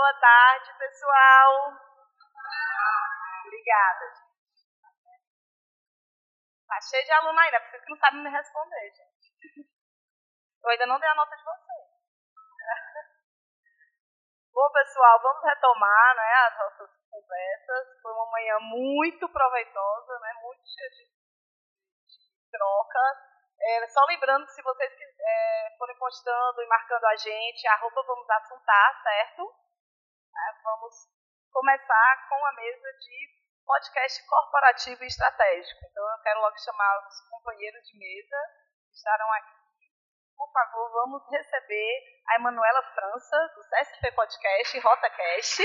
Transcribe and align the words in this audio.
Boa 0.00 0.14
tarde, 0.14 0.72
pessoal. 0.78 1.76
Obrigada, 3.44 4.06
gente. 4.16 4.64
Tá 6.66 6.80
cheio 6.80 7.04
de 7.04 7.12
aluno 7.12 7.38
ainda, 7.38 7.60
por 7.60 7.76
isso 7.76 7.90
não 7.90 7.98
sabe 7.98 8.16
me 8.16 8.30
responder, 8.30 8.92
gente. 8.96 9.68
Eu 10.64 10.70
ainda 10.70 10.86
não 10.86 10.98
dei 10.98 11.06
a 11.06 11.14
nota 11.14 11.36
de 11.36 11.44
vocês. 11.44 11.86
Bom, 14.54 14.72
pessoal, 14.72 15.20
vamos 15.20 15.44
retomar 15.44 16.16
né, 16.16 16.32
as 16.48 16.56
nossas 16.56 16.90
conversas. 17.10 18.00
Foi 18.00 18.12
uma 18.14 18.30
manhã 18.30 18.58
muito 18.58 19.28
proveitosa, 19.28 20.18
né, 20.20 20.32
muito 20.40 20.66
cheia 20.66 20.90
de, 20.92 21.04
de 22.08 22.50
trocas. 22.50 23.18
É, 23.60 23.86
só 23.88 24.02
lembrando 24.06 24.46
que 24.46 24.52
se 24.52 24.62
vocês 24.62 24.92
é, 25.20 25.76
forem 25.76 25.98
postando 25.98 26.62
e 26.62 26.68
marcando 26.68 27.04
a 27.04 27.16
gente, 27.16 27.68
arroba 27.68 28.02
vamos 28.02 28.30
assuntar, 28.30 29.02
certo? 29.02 29.60
É, 30.36 30.62
vamos 30.62 30.94
começar 31.52 32.28
com 32.28 32.46
a 32.46 32.52
mesa 32.52 32.92
de 33.00 33.40
podcast 33.64 34.26
corporativo 34.26 35.04
e 35.04 35.06
estratégico. 35.06 35.80
Então 35.90 36.04
eu 36.10 36.22
quero 36.22 36.40
logo 36.40 36.58
chamar 36.58 37.06
os 37.06 37.20
companheiros 37.28 37.82
de 37.86 37.98
mesa 37.98 38.36
que 38.88 38.96
estarão 38.96 39.32
aqui. 39.34 39.60
Por 40.36 40.50
favor, 40.52 40.90
vamos 40.92 41.22
receber 41.30 42.22
a 42.28 42.36
Emanuela 42.36 42.82
França, 42.94 43.36
do 43.54 43.62
CSP 43.62 44.12
Podcast, 44.12 44.78
RotaCast. 44.78 45.62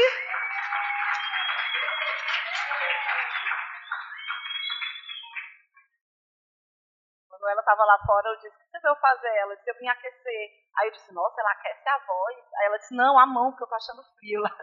Quando 7.46 7.52
ela 7.52 7.62
estava 7.62 7.86
lá 7.86 8.00
fora, 8.04 8.28
eu 8.30 8.36
disse, 8.38 8.56
o 8.56 8.60
que 8.60 8.66
você 8.72 8.80
veio 8.80 8.96
fazer? 8.96 9.38
Ela 9.38 9.56
disse, 9.56 9.70
eu 9.70 9.78
vim 9.78 9.88
aquecer. 9.88 10.50
Aí 10.80 10.88
eu 10.88 10.92
disse, 10.92 11.14
nossa, 11.14 11.40
ela 11.40 11.52
aquece 11.52 11.88
a 11.88 12.00
voz. 12.00 12.44
Aí 12.56 12.66
ela 12.66 12.78
disse, 12.80 12.96
não, 12.96 13.20
a 13.20 13.26
mão, 13.28 13.52
porque 13.52 13.62
eu 13.62 13.66
estou 13.66 13.76
achando 13.78 14.04
frio 14.18 14.42
lá. 14.42 14.50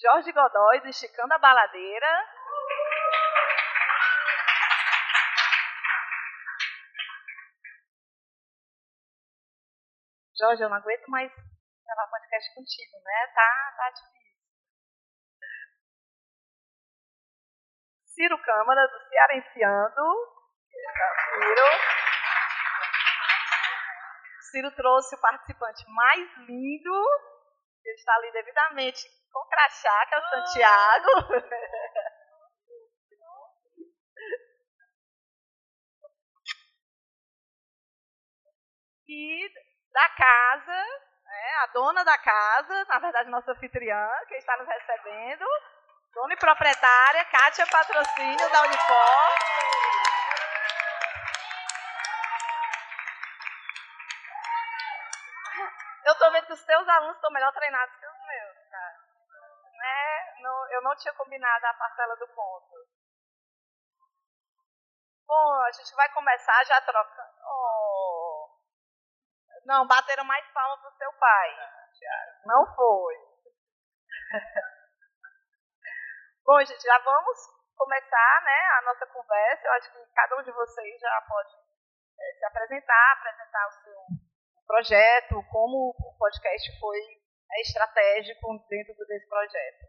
Jorge 0.00 0.30
Godoy, 0.30 0.80
do 0.82 0.86
Esticando 0.86 1.34
a 1.34 1.38
Baladeira. 1.38 2.06
Jorge, 10.38 10.62
eu 10.62 10.68
não 10.68 10.76
aguento 10.76 11.08
mais 11.08 11.32
gravar 11.84 12.06
podcast 12.10 12.54
contigo, 12.54 12.96
né? 13.02 13.26
Tá, 13.34 13.74
tá 13.76 13.90
difícil. 13.90 14.29
Ciro 18.20 18.36
Câmara, 18.42 18.86
do 18.86 19.00
Cearenciando. 19.08 20.04
Ciro. 21.32 21.64
O 24.38 24.42
Ciro 24.42 24.70
trouxe 24.72 25.16
o 25.16 25.20
participante 25.22 25.82
mais 25.88 26.28
lindo, 26.46 27.02
que 27.82 27.88
está 27.92 28.14
ali 28.16 28.30
devidamente 28.32 29.08
com 29.32 29.48
crachá, 29.48 30.06
que 30.06 30.14
é 30.14 30.18
o 30.18 30.28
Santiago. 30.28 31.08
e 39.08 39.48
da 39.94 40.10
casa, 40.10 40.84
né, 41.24 41.54
a 41.62 41.68
dona 41.68 42.04
da 42.04 42.18
casa, 42.18 42.84
na 42.84 42.98
verdade 42.98 43.30
nossa 43.30 43.52
anfitriã, 43.52 44.10
que 44.28 44.34
está 44.34 44.58
nos 44.58 44.68
recebendo, 44.68 45.46
Dona 46.12 46.34
e 46.34 46.36
proprietária, 46.36 47.24
Kátia 47.26 47.66
Patrocínio, 47.68 48.50
da 48.50 48.62
Unifor. 48.62 49.30
Eu 56.04 56.12
estou 56.12 56.32
vendo 56.32 56.46
que 56.46 56.52
os 56.52 56.64
teus 56.64 56.88
alunos 56.88 57.14
estão 57.14 57.30
melhor 57.30 57.52
treinados 57.52 57.94
que 57.94 58.06
os 58.06 58.26
meus, 58.26 58.70
cara. 58.70 58.98
Né? 59.72 60.34
Não, 60.42 60.70
eu 60.72 60.82
não 60.82 60.96
tinha 60.96 61.14
combinado 61.14 61.66
a 61.66 61.74
parcela 61.74 62.16
do 62.16 62.26
ponto. 62.28 62.74
Bom, 65.28 65.62
a 65.62 65.70
gente 65.70 65.94
vai 65.94 66.12
começar 66.12 66.64
já 66.64 66.80
trocando. 66.80 67.38
Oh. 67.44 68.50
Não, 69.64 69.86
bateram 69.86 70.24
mais 70.24 70.44
palma 70.48 70.76
pro 70.78 70.90
seu 70.96 71.12
pai. 71.12 71.56
Não 72.44 72.66
foi. 72.74 73.14
Bom, 76.44 76.58
gente, 76.64 76.82
já 76.82 76.98
vamos 76.98 77.38
começar 77.76 78.42
né, 78.44 78.60
a 78.78 78.82
nossa 78.84 79.06
conversa. 79.06 79.66
Eu 79.66 79.72
acho 79.72 79.92
que 79.92 80.14
cada 80.14 80.36
um 80.38 80.42
de 80.42 80.52
vocês 80.52 81.00
já 81.00 81.20
pode 81.28 81.54
é, 82.18 82.38
se 82.38 82.44
apresentar, 82.46 83.12
apresentar 83.12 83.68
o 83.68 83.72
seu 83.84 83.94
projeto, 84.66 85.44
como 85.50 85.90
o 85.90 86.16
podcast 86.18 86.80
foi 86.80 86.98
é, 86.98 87.60
estratégico 87.60 88.58
dentro 88.68 88.94
desse 89.06 89.28
projeto. 89.28 89.86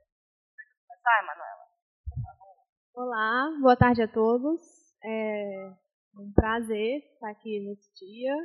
Começar, 0.88 1.24
Emanuela? 1.24 1.72
Olá, 2.94 3.50
boa 3.62 3.78
tarde 3.78 4.04
a 4.04 4.08
todos. 4.08 4.62
É 5.04 5.72
um 6.18 6.32
prazer 6.34 7.00
estar 7.14 7.32
aqui 7.32 7.60
nesse 7.62 7.94
dia. 7.96 8.36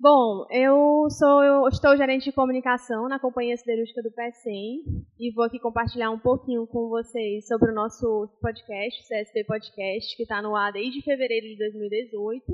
Bom, 0.00 0.46
eu 0.52 1.10
sou 1.10 1.42
eu 1.42 1.66
estou 1.66 1.96
gerente 1.96 2.26
de 2.26 2.32
comunicação 2.32 3.08
na 3.08 3.18
Companhia 3.18 3.56
Siderúrgica 3.56 4.00
do 4.00 4.12
PECEM 4.12 4.84
e 5.18 5.32
vou 5.34 5.44
aqui 5.44 5.58
compartilhar 5.58 6.12
um 6.12 6.20
pouquinho 6.20 6.68
com 6.68 6.88
vocês 6.88 7.48
sobre 7.48 7.72
o 7.72 7.74
nosso 7.74 8.28
podcast, 8.40 9.02
o 9.02 9.06
CSP 9.08 9.42
Podcast, 9.42 10.16
que 10.16 10.22
está 10.22 10.40
no 10.40 10.54
ar 10.54 10.72
desde 10.72 11.02
fevereiro 11.02 11.48
de 11.48 11.58
2018, 11.58 12.44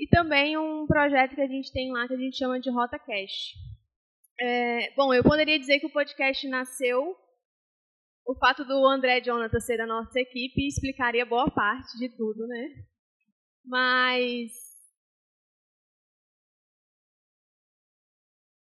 e 0.00 0.08
também 0.08 0.58
um 0.58 0.84
projeto 0.84 1.36
que 1.36 1.42
a 1.42 1.46
gente 1.46 1.72
tem 1.72 1.92
lá 1.92 2.08
que 2.08 2.14
a 2.14 2.18
gente 2.18 2.36
chama 2.36 2.58
de 2.58 2.70
Rota 2.70 2.98
Cash. 2.98 3.52
É, 4.40 4.92
bom, 4.96 5.14
eu 5.14 5.22
poderia 5.22 5.56
dizer 5.56 5.78
que 5.78 5.86
o 5.86 5.92
podcast 5.92 6.48
nasceu 6.48 7.14
o 8.26 8.34
fato 8.34 8.64
do 8.64 8.84
André 8.88 9.20
Jonathan 9.20 9.60
ser 9.60 9.76
da 9.76 9.86
nossa 9.86 10.18
equipe 10.18 10.66
explicaria 10.66 11.24
boa 11.24 11.48
parte 11.48 11.96
de 11.98 12.08
tudo, 12.16 12.48
né? 12.48 12.66
Mas 13.64 14.73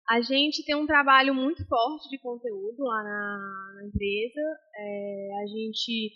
A 0.09 0.21
gente 0.23 0.65
tem 0.65 0.75
um 0.75 0.87
trabalho 0.87 1.35
muito 1.35 1.67
forte 1.67 2.09
de 2.09 2.19
conteúdo 2.19 2.83
lá 2.83 3.03
na, 3.03 3.73
na 3.77 3.87
empresa. 3.87 4.41
É, 4.75 5.29
a 5.43 5.47
gente 5.47 6.13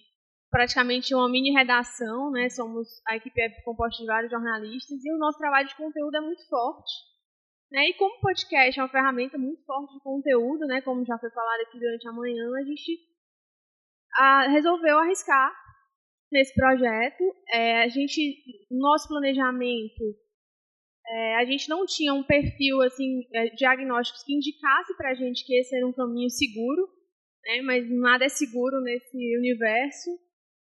praticamente 0.50 1.12
é 1.12 1.16
uma 1.16 1.28
mini 1.28 1.50
redação, 1.50 2.30
né? 2.30 2.48
Somos 2.48 2.88
a 3.06 3.16
equipe 3.16 3.40
é 3.40 3.50
composta 3.62 4.00
de 4.00 4.06
vários 4.06 4.30
jornalistas 4.30 5.04
e 5.04 5.12
o 5.12 5.18
nosso 5.18 5.38
trabalho 5.38 5.68
de 5.68 5.76
conteúdo 5.76 6.16
é 6.16 6.20
muito 6.20 6.46
forte. 6.48 6.92
Né? 7.70 7.88
E 7.88 7.94
como 7.94 8.20
podcast 8.20 8.78
é 8.78 8.82
uma 8.82 8.88
ferramenta 8.88 9.38
muito 9.38 9.64
forte 9.64 9.94
de 9.94 10.00
conteúdo, 10.00 10.66
né? 10.66 10.80
Como 10.82 11.04
já 11.04 11.18
foi 11.18 11.30
falado 11.30 11.60
aqui 11.60 11.78
durante 11.78 12.06
a 12.08 12.12
manhã, 12.12 12.50
a 12.54 12.64
gente 12.64 12.98
a, 14.14 14.48
resolveu 14.48 14.98
arriscar 14.98 15.52
nesse 16.30 16.54
projeto. 16.54 17.24
É, 17.52 17.82
a 17.82 17.88
gente, 17.88 18.42
nosso 18.70 19.08
planejamento 19.08 20.02
é, 21.06 21.36
a 21.36 21.44
gente 21.44 21.68
não 21.68 21.84
tinha 21.84 22.14
um 22.14 22.22
perfil 22.22 22.80
assim 22.82 23.22
é, 23.32 23.46
diagnósticos 23.50 24.22
que 24.22 24.34
indicasse 24.34 24.96
para 24.96 25.10
a 25.10 25.14
gente 25.14 25.44
que 25.44 25.54
esse 25.58 25.76
era 25.76 25.86
um 25.86 25.92
caminho 25.92 26.30
seguro, 26.30 26.88
né, 27.44 27.62
mas 27.62 27.90
nada 27.90 28.24
é 28.24 28.28
seguro 28.28 28.80
nesse 28.80 29.16
universo. 29.38 30.10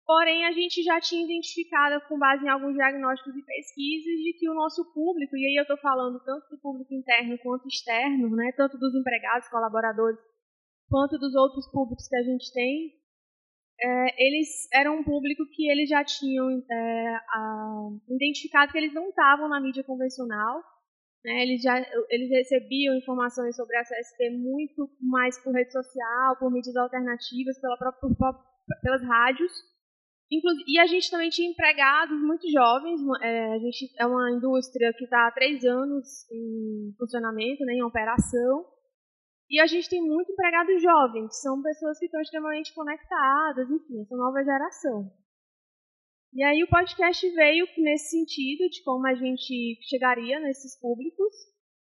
Porém, 0.06 0.46
a 0.46 0.52
gente 0.52 0.84
já 0.84 1.00
tinha 1.00 1.24
identificado, 1.24 2.00
com 2.06 2.16
base 2.16 2.44
em 2.44 2.48
alguns 2.48 2.74
diagnósticos 2.74 3.34
e 3.34 3.44
pesquisas, 3.44 4.22
de 4.22 4.38
que 4.38 4.48
o 4.48 4.54
nosso 4.54 4.84
público, 4.94 5.36
e 5.36 5.46
aí 5.46 5.56
eu 5.56 5.62
estou 5.62 5.76
falando 5.78 6.22
tanto 6.24 6.48
do 6.48 6.60
público 6.60 6.94
interno 6.94 7.36
quanto 7.38 7.66
externo, 7.66 8.30
né, 8.36 8.52
tanto 8.56 8.78
dos 8.78 8.94
empregados, 8.94 9.48
colaboradores, 9.48 10.20
quanto 10.88 11.18
dos 11.18 11.34
outros 11.34 11.68
públicos 11.72 12.06
que 12.06 12.16
a 12.16 12.22
gente 12.22 12.52
tem, 12.52 12.92
é, 13.80 14.26
eles 14.26 14.48
eram 14.72 15.00
um 15.00 15.04
público 15.04 15.44
que 15.52 15.68
eles 15.68 15.88
já 15.88 16.04
tinham 16.04 16.48
é, 16.70 17.16
identificado 18.16 18.72
que 18.72 18.78
eles 18.78 18.92
não 18.92 19.08
estavam 19.08 19.48
na 19.48 19.60
mídia 19.60 19.84
convencional. 19.84 20.62
Né, 21.24 21.42
eles, 21.42 21.62
já, 21.62 21.76
eles 22.08 22.30
recebiam 22.30 22.94
informações 22.94 23.56
sobre 23.56 23.76
a 23.76 23.82
CSP 23.82 24.30
muito 24.30 24.88
mais 25.00 25.36
por 25.42 25.52
rede 25.52 25.72
social, 25.72 26.36
por 26.38 26.52
mídias 26.52 26.76
alternativas, 26.76 27.60
pela 27.60 27.76
própria, 27.76 28.00
por, 28.00 28.44
pelas 28.80 29.02
rádios. 29.02 29.52
Inclusive, 30.30 30.64
e 30.68 30.78
a 30.78 30.86
gente 30.86 31.10
também 31.10 31.28
tinha 31.28 31.50
empregados 31.50 32.20
muito 32.20 32.48
jovens. 32.50 33.00
É, 33.22 33.54
a 33.54 33.58
gente 33.58 33.92
é 33.98 34.06
uma 34.06 34.30
indústria 34.32 34.92
que 34.92 35.04
está 35.04 35.28
há 35.28 35.32
três 35.32 35.64
anos 35.64 36.30
em 36.30 36.94
funcionamento, 36.98 37.64
né, 37.64 37.74
em 37.74 37.82
operação. 37.82 38.64
E 39.48 39.60
a 39.60 39.66
gente 39.66 39.88
tem 39.88 40.02
muito 40.02 40.32
empregado 40.32 40.78
jovem, 40.78 41.28
que 41.28 41.34
são 41.34 41.62
pessoas 41.62 41.98
que 41.98 42.06
estão 42.06 42.20
extremamente 42.20 42.74
conectadas, 42.74 43.70
enfim, 43.70 44.00
essa 44.02 44.16
nova 44.16 44.42
geração. 44.42 45.10
E 46.36 46.44
aí 46.44 46.62
o 46.62 46.68
podcast 46.68 47.26
veio 47.30 47.64
nesse 47.78 48.10
sentido 48.10 48.68
de 48.68 48.84
como 48.84 49.06
a 49.06 49.14
gente 49.14 49.80
chegaria 49.88 50.38
nesses 50.38 50.78
públicos. 50.78 51.32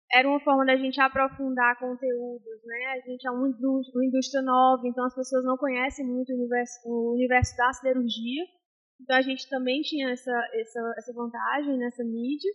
Era 0.10 0.30
uma 0.30 0.40
forma 0.40 0.66
da 0.66 0.78
gente 0.78 0.96
aprofundar 1.02 1.78
conteúdos, 1.78 2.64
né? 2.64 2.86
A 2.96 3.00
gente 3.02 3.28
é 3.28 3.32
uma 3.32 3.50
indústria, 3.50 4.00
uma 4.00 4.06
indústria 4.06 4.42
nova, 4.42 4.88
então 4.88 5.04
as 5.04 5.14
pessoas 5.14 5.44
não 5.44 5.58
conhecem 5.58 6.08
muito 6.08 6.32
o 6.32 6.38
universo, 6.38 6.80
o 6.86 7.16
universo 7.16 7.54
da 7.58 7.74
siderurgia. 7.74 8.46
Então 9.02 9.18
a 9.18 9.22
gente 9.22 9.46
também 9.50 9.82
tinha 9.82 10.10
essa, 10.12 10.32
essa, 10.54 10.94
essa 11.00 11.14
vantagem 11.14 11.78
nessa 11.78 12.06
mídia. 12.06 12.52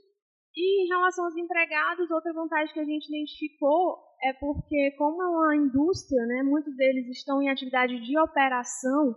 E 0.56 0.84
em 0.84 0.88
relação 0.88 1.26
aos 1.26 1.36
empregados, 1.36 2.10
outra 2.10 2.32
vantagem 2.32 2.72
que 2.72 2.80
a 2.80 2.84
gente 2.84 3.08
identificou 3.08 3.98
é 4.24 4.32
porque, 4.40 4.92
como 4.96 5.22
é 5.22 5.28
uma 5.28 5.56
indústria, 5.56 6.24
né, 6.24 6.42
muitos 6.44 6.74
deles 6.76 7.06
estão 7.08 7.42
em 7.42 7.50
atividade 7.50 8.00
de 8.00 8.18
operação, 8.18 9.14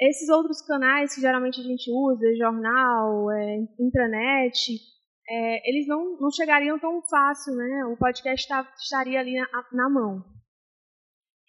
esses 0.00 0.28
outros 0.28 0.60
canais 0.62 1.14
que 1.14 1.20
geralmente 1.20 1.60
a 1.60 1.64
gente 1.64 1.90
usa, 1.90 2.36
jornal, 2.36 3.30
é, 3.30 3.56
intranet, 3.78 4.78
é, 5.28 5.70
eles 5.70 5.86
não, 5.86 6.18
não 6.20 6.30
chegariam 6.30 6.78
tão 6.78 7.00
fácil, 7.02 7.54
né? 7.54 7.84
O 7.86 7.96
podcast 7.96 8.46
tá, 8.48 8.68
estaria 8.76 9.20
ali 9.20 9.34
na, 9.34 9.46
na, 9.72 9.88
mão. 9.88 10.24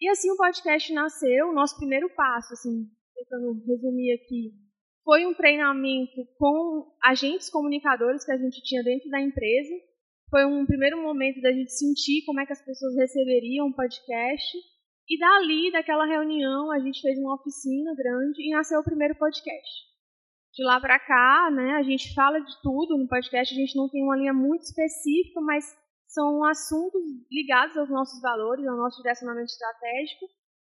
E 0.00 0.08
assim 0.08 0.30
o 0.30 0.36
podcast 0.36 0.92
nasceu, 0.92 1.48
o 1.48 1.54
nosso 1.54 1.76
primeiro 1.76 2.08
passo, 2.14 2.52
assim, 2.52 2.86
tentando 3.14 3.52
resumir 3.66 4.12
aqui, 4.14 4.52
foi 5.04 5.26
um 5.26 5.34
treinamento 5.34 6.24
com 6.38 6.86
agentes 7.04 7.50
comunicadores 7.50 8.24
que 8.24 8.32
a 8.32 8.36
gente 8.36 8.62
tinha 8.62 8.82
dentro 8.82 9.08
da 9.10 9.20
empresa. 9.20 9.74
Foi 10.30 10.44
um 10.44 10.66
primeiro 10.66 11.00
momento 11.00 11.40
da 11.40 11.52
gente 11.52 11.72
sentir 11.72 12.24
como 12.24 12.40
é 12.40 12.46
que 12.46 12.52
as 12.52 12.64
pessoas 12.64 12.96
receberiam 12.96 13.68
o 13.68 13.74
podcast 13.74 14.58
e 15.08 15.18
dali, 15.18 15.70
daquela 15.70 16.04
reunião, 16.04 16.70
a 16.72 16.80
gente 16.80 17.00
fez 17.00 17.18
uma 17.18 17.34
oficina 17.34 17.94
grande 17.94 18.42
e 18.42 18.50
nasceu 18.50 18.80
o 18.80 18.84
primeiro 18.84 19.14
podcast. 19.14 19.86
De 20.52 20.64
lá 20.64 20.80
para 20.80 20.98
cá, 20.98 21.50
né, 21.52 21.74
a 21.74 21.82
gente 21.82 22.14
fala 22.14 22.40
de 22.40 22.62
tudo 22.62 22.96
no 22.98 23.06
podcast, 23.06 23.54
a 23.54 23.58
gente 23.58 23.76
não 23.76 23.88
tem 23.88 24.02
uma 24.02 24.16
linha 24.16 24.32
muito 24.32 24.62
específica, 24.62 25.40
mas 25.40 25.64
são 26.08 26.42
assuntos 26.44 27.02
ligados 27.30 27.76
aos 27.76 27.90
nossos 27.90 28.20
valores, 28.20 28.66
ao 28.66 28.76
nosso 28.76 28.96
direcionamento 28.96 29.50
estratégico 29.50 30.26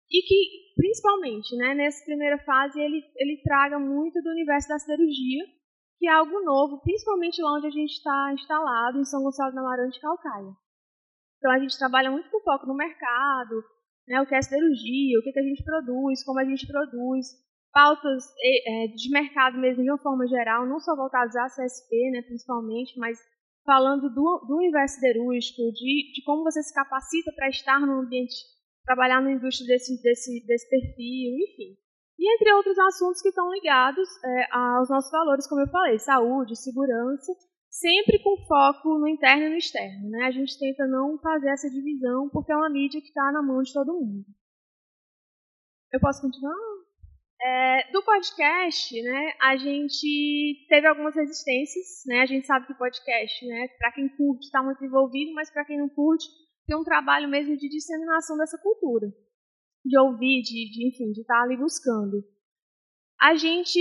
e 0.10 0.22
que, 0.22 0.74
principalmente, 0.76 1.56
né, 1.58 1.74
nessa 1.74 2.04
primeira 2.06 2.38
fase, 2.40 2.80
ele, 2.80 3.04
ele 3.16 3.42
traga 3.44 3.80
muito 3.80 4.22
do 4.22 4.30
universo 4.30 4.68
da 4.68 4.80
siderurgia, 4.80 5.46
que 5.98 6.08
é 6.08 6.12
algo 6.12 6.44
novo, 6.44 6.82
principalmente 6.82 7.42
lá 7.42 7.58
onde 7.58 7.68
a 7.68 7.72
gente 7.72 7.92
está 7.92 8.34
instalado, 8.34 9.00
em 9.00 9.06
São 9.06 9.24
Gonçalo 9.24 9.54
da 9.54 9.62
Amarante, 9.62 10.00
Calcaia. 10.00 10.54
Então, 11.38 11.52
a 11.52 11.60
gente 11.60 11.78
trabalha 11.78 12.12
muito 12.12 12.30
com 12.30 12.42
foco 12.42 12.66
no 12.66 12.76
mercado, 12.76 13.64
né, 14.08 14.22
o 14.22 14.26
que 14.26 14.36
é 14.36 14.42
siderurgia, 14.42 15.20
o 15.20 15.24
que, 15.24 15.32
que 15.32 15.40
a 15.40 15.44
gente 15.44 15.64
produz, 15.64 16.24
como 16.24 16.40
a 16.40 16.46
gente 16.46 16.66
produz, 16.66 17.28
pautas 17.72 18.24
é, 18.42 18.88
de 18.88 19.10
mercado 19.12 19.58
mesmo 19.58 19.84
de 19.84 19.90
uma 19.92 19.98
forma 19.98 20.26
geral, 20.28 20.66
não 20.66 20.80
só 20.80 20.96
voltadas 20.96 21.36
à 21.36 21.46
CSP, 21.46 22.12
né, 22.12 22.22
principalmente, 22.22 22.98
mas 22.98 23.20
falando 23.66 24.10
do, 24.10 24.46
do 24.48 24.56
universo 24.56 24.96
siderúrgico, 24.96 25.62
de, 25.74 26.14
de 26.14 26.24
como 26.26 26.44
você 26.44 26.64
se 26.64 26.74
capacita 26.74 27.32
para 27.36 27.50
estar 27.50 27.80
no 27.82 28.00
ambiente, 28.00 28.34
trabalhar 28.86 29.22
na 29.22 29.34
indústria 29.34 29.68
desse, 29.68 30.02
desse, 30.02 30.46
desse 30.48 30.70
perfil, 30.70 31.36
enfim. 31.36 31.76
E 32.18 32.34
entre 32.34 32.52
outros 32.54 32.80
assuntos 32.80 33.22
que 33.22 33.30
estão 33.30 33.52
ligados 33.52 34.08
é, 34.24 34.48
aos 34.52 34.90
nossos 34.90 35.12
valores, 35.12 35.48
como 35.48 35.62
eu 35.62 35.68
falei, 35.68 36.00
saúde, 36.00 36.56
segurança, 36.56 37.32
sempre 37.80 38.22
com 38.24 38.38
foco 38.46 38.98
no 39.00 39.08
interno 39.08 39.46
e 39.46 39.50
no 39.50 39.58
externo. 39.58 40.10
Né? 40.10 40.26
A 40.26 40.32
gente 40.32 40.58
tenta 40.58 40.86
não 40.88 41.18
fazer 41.20 41.50
essa 41.50 41.70
divisão, 41.70 42.30
porque 42.30 42.52
é 42.52 42.56
uma 42.56 42.70
mídia 42.70 43.02
que 43.02 43.08
está 43.08 43.32
na 43.32 43.42
mão 43.42 43.62
de 43.62 43.74
todo 43.74 43.94
mundo. 43.94 44.26
Eu 45.92 46.00
posso 46.00 46.22
continuar? 46.22 46.56
É, 47.40 47.92
do 47.92 48.04
podcast, 48.04 49.00
né, 49.04 49.34
a 49.40 49.56
gente 49.56 50.66
teve 50.68 50.88
algumas 50.88 51.16
resistências, 51.16 51.86
né, 52.08 52.22
a 52.22 52.26
gente 52.26 52.48
sabe 52.48 52.66
que 52.66 52.74
o 52.74 52.78
podcast, 52.78 53.46
né, 53.46 53.68
para 53.78 53.92
quem 53.92 54.10
curte 54.10 54.46
está 54.46 54.64
muito 54.64 54.84
envolvido, 54.84 55.34
mas 55.34 55.52
para 55.52 55.64
quem 55.64 55.78
não 55.78 55.88
curte 55.88 56.26
tem 56.66 56.76
um 56.76 56.84
trabalho 56.84 57.30
mesmo 57.30 57.56
de 57.56 57.70
disseminação 57.70 58.38
dessa 58.38 58.58
cultura, 58.58 59.08
de 59.86 60.00
ouvir, 60.00 60.42
de, 60.42 60.70
de 60.72 60.88
enfim, 60.88 61.12
de 61.12 61.22
estar 61.22 61.36
tá 61.36 61.44
ali 61.44 61.56
buscando. 61.56 62.24
A 63.22 63.36
gente 63.36 63.80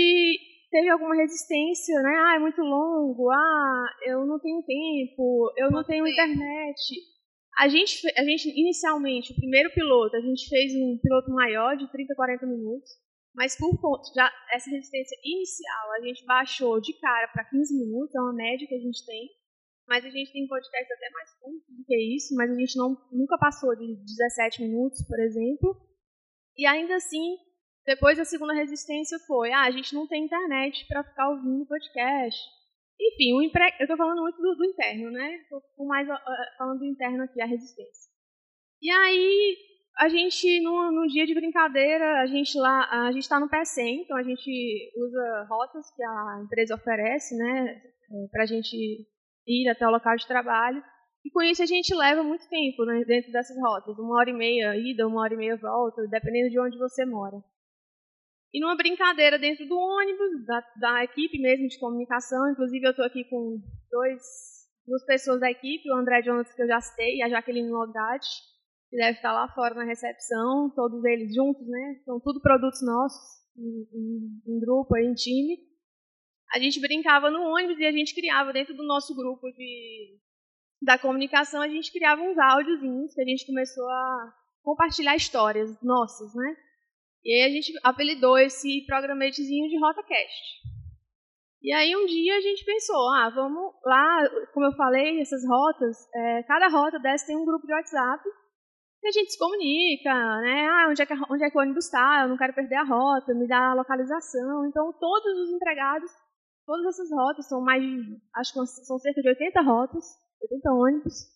teve 0.70 0.88
alguma 0.88 1.14
resistência, 1.14 2.00
né? 2.02 2.14
Ah, 2.26 2.36
é 2.36 2.38
muito 2.38 2.60
longo. 2.60 3.30
Ah, 3.30 3.86
eu 4.06 4.26
não 4.26 4.38
tenho 4.38 4.62
tempo. 4.62 5.52
Eu 5.56 5.70
não 5.70 5.84
tenho 5.84 6.06
internet. 6.06 6.94
A 7.58 7.68
gente, 7.68 8.00
a 8.18 8.24
gente 8.24 8.48
inicialmente, 8.50 9.32
o 9.32 9.36
primeiro 9.36 9.72
piloto, 9.72 10.16
a 10.16 10.20
gente 10.20 10.48
fez 10.48 10.74
um 10.74 10.98
piloto 11.02 11.30
maior 11.30 11.76
de 11.76 11.90
30, 11.90 12.14
40 12.14 12.46
minutos. 12.46 12.90
Mas 13.34 13.56
por 13.56 13.78
conta 13.80 14.02
já 14.14 14.30
essa 14.52 14.70
resistência 14.70 15.16
inicial, 15.22 15.92
a 15.92 16.00
gente 16.00 16.24
baixou 16.24 16.80
de 16.80 16.98
cara 16.98 17.28
para 17.28 17.44
15 17.44 17.78
minutos, 17.78 18.14
é 18.14 18.20
uma 18.20 18.32
média 18.32 18.66
que 18.66 18.74
a 18.74 18.80
gente 18.80 19.04
tem. 19.04 19.28
Mas 19.86 20.04
a 20.04 20.10
gente 20.10 20.32
tem 20.32 20.48
podcasts 20.48 20.90
até 20.90 21.10
mais 21.10 21.30
curtos 21.38 21.76
do 21.76 21.84
que 21.84 22.16
isso, 22.16 22.34
mas 22.34 22.50
a 22.50 22.54
gente 22.54 22.76
não, 22.76 22.96
nunca 23.12 23.38
passou 23.38 23.76
de 23.76 23.94
17 23.94 24.62
minutos, 24.62 25.06
por 25.06 25.20
exemplo. 25.20 25.76
E 26.56 26.66
ainda 26.66 26.96
assim, 26.96 27.36
depois 27.86 28.18
a 28.18 28.24
segunda 28.24 28.52
resistência 28.52 29.16
foi, 29.20 29.52
ah, 29.52 29.62
a 29.62 29.70
gente 29.70 29.94
não 29.94 30.08
tem 30.08 30.24
internet 30.24 30.84
para 30.88 31.04
ficar 31.04 31.30
ouvindo 31.30 31.66
podcast. 31.66 32.38
Enfim, 33.00 33.34
o 33.34 33.42
empre... 33.42 33.62
eu 33.78 33.84
estou 33.84 33.96
falando 33.96 34.22
muito 34.22 34.42
do, 34.42 34.56
do 34.56 34.64
interno, 34.64 35.10
né? 35.12 35.36
Estou 35.36 35.86
mais 35.86 36.08
uh, 36.08 36.14
falando 36.58 36.80
do 36.80 36.84
interno 36.84 37.22
aqui, 37.22 37.40
a 37.40 37.46
resistência. 37.46 38.10
E 38.82 38.90
aí, 38.90 39.56
a 39.98 40.08
gente, 40.08 40.60
num 40.60 41.06
dia 41.06 41.26
de 41.26 41.34
brincadeira, 41.34 42.20
a 42.20 42.26
gente 42.26 42.58
lá, 42.58 43.06
a 43.06 43.12
gente 43.12 43.22
está 43.22 43.38
no 43.38 43.48
PC, 43.48 43.82
então 43.82 44.16
a 44.16 44.22
gente 44.22 44.92
usa 44.96 45.46
rotas 45.48 45.88
que 45.94 46.02
a 46.02 46.42
empresa 46.44 46.74
oferece, 46.74 47.36
né? 47.36 47.70
É, 47.70 48.28
para 48.32 48.42
a 48.42 48.46
gente 48.46 48.76
ir 49.46 49.68
até 49.68 49.86
o 49.86 49.90
local 49.90 50.16
de 50.16 50.26
trabalho. 50.26 50.82
E 51.24 51.30
com 51.30 51.42
isso 51.42 51.62
a 51.62 51.66
gente 51.66 51.94
leva 51.94 52.22
muito 52.22 52.48
tempo 52.48 52.84
né, 52.84 53.04
dentro 53.04 53.32
dessas 53.32 53.56
rotas, 53.58 53.98
uma 53.98 54.16
hora 54.16 54.30
e 54.30 54.32
meia 54.32 54.76
ida, 54.76 55.06
uma 55.06 55.22
hora 55.22 55.34
e 55.34 55.36
meia 55.36 55.56
volta, 55.56 56.06
dependendo 56.08 56.50
de 56.50 56.60
onde 56.60 56.78
você 56.78 57.04
mora. 57.04 57.36
E 58.52 58.60
numa 58.60 58.76
brincadeira 58.76 59.38
dentro 59.38 59.66
do 59.66 59.76
ônibus, 59.76 60.46
da, 60.46 60.60
da 60.80 61.04
equipe 61.04 61.38
mesmo 61.38 61.68
de 61.68 61.78
comunicação, 61.78 62.50
inclusive 62.50 62.86
eu 62.86 62.90
estou 62.90 63.04
aqui 63.04 63.24
com 63.24 63.60
dois, 63.90 64.22
duas 64.86 65.04
pessoas 65.04 65.40
da 65.40 65.50
equipe, 65.50 65.90
o 65.90 65.96
André 65.96 66.22
Jonas, 66.22 66.52
que 66.54 66.62
eu 66.62 66.66
já 66.66 66.80
citei, 66.80 67.16
e 67.16 67.22
a 67.22 67.28
Jaqueline 67.28 67.70
Logatti, 67.70 68.28
que 68.88 68.96
deve 68.96 69.16
estar 69.16 69.32
lá 69.32 69.48
fora 69.48 69.74
na 69.74 69.84
recepção, 69.84 70.70
todos 70.74 71.04
eles 71.04 71.34
juntos, 71.34 71.66
né? 71.66 72.00
São 72.04 72.20
tudo 72.20 72.40
produtos 72.40 72.80
nossos, 72.82 73.36
em, 73.56 73.86
em, 73.92 74.54
em 74.54 74.60
grupo, 74.60 74.96
em 74.96 75.12
time. 75.14 75.58
A 76.54 76.58
gente 76.58 76.80
brincava 76.80 77.30
no 77.30 77.42
ônibus 77.42 77.78
e 77.78 77.84
a 77.84 77.92
gente 77.92 78.14
criava 78.14 78.52
dentro 78.52 78.74
do 78.74 78.84
nosso 78.84 79.14
grupo 79.14 79.50
de, 79.52 80.18
da 80.80 80.98
comunicação, 80.98 81.60
a 81.60 81.68
gente 81.68 81.92
criava 81.92 82.22
uns 82.22 82.38
áudiozinhos 82.38 83.12
que 83.14 83.20
a 83.20 83.24
gente 83.24 83.46
começou 83.46 83.88
a 83.88 84.34
compartilhar 84.62 85.16
histórias 85.16 85.70
nossas, 85.82 86.34
né? 86.34 86.56
E 87.26 87.34
aí 87.34 87.42
a 87.42 87.50
gente 87.50 87.72
apelidou 87.82 88.38
esse 88.38 88.86
programetezinho 88.86 89.68
de 89.68 89.76
RotaCast. 89.80 90.62
E 91.60 91.72
aí 91.72 91.96
um 91.96 92.06
dia 92.06 92.36
a 92.36 92.40
gente 92.40 92.64
pensou, 92.64 93.12
ah, 93.14 93.28
vamos 93.34 93.74
lá, 93.84 94.30
como 94.54 94.66
eu 94.66 94.72
falei, 94.76 95.20
essas 95.20 95.42
rotas, 95.44 95.96
é, 96.14 96.44
cada 96.44 96.68
rota 96.68 97.00
dessa 97.00 97.26
tem 97.26 97.36
um 97.36 97.44
grupo 97.44 97.66
de 97.66 97.72
WhatsApp 97.72 98.22
que 99.00 99.08
a 99.08 99.10
gente 99.10 99.32
se 99.32 99.38
comunica, 99.38 100.14
né? 100.42 100.68
Ah, 100.68 100.86
onde 100.88 101.02
é 101.02 101.06
que, 101.06 101.14
onde 101.28 101.44
é 101.44 101.50
que 101.50 101.58
o 101.58 101.60
ônibus 101.60 101.86
está? 101.86 102.22
Eu 102.22 102.28
não 102.28 102.36
quero 102.36 102.54
perder 102.54 102.76
a 102.76 102.84
rota, 102.84 103.34
me 103.34 103.48
dá 103.48 103.72
a 103.72 103.74
localização. 103.74 104.64
Então 104.68 104.92
todos 104.92 105.36
os 105.40 105.50
empregados, 105.50 106.08
todas 106.64 106.86
essas 106.94 107.10
rotas, 107.10 107.48
são 107.48 107.60
mais, 107.60 107.82
acho 108.36 108.52
que 108.52 108.66
são 108.86 109.00
cerca 109.00 109.20
de 109.20 109.28
80 109.30 109.62
rotas, 109.62 110.04
80 110.42 110.72
ônibus, 110.72 111.35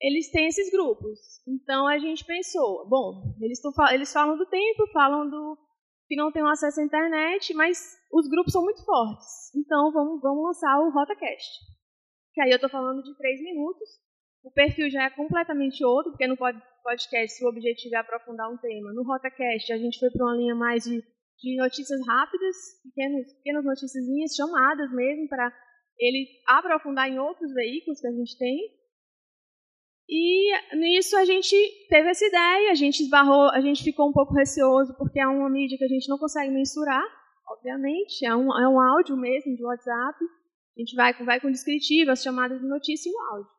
eles 0.00 0.30
têm 0.30 0.46
esses 0.46 0.70
grupos. 0.70 1.18
Então 1.46 1.86
a 1.86 1.98
gente 1.98 2.24
pensou, 2.24 2.88
bom, 2.88 3.36
eles, 3.40 3.60
eles 3.92 4.12
falam 4.12 4.36
do 4.36 4.46
tempo, 4.46 4.86
falam 4.92 5.28
do 5.28 5.58
que 6.08 6.16
não 6.16 6.32
tem 6.32 6.42
acesso 6.42 6.80
à 6.80 6.84
internet, 6.84 7.54
mas 7.54 7.78
os 8.12 8.28
grupos 8.28 8.52
são 8.52 8.64
muito 8.64 8.84
fortes. 8.84 9.54
Então 9.54 9.92
vamos, 9.92 10.20
vamos 10.20 10.44
lançar 10.44 10.80
o 10.80 10.90
RotaCast. 10.90 11.50
Que 12.34 12.40
aí 12.40 12.50
eu 12.50 12.56
estou 12.56 12.70
falando 12.70 13.02
de 13.02 13.16
três 13.16 13.40
minutos. 13.40 13.88
O 14.42 14.50
perfil 14.50 14.90
já 14.90 15.04
é 15.04 15.10
completamente 15.10 15.84
outro, 15.84 16.12
porque 16.12 16.26
no 16.26 16.36
podcast 16.36 17.44
o 17.44 17.48
objetivo 17.48 17.94
é 17.94 17.98
aprofundar 17.98 18.50
um 18.50 18.56
tema. 18.56 18.92
No 18.94 19.04
RotaCast 19.04 19.72
a 19.72 19.78
gente 19.78 20.00
foi 20.00 20.10
para 20.10 20.24
uma 20.24 20.36
linha 20.36 20.54
mais 20.54 20.82
de, 20.82 20.98
de 20.98 21.56
notícias 21.56 22.00
rápidas, 22.06 22.56
pequenas, 22.82 23.32
pequenas 23.34 23.64
chamadas 24.34 24.90
mesmo, 24.92 25.28
para 25.28 25.52
ele 25.98 26.26
aprofundar 26.46 27.08
em 27.08 27.18
outros 27.18 27.52
veículos 27.52 28.00
que 28.00 28.08
a 28.08 28.12
gente 28.12 28.38
tem. 28.38 28.79
E 30.12 30.76
nisso 30.76 31.16
a 31.16 31.24
gente 31.24 31.54
teve 31.88 32.10
essa 32.10 32.26
ideia, 32.26 32.72
a 32.72 32.74
gente 32.74 33.00
esbarrou, 33.00 33.48
a 33.50 33.60
gente 33.60 33.84
ficou 33.84 34.08
um 34.08 34.12
pouco 34.12 34.34
receoso 34.34 34.92
porque 34.98 35.20
é 35.20 35.26
uma 35.26 35.48
mídia 35.48 35.78
que 35.78 35.84
a 35.84 35.88
gente 35.88 36.08
não 36.08 36.18
consegue 36.18 36.50
mensurar, 36.50 37.04
obviamente, 37.48 38.26
é 38.26 38.34
um, 38.34 38.50
é 38.58 38.68
um 38.68 38.80
áudio 38.80 39.16
mesmo 39.16 39.54
de 39.54 39.64
WhatsApp. 39.64 40.18
A 40.76 40.80
gente 40.80 40.96
vai, 40.96 41.12
vai 41.24 41.40
com 41.40 41.48
descritivo, 41.48 42.10
as 42.10 42.22
chamadas 42.22 42.60
de 42.60 42.66
notícia 42.66 43.08
e 43.08 43.12
o 43.12 43.34
áudio. 43.34 43.50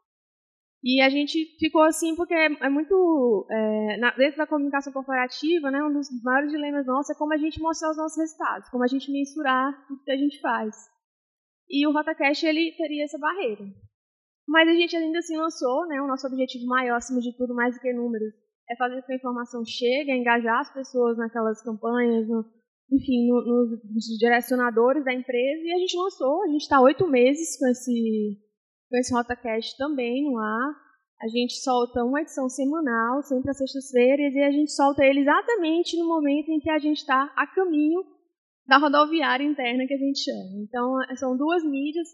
E 0.83 0.99
a 0.99 1.09
gente 1.09 1.57
ficou 1.57 1.83
assim 1.83 2.15
porque 2.17 2.33
é, 2.33 2.47
é 2.47 2.69
muito. 2.69 3.47
É, 3.49 3.97
na, 3.97 4.11
dentro 4.11 4.37
da 4.37 4.47
comunicação 4.47 4.91
corporativa, 4.91 5.71
né, 5.71 5.81
um 5.83 5.93
dos 5.93 6.07
maiores 6.21 6.51
dilemas 6.51 6.85
nossos 6.85 7.15
é 7.15 7.17
como 7.17 7.33
a 7.33 7.37
gente 7.37 7.61
mostrar 7.61 7.91
os 7.91 7.97
nossos 7.97 8.17
resultados, 8.17 8.67
como 8.69 8.83
a 8.83 8.87
gente 8.87 9.09
mensurar 9.11 9.71
tudo 9.87 10.03
que 10.03 10.11
a 10.11 10.17
gente 10.17 10.41
faz. 10.41 10.75
E 11.69 11.87
o 11.87 11.93
RotaCast 11.93 12.45
ele 12.45 12.75
teria 12.75 13.05
essa 13.05 13.19
barreira. 13.19 13.63
Mas 14.51 14.67
a 14.67 14.73
gente 14.73 14.93
ainda 14.97 15.19
assim 15.19 15.37
lançou, 15.37 15.87
né? 15.87 16.01
O 16.01 16.07
nosso 16.07 16.27
objetivo 16.27 16.65
maior, 16.65 16.97
acima 16.97 17.21
de 17.21 17.31
tudo, 17.37 17.55
mais 17.55 17.73
do 17.73 17.79
que 17.79 17.93
números, 17.93 18.33
é 18.69 18.75
fazer 18.75 18.99
com 18.99 19.07
que 19.07 19.13
a 19.13 19.15
informação 19.15 19.63
chegue, 19.63 20.11
é 20.11 20.17
engajar 20.17 20.59
as 20.59 20.73
pessoas 20.73 21.17
naquelas 21.17 21.63
campanhas, 21.63 22.27
no, 22.27 22.43
enfim, 22.91 23.29
no, 23.29 23.41
no, 23.45 23.79
nos 23.93 24.05
direcionadores 24.19 25.05
da 25.05 25.13
empresa. 25.13 25.63
E 25.63 25.73
a 25.73 25.77
gente 25.77 25.95
lançou, 25.95 26.43
a 26.43 26.47
gente 26.47 26.63
está 26.63 26.81
oito 26.81 27.07
meses 27.07 27.57
com 27.57 27.65
esse, 27.65 28.37
com 28.89 28.97
esse 28.97 29.13
RotaCast 29.13 29.77
também 29.77 30.29
no 30.29 30.37
ar. 30.37 30.75
A 31.21 31.27
gente 31.29 31.53
solta 31.63 32.03
uma 32.03 32.19
edição 32.19 32.49
semanal, 32.49 33.23
sempre 33.23 33.51
às 33.51 33.57
sextas-feiras, 33.57 34.33
e 34.33 34.41
a 34.41 34.51
gente 34.51 34.73
solta 34.73 35.05
ele 35.05 35.21
exatamente 35.21 35.97
no 35.97 36.09
momento 36.09 36.49
em 36.49 36.59
que 36.59 36.69
a 36.69 36.77
gente 36.77 36.97
está 36.97 37.31
a 37.37 37.47
caminho 37.47 38.03
da 38.67 38.77
rodoviária 38.77 39.45
interna 39.45 39.87
que 39.87 39.93
a 39.93 39.97
gente 39.97 40.19
chama. 40.19 40.61
Então, 40.61 40.97
são 41.15 41.37
duas 41.37 41.63
mídias 41.63 42.07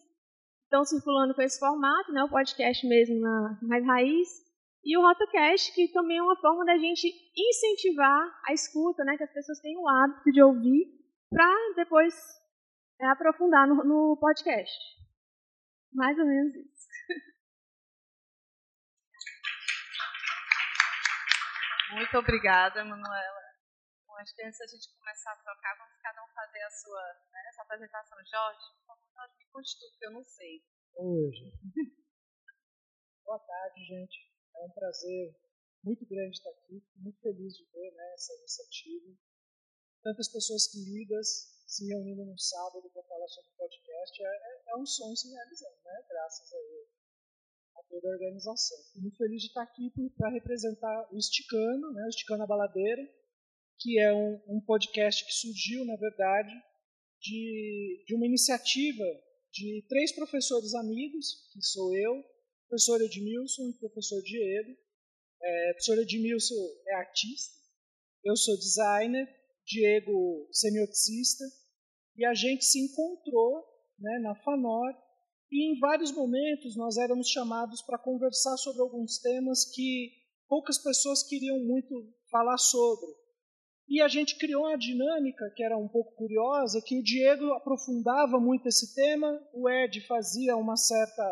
estão 0.67 0.83
circulando 0.83 1.33
com 1.33 1.41
esse 1.41 1.57
formato, 1.57 2.11
né, 2.11 2.23
o 2.23 2.29
podcast 2.29 2.85
mesmo 2.85 3.19
na 3.19 3.57
mais 3.61 3.85
raiz, 3.85 4.27
e 4.83 4.97
o 4.97 5.01
RotaCast, 5.01 5.73
que 5.73 5.91
também 5.91 6.17
é 6.17 6.21
uma 6.21 6.39
forma 6.39 6.63
da 6.63 6.77
gente 6.77 7.07
incentivar 7.35 8.41
a 8.47 8.53
escuta, 8.53 9.03
né, 9.03 9.17
que 9.17 9.23
as 9.23 9.33
pessoas 9.33 9.59
tenham 9.59 9.81
o 9.81 9.89
hábito 9.89 10.31
de 10.31 10.41
ouvir, 10.41 10.85
para 11.29 11.73
depois 11.75 12.13
é, 12.99 13.07
aprofundar 13.07 13.67
no, 13.67 13.83
no 13.83 14.17
podcast. 14.19 14.77
Mais 15.93 16.17
ou 16.17 16.25
menos 16.25 16.53
isso. 16.55 16.87
Muito 21.95 22.17
obrigada, 22.17 22.83
Manuela. 22.83 23.46
Acho 24.17 24.33
que 24.33 24.41
antes 24.41 24.57
da 24.57 24.65
gente 24.65 24.89
começar 24.97 25.31
a 25.31 25.43
trocar, 25.45 25.77
vamos 25.77 26.01
cada 26.01 26.25
um 26.25 26.33
fazer 26.33 26.61
a 26.63 26.71
sua, 26.71 27.03
né, 27.31 27.39
essa 27.49 27.61
apresentação. 27.61 28.17
Jorge, 28.25 28.65
Jorge, 29.13 29.37
me 29.37 29.45
conte 29.53 29.77
tudo, 29.77 29.97
que 29.97 30.05
eu 30.05 30.11
não 30.11 30.23
sei. 30.23 30.65
Gente. 30.97 31.53
Boa 33.23 33.37
tarde, 33.37 33.85
gente. 33.85 34.17
É 34.55 34.59
um 34.65 34.71
prazer 34.71 35.37
muito 35.83 36.03
grande 36.07 36.35
estar 36.35 36.49
aqui. 36.49 36.81
Fico 36.81 36.99
muito 36.99 37.21
feliz 37.21 37.53
de 37.53 37.65
ver 37.69 37.91
né, 37.93 38.13
essa 38.13 38.33
iniciativa. 38.33 39.13
Tantas 40.01 40.33
pessoas 40.33 40.65
queridas 40.65 41.53
se 41.67 41.85
reunindo 41.85 42.25
num 42.25 42.37
sábado 42.37 42.89
para 42.89 43.03
falar 43.03 43.27
sobre 43.27 43.51
podcast 43.51 44.23
é, 44.23 44.25
é, 44.25 44.63
é, 44.71 44.75
um 44.77 44.85
sonho 44.85 45.15
se 45.15 45.29
realizando, 45.29 45.77
né? 45.83 46.05
Graças 46.09 46.53
a 46.53 46.57
ele 46.57 46.87
a 47.75 47.83
toda 47.83 48.07
a 48.07 48.11
organização. 48.11 48.77
Fico 48.85 49.01
muito 49.01 49.17
feliz 49.17 49.41
de 49.41 49.47
estar 49.49 49.61
aqui 49.61 49.91
para 50.17 50.31
representar 50.31 51.13
o 51.13 51.17
Esticano, 51.17 51.93
né, 51.93 52.03
o 52.05 52.09
Esticano 52.09 52.43
a 52.43 52.47
Baladeira, 52.47 53.03
que 53.79 53.99
é 53.99 54.13
um, 54.13 54.41
um, 54.47 54.61
podcast 54.61 55.25
que 55.25 55.31
surgiu, 55.31 55.85
na 55.85 55.95
verdade, 55.95 56.53
de, 57.21 58.03
de 58.05 58.15
uma 58.15 58.25
iniciativa 58.25 59.05
de 59.51 59.85
três 59.87 60.11
professores 60.13 60.73
amigos, 60.75 61.49
que 61.53 61.61
sou 61.61 61.95
eu, 61.95 62.23
professor 62.67 63.01
Edmilson 63.01 63.69
e 63.69 63.79
professor 63.79 64.21
Diego. 64.23 64.75
É, 65.41 65.71
professor 65.73 65.99
Edmilson 65.99 66.55
é 66.87 66.95
artista, 66.95 67.55
eu 68.23 68.35
sou 68.35 68.57
designer, 68.57 69.27
Diego 69.65 70.47
semioticista, 70.51 71.43
e 72.15 72.25
a 72.25 72.33
gente 72.33 72.65
se 72.65 72.79
encontrou 72.79 73.63
né, 73.99 74.19
na 74.19 74.35
FANOR 74.35 74.93
e 75.51 75.71
em 75.71 75.79
vários 75.79 76.11
momentos 76.11 76.75
nós 76.75 76.97
éramos 76.97 77.29
chamados 77.29 77.81
para 77.81 77.97
conversar 77.97 78.57
sobre 78.57 78.81
alguns 78.81 79.19
temas 79.19 79.65
que 79.73 80.11
poucas 80.47 80.77
pessoas 80.77 81.23
queriam 81.23 81.59
muito 81.59 82.13
falar 82.29 82.57
sobre. 82.57 83.07
E 83.89 84.01
a 84.01 84.07
gente 84.07 84.37
criou 84.37 84.63
uma 84.63 84.77
dinâmica 84.77 85.49
que 85.55 85.63
era 85.63 85.77
um 85.77 85.87
pouco 85.87 86.13
curiosa, 86.15 86.81
que 86.85 86.99
o 86.99 87.03
Diego 87.03 87.53
aprofundava 87.53 88.39
muito 88.39 88.67
esse 88.67 88.93
tema, 88.93 89.39
o 89.53 89.69
Ed 89.69 90.05
fazia 90.05 90.57
uma 90.57 90.75
certa 90.75 91.23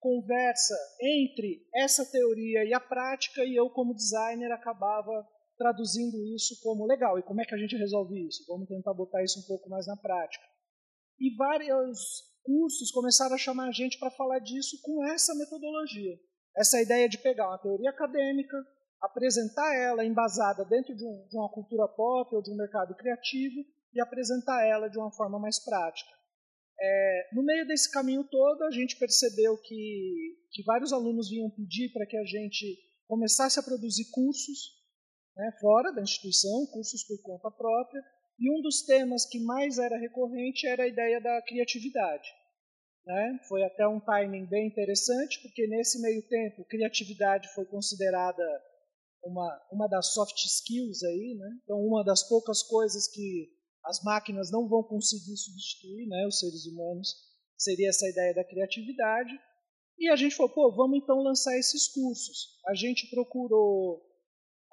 conversa 0.00 0.74
entre 1.00 1.66
essa 1.74 2.04
teoria 2.04 2.64
e 2.64 2.74
a 2.74 2.80
prática, 2.80 3.44
e 3.44 3.54
eu, 3.54 3.70
como 3.70 3.94
designer, 3.94 4.52
acabava 4.52 5.26
traduzindo 5.56 6.22
isso 6.34 6.60
como 6.62 6.86
legal. 6.86 7.18
E 7.18 7.22
como 7.22 7.40
é 7.40 7.44
que 7.44 7.54
a 7.54 7.58
gente 7.58 7.76
resolve 7.76 8.26
isso? 8.26 8.44
Vamos 8.48 8.68
tentar 8.68 8.92
botar 8.92 9.22
isso 9.22 9.38
um 9.40 9.46
pouco 9.46 9.70
mais 9.70 9.86
na 9.86 9.96
prática. 9.96 10.44
E 11.18 11.34
vários 11.36 12.22
cursos 12.42 12.90
começaram 12.90 13.34
a 13.34 13.38
chamar 13.38 13.68
a 13.68 13.72
gente 13.72 13.98
para 13.98 14.10
falar 14.10 14.40
disso 14.40 14.78
com 14.82 15.04
essa 15.06 15.34
metodologia. 15.34 16.18
Essa 16.56 16.82
ideia 16.82 17.08
de 17.08 17.18
pegar 17.18 17.48
uma 17.48 17.58
teoria 17.58 17.90
acadêmica, 17.90 18.56
apresentar 19.04 19.74
ela 19.76 20.04
embasada 20.04 20.64
dentro 20.64 20.94
de, 20.94 21.04
um, 21.04 21.26
de 21.28 21.36
uma 21.36 21.50
cultura 21.50 21.86
pop 21.88 22.34
ou 22.34 22.42
de 22.42 22.50
um 22.50 22.56
mercado 22.56 22.94
criativo 22.94 23.64
e 23.92 24.00
apresentar 24.00 24.66
ela 24.66 24.88
de 24.88 24.98
uma 24.98 25.12
forma 25.12 25.38
mais 25.38 25.62
prática. 25.64 26.10
É, 26.80 27.28
no 27.32 27.42
meio 27.42 27.66
desse 27.66 27.90
caminho 27.90 28.24
todo, 28.24 28.62
a 28.64 28.70
gente 28.70 28.98
percebeu 28.98 29.56
que, 29.58 30.36
que 30.50 30.62
vários 30.64 30.92
alunos 30.92 31.28
vinham 31.30 31.50
pedir 31.50 31.92
para 31.92 32.06
que 32.06 32.16
a 32.16 32.24
gente 32.24 32.76
começasse 33.06 33.60
a 33.60 33.62
produzir 33.62 34.10
cursos 34.10 34.74
né, 35.36 35.52
fora 35.60 35.92
da 35.92 36.02
instituição, 36.02 36.66
cursos 36.72 37.04
por 37.04 37.20
conta 37.22 37.50
própria, 37.50 38.02
e 38.38 38.50
um 38.50 38.60
dos 38.60 38.82
temas 38.82 39.24
que 39.26 39.38
mais 39.38 39.78
era 39.78 39.96
recorrente 39.96 40.66
era 40.66 40.84
a 40.84 40.88
ideia 40.88 41.20
da 41.20 41.40
criatividade. 41.42 42.28
Né? 43.06 43.38
Foi 43.48 43.62
até 43.62 43.86
um 43.86 44.00
timing 44.00 44.46
bem 44.46 44.66
interessante, 44.66 45.40
porque 45.42 45.66
nesse 45.66 46.00
meio 46.00 46.26
tempo, 46.26 46.64
criatividade 46.64 47.52
foi 47.54 47.64
considerada 47.66 48.42
uma, 49.24 49.66
uma 49.72 49.88
das 49.88 50.12
soft 50.12 50.36
skills 50.36 51.02
aí, 51.02 51.36
né? 51.38 51.58
então 51.64 51.78
uma 51.78 52.04
das 52.04 52.26
poucas 52.28 52.62
coisas 52.62 53.08
que 53.08 53.50
as 53.84 54.02
máquinas 54.02 54.50
não 54.50 54.68
vão 54.68 54.82
conseguir 54.82 55.36
substituir, 55.36 56.06
né, 56.06 56.26
os 56.26 56.38
seres 56.38 56.66
humanos, 56.66 57.08
seria 57.56 57.90
essa 57.90 58.08
ideia 58.08 58.34
da 58.34 58.44
criatividade. 58.44 59.32
E 59.98 60.08
a 60.08 60.16
gente 60.16 60.34
falou, 60.34 60.52
pô, 60.52 60.74
vamos 60.74 60.98
então 60.98 61.22
lançar 61.22 61.56
esses 61.58 61.88
cursos. 61.88 62.58
A 62.66 62.74
gente 62.74 63.08
procurou 63.10 64.02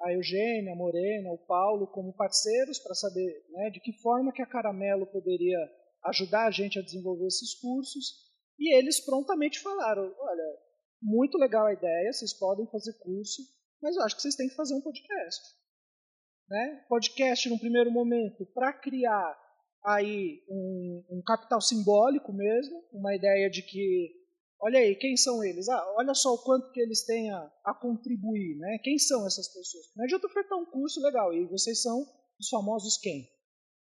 a 0.01 0.13
Eugênia, 0.13 0.74
a 0.74 0.75
Morena, 0.75 1.31
o 1.31 1.46
Paulo 1.46 1.88
como 1.88 2.15
parceiros 2.15 2.79
para 2.79 2.96
saber 2.96 3.46
né, 3.50 3.70
de 3.70 3.79
que 3.81 3.93
forma 4.01 4.31
que 4.31 4.41
a 4.41 4.48
Caramelo 4.48 5.05
poderia 5.05 5.60
ajudar 6.05 6.48
a 6.48 6.51
gente 6.51 6.79
a 6.79 6.81
desenvolver 6.81 7.27
esses 7.27 7.53
cursos. 7.60 8.31
E 8.58 8.75
eles 8.75 9.03
prontamente 9.05 9.60
falaram, 9.60 10.03
olha, 10.03 10.58
muito 11.01 11.38
legal 11.38 11.67
a 11.67 11.74
ideia, 11.74 12.13
vocês 12.13 12.34
podem 12.34 12.65
fazer 12.67 12.93
curso, 13.00 13.41
mas 13.81 13.95
eu 13.95 14.03
acho 14.03 14.15
que 14.15 14.21
vocês 14.21 14.35
têm 14.35 14.47
que 14.47 14.55
fazer 14.55 14.73
um 14.75 14.81
podcast. 14.81 15.41
Né? 16.50 16.85
Podcast, 16.88 17.50
no 17.50 17.59
primeiro 17.59 17.91
momento, 17.91 18.45
para 18.53 18.73
criar 18.73 19.39
aí 19.85 20.43
um, 20.50 21.03
um, 21.09 21.21
capital 21.25 21.61
simbólico 21.61 22.31
mesmo, 22.31 22.83
uma 22.91 23.15
ideia 23.15 23.50
de 23.50 23.61
que, 23.63 24.11
olha 24.59 24.79
aí, 24.79 24.95
quem 24.95 25.15
são 25.17 25.43
eles? 25.43 25.67
Ah, 25.69 25.93
olha 25.97 26.13
só 26.13 26.33
o 26.33 26.43
quanto 26.43 26.71
que 26.71 26.81
eles 26.81 27.05
têm 27.05 27.31
a, 27.31 27.51
a 27.65 27.73
contribuir, 27.73 28.57
né? 28.57 28.79
Quem 28.83 28.97
são 29.00 29.25
essas 29.25 29.47
pessoas? 29.47 29.85
Não 29.95 30.03
adianta 30.03 30.27
ofertar 30.27 30.57
um 30.59 30.65
curso 30.65 31.01
legal, 31.01 31.33
e 31.33 31.47
vocês 31.47 31.81
são 31.81 32.05
os 32.39 32.50
famosos 32.50 32.97
quem? 32.97 33.27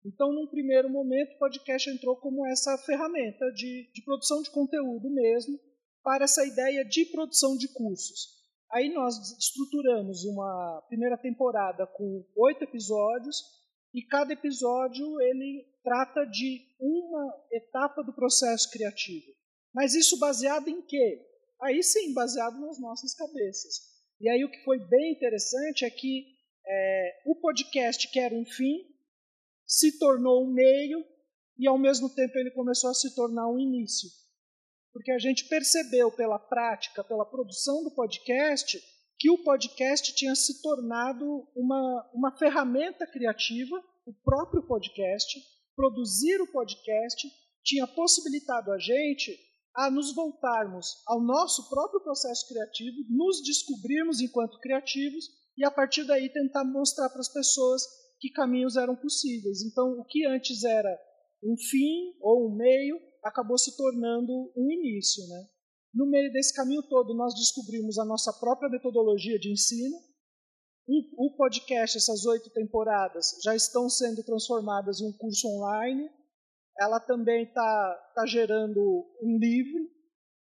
Então, 0.04 0.32
num 0.32 0.46
primeiro 0.46 0.88
momento, 0.88 1.34
o 1.34 1.38
podcast 1.38 1.90
entrou 1.90 2.16
como 2.16 2.46
essa 2.46 2.78
ferramenta 2.78 3.50
de, 3.52 3.90
de 3.92 4.02
produção 4.02 4.42
de 4.42 4.50
conteúdo 4.50 5.10
mesmo, 5.10 5.58
para 6.02 6.24
essa 6.24 6.44
ideia 6.46 6.84
de 6.84 7.04
produção 7.06 7.56
de 7.56 7.68
cursos. 7.68 8.39
Aí 8.72 8.92
nós 8.92 9.36
estruturamos 9.36 10.24
uma 10.24 10.82
primeira 10.88 11.18
temporada 11.18 11.86
com 11.86 12.24
oito 12.36 12.62
episódios 12.62 13.42
e 13.92 14.02
cada 14.02 14.32
episódio 14.32 15.20
ele 15.20 15.66
trata 15.82 16.24
de 16.24 16.60
uma 16.78 17.34
etapa 17.50 18.02
do 18.02 18.12
processo 18.12 18.70
criativo. 18.70 19.26
Mas 19.74 19.94
isso 19.94 20.18
baseado 20.18 20.68
em 20.68 20.82
quê? 20.82 21.26
Aí 21.60 21.82
sim, 21.82 22.14
baseado 22.14 22.60
nas 22.60 22.80
nossas 22.80 23.14
cabeças. 23.14 23.90
E 24.20 24.28
aí 24.28 24.44
o 24.44 24.50
que 24.50 24.62
foi 24.62 24.78
bem 24.78 25.12
interessante 25.12 25.84
é 25.84 25.90
que 25.90 26.26
é, 26.64 27.22
o 27.26 27.34
podcast, 27.34 28.08
que 28.08 28.20
era 28.20 28.34
um 28.34 28.44
fim, 28.44 28.84
se 29.66 29.98
tornou 29.98 30.44
um 30.44 30.52
meio 30.52 31.04
e 31.58 31.66
ao 31.66 31.78
mesmo 31.78 32.08
tempo 32.08 32.38
ele 32.38 32.50
começou 32.52 32.90
a 32.90 32.94
se 32.94 33.14
tornar 33.16 33.48
um 33.48 33.58
início 33.58 34.08
porque 34.92 35.12
a 35.12 35.18
gente 35.18 35.48
percebeu 35.48 36.10
pela 36.10 36.38
prática, 36.38 37.04
pela 37.04 37.24
produção 37.24 37.82
do 37.84 37.94
podcast, 37.94 38.80
que 39.18 39.30
o 39.30 39.42
podcast 39.44 40.14
tinha 40.14 40.34
se 40.34 40.62
tornado 40.62 41.46
uma, 41.54 42.10
uma 42.14 42.36
ferramenta 42.38 43.06
criativa, 43.06 43.76
o 44.06 44.14
próprio 44.24 44.66
podcast, 44.66 45.38
produzir 45.76 46.40
o 46.40 46.50
podcast 46.50 47.28
tinha 47.62 47.86
possibilitado 47.86 48.72
a 48.72 48.78
gente 48.78 49.38
a 49.74 49.90
nos 49.90 50.14
voltarmos 50.14 51.02
ao 51.06 51.20
nosso 51.20 51.68
próprio 51.68 52.00
processo 52.02 52.48
criativo, 52.48 52.96
nos 53.08 53.42
descobrirmos 53.42 54.20
enquanto 54.20 54.58
criativos 54.58 55.26
e 55.56 55.64
a 55.64 55.70
partir 55.70 56.04
daí 56.04 56.28
tentar 56.28 56.64
mostrar 56.64 57.08
para 57.10 57.20
as 57.20 57.32
pessoas 57.32 57.82
que 58.18 58.30
caminhos 58.30 58.76
eram 58.76 58.96
possíveis. 58.96 59.62
Então, 59.62 59.92
o 59.98 60.04
que 60.04 60.26
antes 60.26 60.64
era 60.64 60.98
um 61.42 61.56
fim 61.56 62.14
ou 62.20 62.48
um 62.48 62.56
meio, 62.56 62.98
acabou 63.22 63.58
se 63.58 63.76
tornando 63.76 64.52
um 64.56 64.70
início. 64.70 65.26
Né? 65.28 65.48
No 65.94 66.08
meio 66.08 66.32
desse 66.32 66.54
caminho 66.54 66.82
todo, 66.82 67.14
nós 67.14 67.34
descobrimos 67.34 67.98
a 67.98 68.04
nossa 68.04 68.32
própria 68.32 68.68
metodologia 68.68 69.38
de 69.38 69.52
ensino. 69.52 69.96
O 71.16 71.36
podcast, 71.36 71.98
essas 71.98 72.26
oito 72.26 72.50
temporadas, 72.50 73.38
já 73.44 73.54
estão 73.54 73.88
sendo 73.88 74.24
transformadas 74.24 75.00
em 75.00 75.06
um 75.06 75.12
curso 75.12 75.46
online. 75.46 76.10
Ela 76.78 76.98
também 76.98 77.44
está 77.44 78.12
tá 78.14 78.26
gerando 78.26 78.80
um 79.22 79.38
livro. 79.38 79.88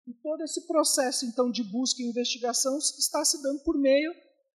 E 0.06 0.14
todo 0.23 0.42
esse 0.42 0.66
processo, 0.66 1.25
então, 1.25 1.50
de 1.50 1.62
busca 1.62 2.02
e 2.02 2.06
investigação 2.06 2.76
está 2.78 3.25
se 3.25 3.40
dando 3.42 3.62
por 3.62 3.78
meio 3.78 4.12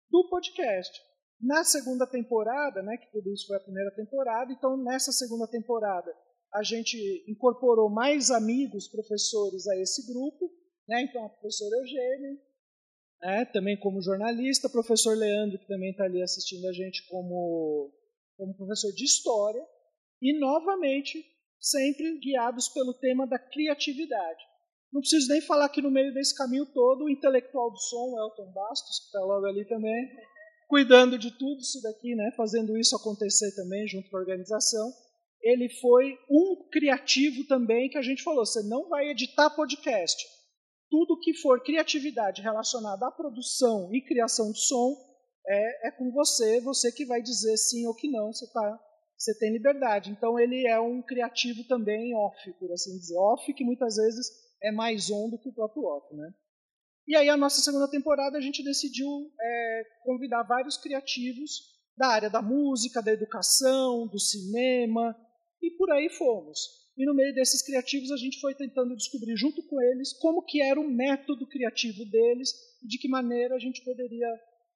do 0.09 0.27
podcast. 0.29 0.99
Na 1.39 1.63
segunda 1.63 2.07
temporada, 2.07 2.81
né, 2.81 2.97
que 2.97 3.11
tudo 3.11 3.31
isso 3.31 3.45
foi 3.45 3.57
a 3.57 3.63
primeira 3.63 3.91
temporada, 3.95 4.51
então 4.51 4.75
nessa 4.75 5.11
segunda 5.11 5.47
temporada 5.47 6.11
a 6.53 6.63
gente 6.63 6.97
incorporou 7.27 7.89
mais 7.89 8.31
amigos 8.31 8.87
professores 8.87 9.67
a 9.67 9.75
esse 9.77 10.05
grupo, 10.11 10.51
né? 10.87 11.03
então 11.03 11.25
a 11.25 11.29
professora 11.29 11.77
Eugênia, 11.77 12.37
né, 13.21 13.45
também 13.45 13.77
como 13.79 14.01
jornalista, 14.01 14.69
professor 14.69 15.17
Leandro, 15.17 15.59
que 15.59 15.67
também 15.67 15.91
está 15.91 16.03
ali 16.05 16.21
assistindo 16.21 16.67
a 16.67 16.73
gente 16.73 17.05
como, 17.07 17.91
como 18.37 18.55
professor 18.55 18.91
de 18.93 19.03
História, 19.03 19.63
e 20.21 20.37
novamente, 20.39 21.23
sempre 21.59 22.19
guiados 22.19 22.69
pelo 22.69 22.93
tema 22.93 23.27
da 23.27 23.39
criatividade. 23.39 24.43
Não 24.91 25.01
preciso 25.01 25.27
nem 25.27 25.41
falar 25.41 25.69
que 25.69 25.81
no 25.81 25.91
meio 25.91 26.13
desse 26.13 26.35
caminho 26.35 26.65
todo, 26.67 27.05
o 27.05 27.09
intelectual 27.09 27.71
do 27.71 27.77
som, 27.77 28.17
Elton 28.19 28.51
Bastos, 28.51 28.99
que 28.99 29.05
está 29.05 29.19
logo 29.19 29.45
ali 29.45 29.65
também, 29.67 30.09
cuidando 30.67 31.17
de 31.17 31.31
tudo 31.37 31.59
isso 31.59 31.81
daqui, 31.81 32.15
né, 32.15 32.31
fazendo 32.35 32.77
isso 32.77 32.95
acontecer 32.95 33.53
também 33.55 33.87
junto 33.87 34.09
com 34.09 34.17
a 34.17 34.19
organização. 34.19 34.91
Ele 35.47 35.69
foi 35.79 36.13
um 36.29 36.67
criativo 36.69 37.47
também 37.47 37.89
que 37.89 37.97
a 37.97 38.01
gente 38.01 38.21
falou, 38.21 38.45
você 38.45 38.61
não 38.63 38.89
vai 38.89 39.07
editar 39.07 39.49
podcast. 39.49 40.21
Tudo 40.89 41.19
que 41.21 41.33
for 41.35 41.63
criatividade 41.63 42.41
relacionada 42.41 43.07
à 43.07 43.11
produção 43.11 43.89
e 43.93 44.01
criação 44.01 44.51
de 44.51 44.59
som 44.59 44.93
é, 45.47 45.87
é 45.87 45.91
com 45.91 46.11
você, 46.11 46.59
você 46.59 46.91
que 46.91 47.05
vai 47.05 47.21
dizer 47.21 47.55
sim 47.55 47.87
ou 47.87 47.95
que 47.95 48.09
não, 48.09 48.33
você, 48.33 48.45
tá, 48.51 48.79
você 49.17 49.39
tem 49.39 49.53
liberdade. 49.53 50.11
Então 50.11 50.37
ele 50.37 50.67
é 50.67 50.81
um 50.81 51.01
criativo 51.01 51.63
também 51.65 52.13
off, 52.13 52.53
por 52.59 52.69
assim 52.73 52.97
dizer. 52.97 53.17
Off 53.17 53.53
que 53.53 53.63
muitas 53.63 53.95
vezes 53.95 54.27
é 54.61 54.69
mais 54.69 55.09
on 55.09 55.29
do 55.29 55.39
que 55.39 55.47
o 55.47 55.53
próprio 55.53 55.83
off, 55.83 56.13
né? 56.13 56.29
E 57.07 57.15
aí, 57.15 57.29
a 57.29 57.37
nossa 57.37 57.61
segunda 57.61 57.89
temporada, 57.89 58.37
a 58.37 58.41
gente 58.41 58.61
decidiu 58.61 59.07
é, 59.39 59.83
convidar 60.03 60.43
vários 60.43 60.75
criativos 60.75 61.51
da 61.97 62.07
área 62.07 62.29
da 62.29 62.41
música, 62.41 63.01
da 63.01 63.13
educação, 63.13 64.07
do 64.07 64.19
cinema, 64.19 65.15
e 65.67 65.77
por 65.77 65.91
aí 65.91 66.09
fomos. 66.09 66.59
E 66.97 67.05
no 67.05 67.13
meio 67.13 67.33
desses 67.33 67.63
criativos, 67.63 68.11
a 68.11 68.17
gente 68.17 68.39
foi 68.39 68.55
tentando 68.55 68.95
descobrir 68.95 69.35
junto 69.35 69.61
com 69.67 69.79
eles 69.81 70.13
como 70.13 70.43
que 70.43 70.61
era 70.61 70.79
o 70.79 70.89
método 70.89 71.47
criativo 71.47 72.03
deles 72.05 72.49
e 72.83 72.87
de 72.87 72.97
que 72.97 73.07
maneira 73.07 73.55
a 73.55 73.59
gente 73.59 73.83
poderia 73.83 74.27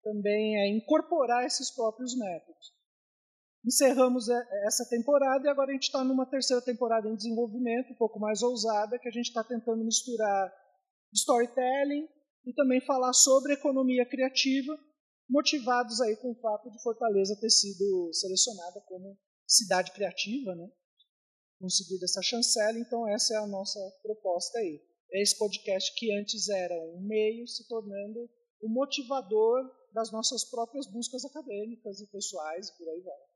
também 0.03 0.57
é, 0.57 0.67
incorporar 0.69 1.45
esses 1.45 1.74
próprios 1.74 2.15
métodos. 2.17 2.74
Encerramos 3.65 4.29
é, 4.29 4.67
essa 4.67 4.88
temporada 4.89 5.48
e 5.48 5.50
agora 5.50 5.71
a 5.71 5.74
gente 5.74 5.83
está 5.83 6.03
numa 6.03 6.25
terceira 6.25 6.62
temporada 6.62 7.07
em 7.07 7.15
desenvolvimento, 7.15 7.93
um 7.93 7.98
pouco 7.98 8.19
mais 8.19 8.41
ousada, 8.41 9.00
que 9.00 9.07
a 9.07 9.12
gente 9.12 9.27
está 9.27 9.43
tentando 9.43 9.83
misturar 9.83 10.53
storytelling, 11.13 12.07
e 12.45 12.53
também 12.53 12.81
falar 12.81 13.13
sobre 13.13 13.53
economia 13.53 14.05
criativa, 14.05 14.77
motivados 15.29 16.01
aí 16.01 16.15
com 16.17 16.31
o 16.31 16.39
fato 16.39 16.69
de 16.69 16.81
Fortaleza 16.81 17.38
ter 17.39 17.50
sido 17.50 18.12
selecionada 18.13 18.81
como 18.81 19.17
cidade 19.48 19.91
criativa, 19.91 20.55
né? 20.55 20.67
Conseguido 21.62 22.06
essa 22.06 22.24
chancela, 22.24 22.80
então 22.80 23.08
essa 23.08 23.36
é 23.36 23.38
a 23.38 23.46
nossa 23.46 23.80
proposta 24.01 24.58
aí. 24.58 24.82
Esse 25.12 25.38
podcast 25.38 25.94
que 25.94 26.12
antes 26.18 26.50
era 26.50 26.74
um 26.74 27.01
meio 27.01 27.48
se 27.48 27.68
tornando 27.68 28.27
o 28.60 28.68
motivador 28.68 29.70
das 29.94 30.12
nossas 30.12 30.44
próprias 30.44 30.88
buscas 30.88 31.24
acadêmicas 31.24 32.00
e 32.00 32.08
pessoais 32.08 32.70
e 32.70 32.77
por 32.77 32.89
aí 32.89 33.01
vai. 33.01 33.32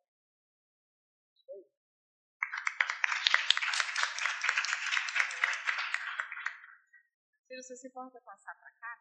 Se 7.48 7.56
você 7.62 7.78
se 7.78 7.88
importa 7.88 8.20
passar 8.22 8.56
para 8.56 8.72
cá? 8.72 8.98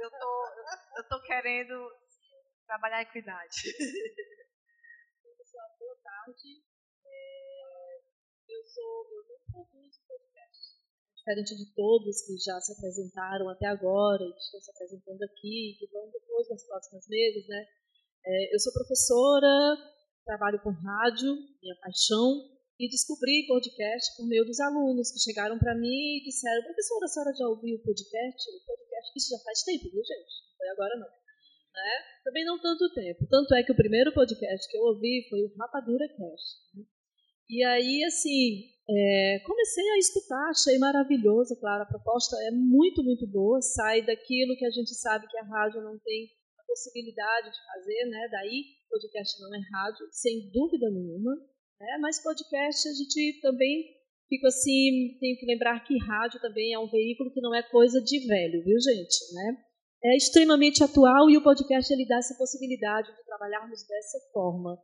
Eu 0.00 0.10
tô, 0.10 1.04
tô 1.08 1.22
querendo 1.22 2.01
trabalhar 2.72 3.04
a 3.04 3.08
equidade. 3.08 3.68
Pessoal, 5.36 5.68
boa 5.78 5.96
tarde. 6.00 6.64
É, 7.04 8.00
eu 8.48 8.64
sou, 8.64 9.04
eu 9.12 9.22
não 9.28 9.36
produzo 9.44 10.00
podcast. 10.08 10.80
Diferente 11.16 11.54
de 11.54 11.66
todos 11.74 12.22
que 12.24 12.36
já 12.38 12.58
se 12.60 12.72
apresentaram 12.72 13.48
até 13.50 13.66
agora 13.66 14.24
e 14.24 14.32
que 14.32 14.40
estão 14.40 14.60
se 14.60 14.70
apresentando 14.70 15.22
aqui, 15.22 15.76
que 15.78 15.86
vão 15.92 16.10
depois 16.10 16.48
nas 16.48 16.64
próximas 16.64 17.06
meses, 17.08 17.46
né? 17.46 17.66
É, 18.24 18.54
eu 18.54 18.58
sou 18.58 18.72
professora, 18.72 19.76
trabalho 20.24 20.62
com 20.62 20.70
rádio, 20.70 21.36
minha 21.60 21.76
paixão, 21.80 22.48
e 22.80 22.88
descobri 22.88 23.46
podcast 23.46 24.16
por 24.16 24.26
meio 24.26 24.44
dos 24.44 24.58
alunos 24.58 25.12
que 25.12 25.20
chegaram 25.20 25.58
para 25.58 25.76
mim 25.76 26.18
e 26.18 26.24
disseram: 26.24 26.64
professora, 26.64 27.04
a 27.04 27.08
senhora 27.08 27.36
já 27.36 27.46
ouviu 27.48 27.76
o 27.76 27.82
podcast? 27.82 28.50
O 28.50 28.64
podcast, 28.64 29.12
isso 29.14 29.36
já 29.36 29.38
faz 29.44 29.62
tempo, 29.62 29.90
viu, 29.92 30.02
gente? 30.02 30.34
Não 30.48 30.56
foi 30.56 30.68
agora 30.70 30.98
não. 30.98 31.21
Né? 31.74 31.90
Também 32.24 32.44
não 32.44 32.60
tanto 32.60 32.92
tempo. 32.92 33.26
Tanto 33.28 33.54
é 33.54 33.62
que 33.62 33.72
o 33.72 33.76
primeiro 33.76 34.12
podcast 34.12 34.70
que 34.70 34.76
eu 34.76 34.82
ouvi 34.82 35.26
foi 35.28 35.40
o 35.42 35.52
Rapadura 35.58 36.06
Cast. 36.08 36.76
Né? 36.76 36.84
E 37.48 37.64
aí, 37.64 38.04
assim, 38.04 38.72
é, 38.88 39.40
comecei 39.44 39.88
a 39.90 39.98
escutar, 39.98 40.50
achei 40.50 40.78
maravilhoso, 40.78 41.58
claro, 41.60 41.82
a 41.82 41.86
proposta 41.86 42.36
é 42.44 42.50
muito, 42.50 43.02
muito 43.02 43.26
boa, 43.26 43.60
sai 43.60 44.02
daquilo 44.02 44.56
que 44.56 44.66
a 44.66 44.70
gente 44.70 44.94
sabe 44.94 45.28
que 45.28 45.38
a 45.38 45.44
rádio 45.44 45.82
não 45.82 45.98
tem 45.98 46.28
a 46.58 46.62
possibilidade 46.64 47.50
de 47.50 47.64
fazer, 47.66 48.04
né? 48.06 48.28
Daí, 48.30 48.64
podcast 48.90 49.40
não 49.40 49.54
é 49.54 49.60
rádio, 49.72 50.06
sem 50.10 50.50
dúvida 50.50 50.90
nenhuma. 50.90 51.34
Né? 51.80 51.98
Mas 52.00 52.22
podcast 52.22 52.88
a 52.88 52.92
gente 52.92 53.40
também 53.40 53.84
fica 54.28 54.48
assim, 54.48 55.16
tem 55.20 55.36
que 55.36 55.46
lembrar 55.46 55.84
que 55.84 55.98
rádio 55.98 56.40
também 56.40 56.72
é 56.72 56.78
um 56.78 56.88
veículo 56.88 57.32
que 57.32 57.40
não 57.40 57.54
é 57.54 57.62
coisa 57.62 58.00
de 58.00 58.26
velho, 58.26 58.64
viu 58.64 58.78
gente? 58.80 59.34
Né? 59.34 59.56
É 60.04 60.16
extremamente 60.16 60.82
atual 60.82 61.30
e 61.30 61.36
o 61.36 61.42
podcast 61.42 61.92
ele 61.92 62.06
dá 62.06 62.16
essa 62.16 62.34
possibilidade 62.36 63.08
de 63.14 63.24
trabalharmos 63.24 63.86
dessa 63.86 64.18
forma. 64.32 64.76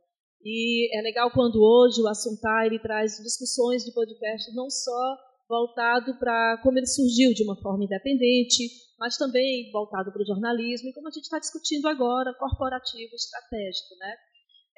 E 0.43 0.97
é 0.97 1.01
legal 1.01 1.29
quando 1.31 1.61
hoje 1.61 2.01
o 2.01 2.07
Assuntar 2.07 2.65
ele 2.65 2.79
traz 2.79 3.17
discussões 3.17 3.83
de 3.83 3.93
podcast 3.93 4.55
não 4.55 4.69
só 4.69 5.17
voltado 5.49 6.17
para 6.17 6.61
como 6.63 6.77
ele 6.77 6.87
surgiu 6.87 7.33
de 7.33 7.43
uma 7.43 7.59
forma 7.61 7.83
independente, 7.83 8.69
mas 8.97 9.17
também 9.17 9.69
voltado 9.71 10.11
para 10.11 10.21
o 10.21 10.25
jornalismo 10.25 10.89
e 10.89 10.93
como 10.93 11.07
a 11.07 11.11
gente 11.11 11.23
está 11.23 11.39
discutindo 11.39 11.87
agora, 11.87 12.33
corporativo, 12.35 13.13
estratégico, 13.15 13.95
né? 13.99 14.15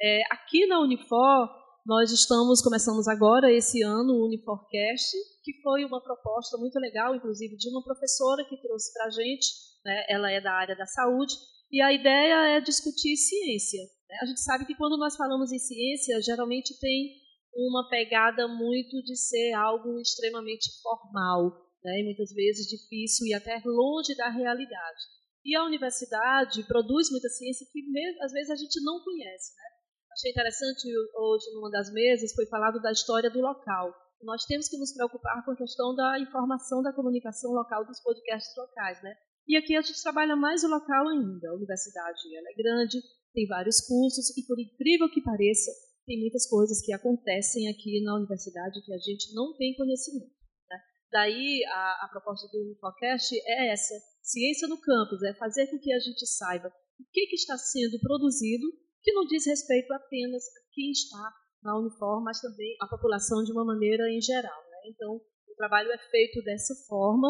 É, 0.01 0.21
aqui 0.32 0.65
na 0.65 0.80
Unifor 0.80 1.62
nós 1.86 2.12
estamos, 2.12 2.62
começamos 2.62 3.08
agora 3.08 3.51
esse 3.51 3.82
ano 3.82 4.13
o 4.13 4.25
Uniforcast, 4.25 5.17
que 5.43 5.62
foi 5.62 5.84
uma 5.84 6.01
proposta 6.01 6.58
muito 6.58 6.80
legal, 6.80 7.15
inclusive 7.15 7.56
de 7.58 7.69
uma 7.69 7.84
professora 7.84 8.45
que 8.45 8.62
trouxe 8.62 8.93
para 8.93 9.06
a 9.06 9.10
gente, 9.10 9.47
né, 9.86 10.06
ela 10.10 10.32
é 10.32 10.41
da 10.41 10.54
área 10.54 10.76
da 10.76 10.86
saúde, 10.86 11.34
e 11.72 11.82
a 11.82 11.94
ideia 11.94 12.58
é 12.58 12.62
discutir 12.62 13.15
ciência. 13.15 13.82
Né? 14.10 14.17
A 14.22 14.26
gente 14.26 14.41
sabe 14.41 14.65
que 14.65 14.76
quando 14.76 14.98
nós 14.98 15.15
falamos 15.15 15.52
em 15.52 15.60
ciência, 15.60 16.22
geralmente 16.22 16.78
tem 16.80 17.22
uma 17.54 17.88
pegada 17.89 18.48
muito 18.48 19.02
de 19.04 19.15
ser 19.15 19.54
algo 19.54 20.00
extremamente 20.00 20.70
formal, 20.82 21.52
né, 21.84 22.00
e 22.00 22.04
muitas 22.04 22.32
vezes 22.34 22.67
difícil 22.67 23.28
e 23.28 23.34
até 23.34 23.62
longe 23.65 24.15
da 24.15 24.30
realidade. 24.30 25.02
E 25.44 25.56
a 25.56 25.65
universidade 25.65 26.63
produz 26.67 27.10
muita 27.10 27.28
ciência 27.30 27.65
que 27.72 27.82
às 28.22 28.32
vezes 28.32 28.52
a 28.52 28.56
gente 28.56 28.80
não 28.84 29.04
conhece. 29.04 29.56
Né? 29.56 29.72
achei 30.13 30.32
interessante 30.32 30.88
hoje, 31.15 31.52
numa 31.54 31.72
das 31.72 31.91
mesas, 31.91 32.34
foi 32.34 32.46
falado 32.46 32.80
da 32.82 32.91
história 32.91 33.30
do 33.30 33.39
local. 33.39 33.94
Nós 34.22 34.46
temos 34.46 34.67
que 34.67 34.78
nos 34.78 34.94
preocupar 34.94 35.44
com 35.44 35.52
a 35.52 35.56
questão 35.56 35.96
da 35.96 36.20
informação 36.20 36.84
da 36.84 36.94
comunicação 36.94 37.52
local 37.52 37.86
dos 37.86 38.00
podcasts 38.02 38.56
locais, 38.56 39.02
né? 39.02 39.15
E 39.47 39.58
aqui 39.58 39.75
a 39.75 39.82
gente 39.82 40.01
trabalha 40.01 40.36
mais 40.36 40.63
o 40.63 40.67
local 40.67 41.08
ainda. 41.08 41.49
A 41.49 41.56
universidade 41.56 42.36
ela 42.36 42.49
é 42.49 42.56
grande, 42.56 43.01
tem 43.34 43.47
vários 43.47 43.82
cursos 43.82 44.36
e, 44.38 44.45
por 44.45 44.60
incrível 44.60 45.10
que 45.10 45.21
pareça, 45.21 45.71
tem 46.06 46.19
muitas 46.19 46.47
coisas 46.47 46.82
que 46.82 46.93
acontecem 46.93 47.69
aqui 47.69 48.01
na 48.04 48.15
universidade 48.15 48.84
que 48.84 48.93
a 48.93 48.97
gente 48.97 49.34
não 49.34 49.56
tem 49.58 49.75
conhecimento. 49.75 50.34
Né? 50.69 50.77
Daí 51.12 51.63
a, 51.65 52.06
a 52.06 52.10
proposta 52.12 52.47
do 52.47 52.77
podcast 52.80 53.36
é 53.36 53.71
essa: 53.71 53.93
ciência 54.21 54.67
no 54.67 54.80
campus, 54.80 55.23
é 55.23 55.34
fazer 55.36 55.67
com 55.67 55.80
que 55.80 55.93
a 55.93 55.99
gente 55.99 56.25
saiba 56.25 56.67
o 56.99 57.04
que, 57.12 57.27
que 57.27 57.36
está 57.36 57.58
sendo 57.58 57.99
produzido 57.99 58.67
que 59.01 59.12
não 59.13 59.25
diz 59.25 59.45
respeito 59.45 59.91
apenas 59.93 60.43
a 60.43 60.62
quem 60.73 60.91
está 60.91 61.34
na 61.63 61.77
uniforme, 61.80 62.25
mas 62.25 62.39
também 62.39 62.75
a 62.82 62.88
população 62.88 63.43
de 63.43 63.51
uma 63.51 63.65
maneira 63.65 64.10
em 64.10 64.21
geral. 64.21 64.62
Né? 64.69 64.91
Então, 64.93 65.15
o 65.15 65.56
trabalho 65.56 65.91
é 65.91 65.97
feito 65.97 66.41
dessa 66.43 66.73
forma, 66.88 67.27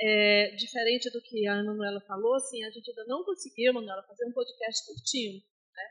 é, 0.00 0.54
diferente 0.56 1.10
do 1.10 1.20
que 1.22 1.46
a 1.46 1.54
Ana 1.54 1.70
Manuela 1.70 2.00
falou, 2.00 2.34
assim, 2.34 2.64
a 2.64 2.70
gente 2.70 2.90
ainda 2.90 3.04
não 3.06 3.24
conseguiu, 3.24 3.72
Manuela, 3.72 4.02
fazer 4.02 4.26
um 4.26 4.32
podcast 4.32 4.86
curtinho. 4.86 5.34
Né? 5.34 5.84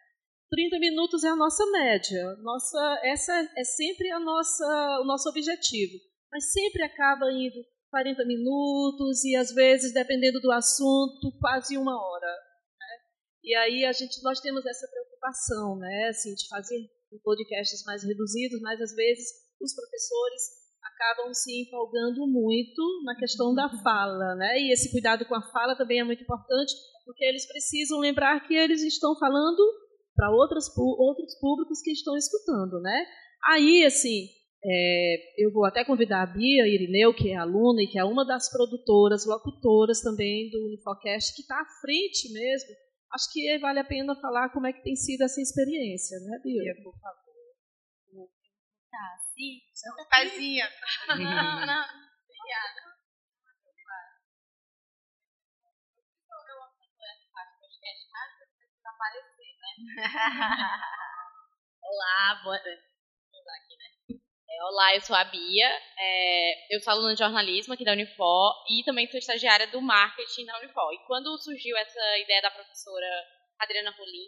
30 0.49 0.79
minutos 0.79 1.23
é 1.23 1.29
a 1.29 1.35
nossa 1.35 1.65
média, 1.71 2.35
nossa, 2.37 3.01
essa 3.03 3.33
é 3.57 3.63
sempre 3.63 4.09
a 4.11 4.19
nossa, 4.19 4.99
o 5.01 5.05
nosso 5.05 5.29
objetivo, 5.29 5.93
mas 6.31 6.51
sempre 6.51 6.83
acaba 6.83 7.31
indo 7.31 7.63
40 7.89 8.25
minutos 8.25 9.23
e, 9.23 9.35
às 9.35 9.53
vezes, 9.53 9.93
dependendo 9.93 10.41
do 10.41 10.51
assunto, 10.51 11.31
quase 11.39 11.77
uma 11.77 11.95
hora. 11.95 12.27
Né? 12.27 12.97
E 13.43 13.55
aí 13.55 13.85
a 13.85 13.91
gente, 13.91 14.21
nós 14.23 14.39
temos 14.41 14.65
essa 14.65 14.87
preocupação 14.87 15.77
né, 15.77 16.07
assim, 16.09 16.33
de 16.33 16.47
fazer 16.47 16.89
podcasts 17.23 17.83
mais 17.85 18.03
reduzidos, 18.03 18.59
mas 18.61 18.81
às 18.81 18.95
vezes 18.95 19.27
os 19.61 19.73
professores 19.75 20.62
acabam 20.85 21.33
se 21.33 21.61
empolgando 21.61 22.27
muito 22.27 22.81
na 23.05 23.15
questão 23.15 23.53
da 23.53 23.69
fala, 23.81 24.35
né? 24.35 24.59
E 24.59 24.71
esse 24.73 24.91
cuidado 24.91 25.25
com 25.25 25.35
a 25.35 25.41
fala 25.51 25.75
também 25.75 25.99
é 25.99 26.03
muito 26.03 26.23
importante, 26.23 26.73
porque 27.05 27.25
eles 27.25 27.47
precisam 27.47 27.99
lembrar 27.99 28.47
que 28.47 28.53
eles 28.53 28.81
estão 28.83 29.17
falando 29.17 29.61
para 30.15 30.31
outros 30.31 30.69
públicos 31.39 31.81
que 31.81 31.91
estão 31.91 32.15
escutando, 32.15 32.79
né? 32.81 33.05
Aí, 33.45 33.83
assim, 33.85 34.27
É, 34.65 35.43
eu 35.43 35.51
vou 35.51 35.65
até 35.65 35.83
convidar 35.83 36.23
a 36.23 36.25
Bia 36.25 36.65
Irineu, 36.65 37.13
que 37.13 37.31
é 37.31 37.35
aluna 37.35 37.81
e 37.83 37.87
que 37.87 37.99
é 37.99 38.05
uma 38.05 38.23
das 38.25 38.49
produtoras, 38.49 39.25
locutoras 39.25 39.99
também 39.99 40.49
do 40.49 40.63
Unifocast, 40.67 41.35
que 41.35 41.41
está 41.41 41.59
à 41.59 41.65
frente 41.81 42.31
mesmo. 42.31 42.69
Acho 43.11 43.27
que 43.33 43.59
vale 43.59 43.79
a 43.79 43.83
pena 43.83 44.15
falar 44.21 44.53
como 44.53 44.65
é 44.65 44.71
que 44.71 44.81
tem 44.81 44.95
sido 44.95 45.21
essa 45.23 45.41
experiência, 45.41 46.17
né, 46.21 46.39
Bia? 46.41 46.63
Bia 46.63 46.75
por 46.81 46.95
favor. 46.97 48.29
Tá, 48.89 49.07
sim. 49.33 49.59
Pezinha. 50.09 50.69
não, 51.09 51.65
não. 51.65 51.85
Obrigada. 52.23 52.93
Olá, 61.83 62.41
boa 62.43 62.55
aqui, 62.55 63.77
né? 63.77 64.19
É, 64.49 64.63
olá, 64.65 64.95
eu 64.95 65.01
sou 65.01 65.15
a 65.15 65.23
Bia, 65.25 65.67
é, 65.97 66.75
eu 66.75 66.79
sou 66.79 66.93
aluna 66.93 67.13
de 67.13 67.19
jornalismo 67.19 67.73
aqui 67.73 67.83
da 67.83 67.91
Unifor 67.91 68.53
e 68.69 68.83
também 68.83 69.09
sou 69.09 69.17
estagiária 69.17 69.67
do 69.67 69.81
marketing 69.81 70.45
da 70.45 70.57
Unifor. 70.59 70.93
E 70.93 71.05
quando 71.05 71.37
surgiu 71.39 71.75
essa 71.77 72.17
ideia 72.19 72.41
da 72.41 72.51
professora 72.51 73.07
Adriana 73.59 73.91
Rolim, 73.91 74.27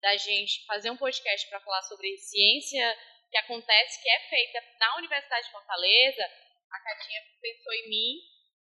da 0.00 0.16
gente 0.16 0.64
fazer 0.66 0.90
um 0.90 0.96
podcast 0.96 1.48
para 1.48 1.60
falar 1.60 1.82
sobre 1.82 2.16
ciência 2.18 2.96
que 3.32 3.38
acontece, 3.38 4.02
que 4.02 4.10
é 4.10 4.28
feita 4.28 4.62
na 4.78 4.98
Universidade 4.98 5.46
de 5.46 5.52
Fortaleza, 5.52 6.22
a 6.70 6.80
Catinha 6.80 7.20
pensou 7.40 7.72
em 7.72 7.88
mim 7.88 8.14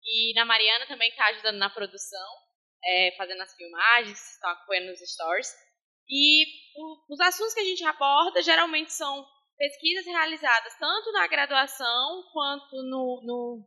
e 0.03 0.35
na 0.35 0.45
Mariana 0.45 0.87
também 0.89 1.09
está 1.09 1.27
ajudando 1.27 1.57
na 1.57 1.71
produção, 1.71 2.29
é, 2.85 3.15
fazendo 3.17 3.43
as 3.43 3.55
filmagens, 3.55 4.33
estão 4.33 4.51
acompanhando 4.51 4.89
nos 4.89 5.01
stories. 5.01 5.55
E 6.09 6.45
o, 6.77 7.15
os 7.15 7.21
assuntos 7.21 7.55
que 7.55 7.61
a 7.61 7.65
gente 7.65 7.85
aborda 7.85 8.43
geralmente 8.43 8.93
são 8.93 9.25
pesquisas 9.57 10.05
realizadas 10.05 10.77
tanto 10.79 11.13
na 11.13 11.29
graduação 11.29 12.29
quanto 12.33 12.77
no, 12.83 13.23
no, 13.23 13.65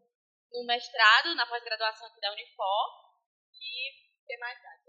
no 0.51 0.65
mestrado, 0.65 1.33
na 1.35 1.47
pós-graduação 1.47 2.07
aqui 2.07 2.19
da 2.19 2.33
Unifor. 2.33 2.87
E 3.53 4.25
tem 4.27 4.37
mais 4.37 4.59
nada. 4.61 4.79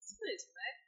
Isso 0.00 0.20
mesmo, 0.20 0.54
né? 0.54 0.84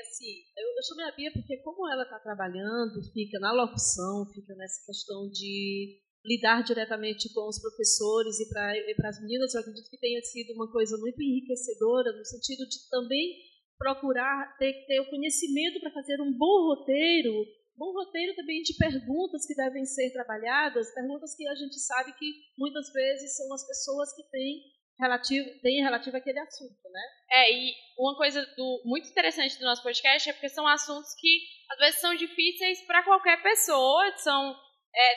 Assim, 0.00 0.44
eu, 0.56 0.68
eu 0.76 0.82
chamei 0.82 1.06
a 1.06 1.16
Bia 1.16 1.32
porque 1.32 1.58
como 1.58 1.88
ela 1.88 2.02
está 2.04 2.18
trabalhando, 2.18 3.02
fica 3.12 3.38
na 3.38 3.52
locução, 3.52 4.26
fica 4.32 4.54
nessa 4.54 4.84
questão 4.86 5.28
de 5.30 6.00
lidar 6.24 6.62
diretamente 6.62 7.32
com 7.34 7.48
os 7.48 7.60
professores 7.60 8.38
e 8.40 8.48
para 8.94 9.08
as 9.08 9.20
meninas, 9.20 9.54
eu 9.54 9.60
acredito 9.60 9.90
que 9.90 9.98
tenha 9.98 10.22
sido 10.22 10.54
uma 10.54 10.70
coisa 10.70 10.96
muito 10.98 11.20
enriquecedora, 11.20 12.12
no 12.12 12.24
sentido 12.24 12.66
de 12.68 12.88
também 12.88 13.52
procurar 13.76 14.56
ter, 14.58 14.72
ter 14.86 15.00
o 15.00 15.10
conhecimento 15.10 15.80
para 15.80 15.90
fazer 15.90 16.20
um 16.20 16.32
bom 16.32 16.68
roteiro, 16.68 17.32
bom 17.76 17.92
roteiro 17.92 18.36
também 18.36 18.62
de 18.62 18.76
perguntas 18.76 19.44
que 19.44 19.56
devem 19.56 19.84
ser 19.84 20.12
trabalhadas, 20.12 20.94
perguntas 20.94 21.34
que 21.34 21.46
a 21.48 21.54
gente 21.54 21.78
sabe 21.80 22.12
que 22.16 22.32
muitas 22.56 22.92
vezes 22.92 23.36
são 23.36 23.52
as 23.52 23.66
pessoas 23.66 24.14
que 24.14 24.22
têm 24.30 24.62
relativo, 25.02 25.48
têm 25.60 25.82
relativo 25.82 26.16
àquele 26.16 26.38
assunto, 26.38 26.88
né? 26.90 27.00
É, 27.30 27.52
e 27.52 27.74
uma 27.98 28.16
coisa 28.16 28.44
do, 28.56 28.82
muito 28.84 29.08
interessante 29.08 29.58
do 29.58 29.64
nosso 29.64 29.82
podcast 29.82 30.30
é 30.30 30.32
porque 30.32 30.48
são 30.48 30.66
assuntos 30.66 31.12
que 31.18 31.42
às 31.70 31.78
vezes 31.78 32.00
são 32.00 32.14
difíceis 32.14 32.80
para 32.86 33.02
qualquer 33.02 33.42
pessoa, 33.42 34.16
são 34.18 34.56
é, 34.94 35.14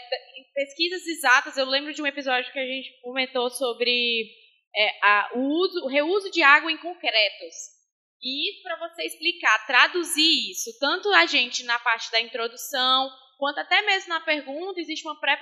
pesquisas 0.53 1.05
exatas. 1.05 1.57
Eu 1.57 1.65
lembro 1.65 1.93
de 1.93 2.01
um 2.01 2.07
episódio 2.07 2.51
que 2.51 2.59
a 2.59 2.65
gente 2.65 2.99
comentou 3.01 3.49
sobre 3.51 4.31
é, 4.75 4.89
a, 5.03 5.31
o, 5.35 5.39
uso, 5.39 5.85
o 5.85 5.87
reuso 5.87 6.31
de 6.31 6.41
água 6.41 6.71
em 6.71 6.77
concretos. 6.77 7.55
E 8.21 8.61
para 8.63 8.77
você 8.77 9.03
explicar, 9.03 9.67
traduzir 9.67 10.51
isso, 10.51 10.71
tanto 10.79 11.09
a 11.13 11.25
gente 11.27 11.63
na 11.63 11.77
parte 11.77 12.11
da 12.11 12.19
introdução, 12.19 13.09
quanto 13.37 13.59
até 13.59 13.81
mesmo 13.83 14.09
na 14.09 14.21
pergunta, 14.21 14.79
existe 14.79 15.05
uma, 15.05 15.19
pré 15.19 15.37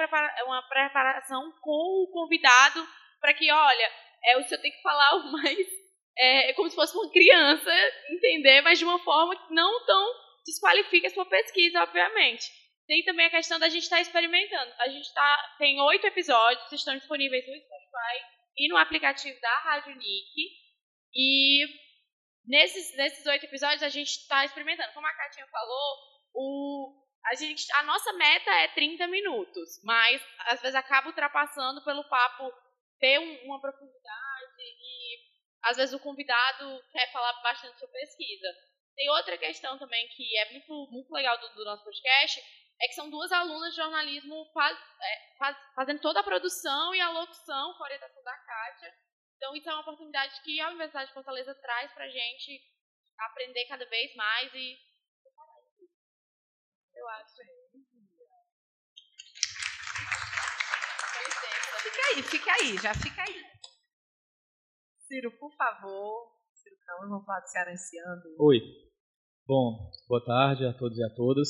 uma 0.45 0.61
preparação 0.67 1.53
com 1.61 2.03
o 2.03 2.11
convidado 2.11 2.85
para 3.21 3.33
que, 3.33 3.49
olha, 3.49 3.89
é, 4.25 4.37
o 4.37 4.43
senhor 4.43 4.61
tem 4.61 4.71
que 4.71 4.81
falar 4.81 5.15
o 5.15 5.31
mais. 5.31 5.83
É, 6.17 6.53
como 6.53 6.69
se 6.69 6.75
fosse 6.75 6.95
uma 6.95 7.11
criança, 7.11 7.71
entender, 8.11 8.61
mas 8.61 8.77
de 8.77 8.85
uma 8.85 8.99
forma 8.99 9.35
que 9.35 9.53
não 9.53 9.83
tão 9.85 10.13
desqualifica 10.45 11.07
a 11.07 11.09
sua 11.09 11.25
pesquisa, 11.25 11.81
obviamente. 11.81 12.45
Tem 12.85 13.03
também 13.03 13.25
a 13.25 13.31
questão 13.31 13.57
da 13.57 13.69
gente 13.69 13.83
estar 13.83 13.95
tá 13.95 14.01
experimentando. 14.01 14.73
A 14.79 14.89
gente 14.89 15.11
tá, 15.13 15.55
tem 15.57 15.79
oito 15.81 16.05
episódios, 16.05 16.71
estão 16.71 16.95
disponíveis 16.95 17.43
no 17.47 17.55
Spotify 17.55 18.25
e 18.57 18.69
no 18.69 18.77
aplicativo 18.77 19.39
da 19.41 19.57
Rádio 19.59 19.95
Nick. 19.95 20.49
E 21.15 21.65
Nesses, 22.45 22.95
nesses 22.97 23.25
oito 23.25 23.45
episódios, 23.45 23.83
a 23.83 23.89
gente 23.89 24.09
está 24.09 24.43
experimentando. 24.43 24.93
Como 24.93 25.07
a 25.07 25.13
Katinha 25.13 25.47
falou, 25.47 25.97
o, 26.33 27.05
a, 27.25 27.35
gente, 27.35 27.65
a 27.75 27.83
nossa 27.83 28.11
meta 28.13 28.51
é 28.51 28.67
30 28.69 29.07
minutos, 29.07 29.81
mas 29.83 30.21
às 30.47 30.61
vezes 30.61 30.75
acaba 30.75 31.07
ultrapassando 31.07 31.83
pelo 31.85 32.03
papo 32.09 32.51
ter 32.99 33.19
um, 33.19 33.45
uma 33.45 33.59
profundidade 33.59 34.61
e 34.61 35.17
às 35.63 35.77
vezes 35.77 35.93
o 35.93 35.99
convidado 35.99 36.83
quer 36.91 37.11
falar 37.11 37.33
bastante 37.41 37.79
sobre 37.79 37.99
pesquisa. 37.99 38.47
Tem 38.95 39.09
outra 39.09 39.37
questão 39.37 39.77
também 39.77 40.07
que 40.09 40.37
é 40.37 40.51
muito, 40.51 40.91
muito 40.91 41.11
legal 41.11 41.37
do, 41.39 41.49
do 41.55 41.65
nosso 41.65 41.83
podcast, 41.83 42.39
é 42.81 42.87
que 42.87 42.93
são 42.93 43.09
duas 43.09 43.31
alunas 43.31 43.71
de 43.71 43.77
jornalismo 43.77 44.45
faz, 44.53 44.77
é, 44.77 45.37
faz, 45.37 45.57
fazendo 45.75 46.01
toda 46.01 46.19
a 46.19 46.23
produção 46.23 46.93
e 46.93 46.99
a 46.99 47.09
locução 47.09 47.73
com 47.73 47.83
a 47.83 47.87
orientação 47.87 48.23
da 48.23 48.37
Kátia. 48.37 48.93
Então, 49.37 49.55
isso 49.55 49.69
é 49.69 49.73
uma 49.73 49.81
oportunidade 49.81 50.41
que 50.43 50.59
a 50.59 50.67
Universidade 50.69 51.07
de 51.07 51.13
Fortaleza 51.13 51.55
traz 51.55 51.91
para 51.93 52.05
a 52.05 52.09
gente 52.09 52.61
aprender 53.19 53.65
cada 53.65 53.85
vez 53.85 54.15
mais 54.15 54.53
e. 54.53 54.77
Eu 56.95 57.07
acho. 57.09 57.62
Fica 61.93 62.07
aí, 62.09 62.23
fica 62.23 62.51
aí, 62.51 62.77
já 62.81 62.93
fica 62.95 63.21
aí. 63.21 63.35
Ciro, 65.05 65.31
por 65.37 65.55
favor. 65.55 66.33
Ciro 66.55 66.75
Cão, 66.83 67.07
vamos 67.07 67.23
falar 67.23 67.41
do 67.41 67.47
Cearenciando. 67.49 68.21
Oi. 68.39 68.59
Bom, 69.45 69.91
boa 70.09 70.25
tarde 70.25 70.65
a 70.65 70.73
todos 70.73 70.97
e 70.97 71.03
a 71.03 71.09
todas. 71.11 71.49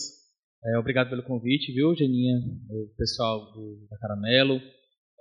É, 0.65 0.77
obrigado 0.77 1.10
pelo 1.10 1.23
convite, 1.23 1.71
viu, 1.71 1.95
Geninha, 1.95 2.39
o 2.69 2.93
pessoal 2.97 3.53
do, 3.53 3.88
da 3.89 3.97
Caramelo, 3.99 4.60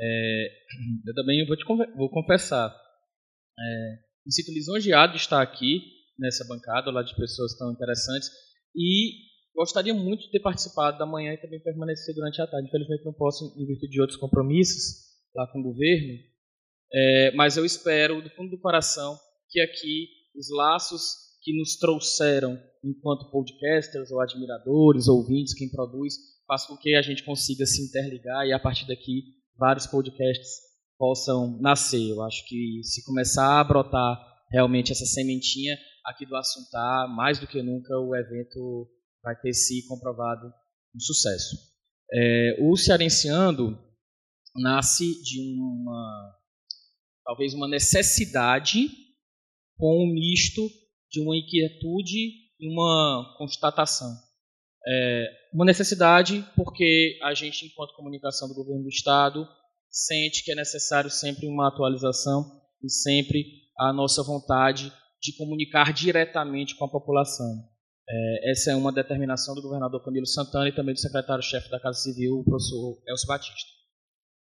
é, 0.01 0.49
eu 1.07 1.15
também 1.15 1.47
vou 1.47 1.57
te 1.57 1.65
vou 1.97 2.11
confessar, 2.11 2.71
é, 2.71 3.99
me 4.27 4.33
sinto 4.33 4.53
lisonjeado 4.53 5.13
de 5.13 5.19
estar 5.19 5.41
aqui 5.41 5.83
nessa 6.19 6.45
bancada, 6.49 6.91
lá 6.91 7.03
de 7.03 7.15
pessoas 7.15 7.57
tão 7.57 7.73
interessantes, 7.73 8.29
e 8.75 9.13
gostaria 9.55 9.95
muito 9.95 10.23
de 10.23 10.31
ter 10.31 10.41
participado 10.41 10.99
da 10.99 11.07
manhã 11.07 11.33
e 11.33 11.41
também 11.41 11.61
permanecer 11.61 12.13
durante 12.13 12.41
a 12.41 12.47
tarde. 12.47 12.69
Infelizmente 12.69 13.05
não 13.05 13.13
posso, 13.13 13.55
em 13.57 13.67
virtude 13.67 13.93
de 13.93 14.01
outros 14.01 14.19
compromissos 14.19 15.12
lá 15.35 15.47
com 15.47 15.61
o 15.61 15.63
governo, 15.63 16.19
é, 16.93 17.33
mas 17.35 17.57
eu 17.57 17.65
espero, 17.65 18.21
do 18.21 18.31
fundo 18.31 18.51
do 18.51 18.61
coração, 18.61 19.19
que 19.49 19.61
aqui 19.61 20.09
os 20.37 20.51
laços 20.51 21.01
que 21.43 21.57
nos 21.57 21.77
trouxeram 21.77 22.59
enquanto 22.85 23.31
podcasters 23.31 24.11
ou 24.11 24.21
admiradores, 24.21 25.09
ouvintes, 25.09 25.55
quem 25.55 25.71
produz, 25.71 26.15
façam 26.47 26.77
com 26.77 26.83
que 26.83 26.95
a 26.95 27.03
gente 27.03 27.25
consiga 27.25 27.65
se 27.65 27.83
interligar 27.83 28.47
e 28.47 28.53
a 28.53 28.59
partir 28.59 28.87
daqui 28.87 29.25
vários 29.57 29.87
podcasts 29.87 30.61
possam 30.99 31.59
nascer. 31.61 32.11
Eu 32.11 32.23
acho 32.23 32.47
que 32.47 32.81
se 32.83 33.05
começar 33.05 33.61
a 33.61 33.65
brotar 33.65 34.19
realmente 34.51 34.93
essa 34.93 35.07
sementinha 35.07 35.79
aqui 36.05 36.27
do 36.27 36.37
Assuntar, 36.37 37.09
mais 37.09 37.39
do 37.39 37.47
que 37.47 37.63
nunca 37.63 37.97
o 37.99 38.15
evento 38.15 38.89
vai 39.23 39.35
ter 39.41 39.55
se 39.55 39.87
comprovado 39.87 40.47
um 40.95 41.01
sucesso. 41.01 41.57
É, 42.13 42.57
o 42.61 42.77
Cearenciando 42.77 43.79
nasce 44.55 45.23
de 45.23 45.41
uma, 45.41 46.35
talvez 47.25 47.55
uma 47.55 47.69
necessidade 47.69 48.89
com 49.77 50.05
um 50.05 50.13
misto 50.13 50.69
de 51.11 51.21
uma 51.21 51.37
inquietude 51.37 52.19
e 52.61 52.69
uma 52.73 53.35
constatação. 53.39 54.09
É 54.87 55.27
uma 55.53 55.65
necessidade 55.65 56.45
porque 56.57 57.19
a 57.23 57.35
gente, 57.35 57.67
enquanto 57.67 57.95
comunicação 57.95 58.49
do 58.49 58.55
governo 58.55 58.83
do 58.83 58.89
Estado, 58.89 59.47
sente 59.91 60.43
que 60.45 60.53
é 60.53 60.55
necessário 60.55 61.11
sempre 61.11 61.47
uma 61.47 61.69
atualização 61.69 62.61
e 62.83 62.91
sempre 62.91 63.45
a 63.79 63.93
nossa 63.93 64.23
vontade 64.23 64.93
de 65.21 65.37
comunicar 65.37 65.93
diretamente 65.93 66.75
com 66.77 66.85
a 66.85 66.91
população. 66.91 67.69
É, 68.09 68.51
essa 68.51 68.73
é 68.73 68.77
uma 68.77 68.93
determinação 68.93 69.55
do 69.55 69.63
governador 69.63 70.03
Camilo 70.05 70.27
Santana 70.27 70.69
e 70.69 70.75
também 70.75 70.95
do 70.95 71.01
secretário-chefe 71.01 71.71
da 71.71 71.81
Casa 71.81 72.01
Civil, 72.01 72.41
o 72.41 72.45
professor 72.45 73.01
Elcio 73.07 73.29
Batista. 73.29 73.82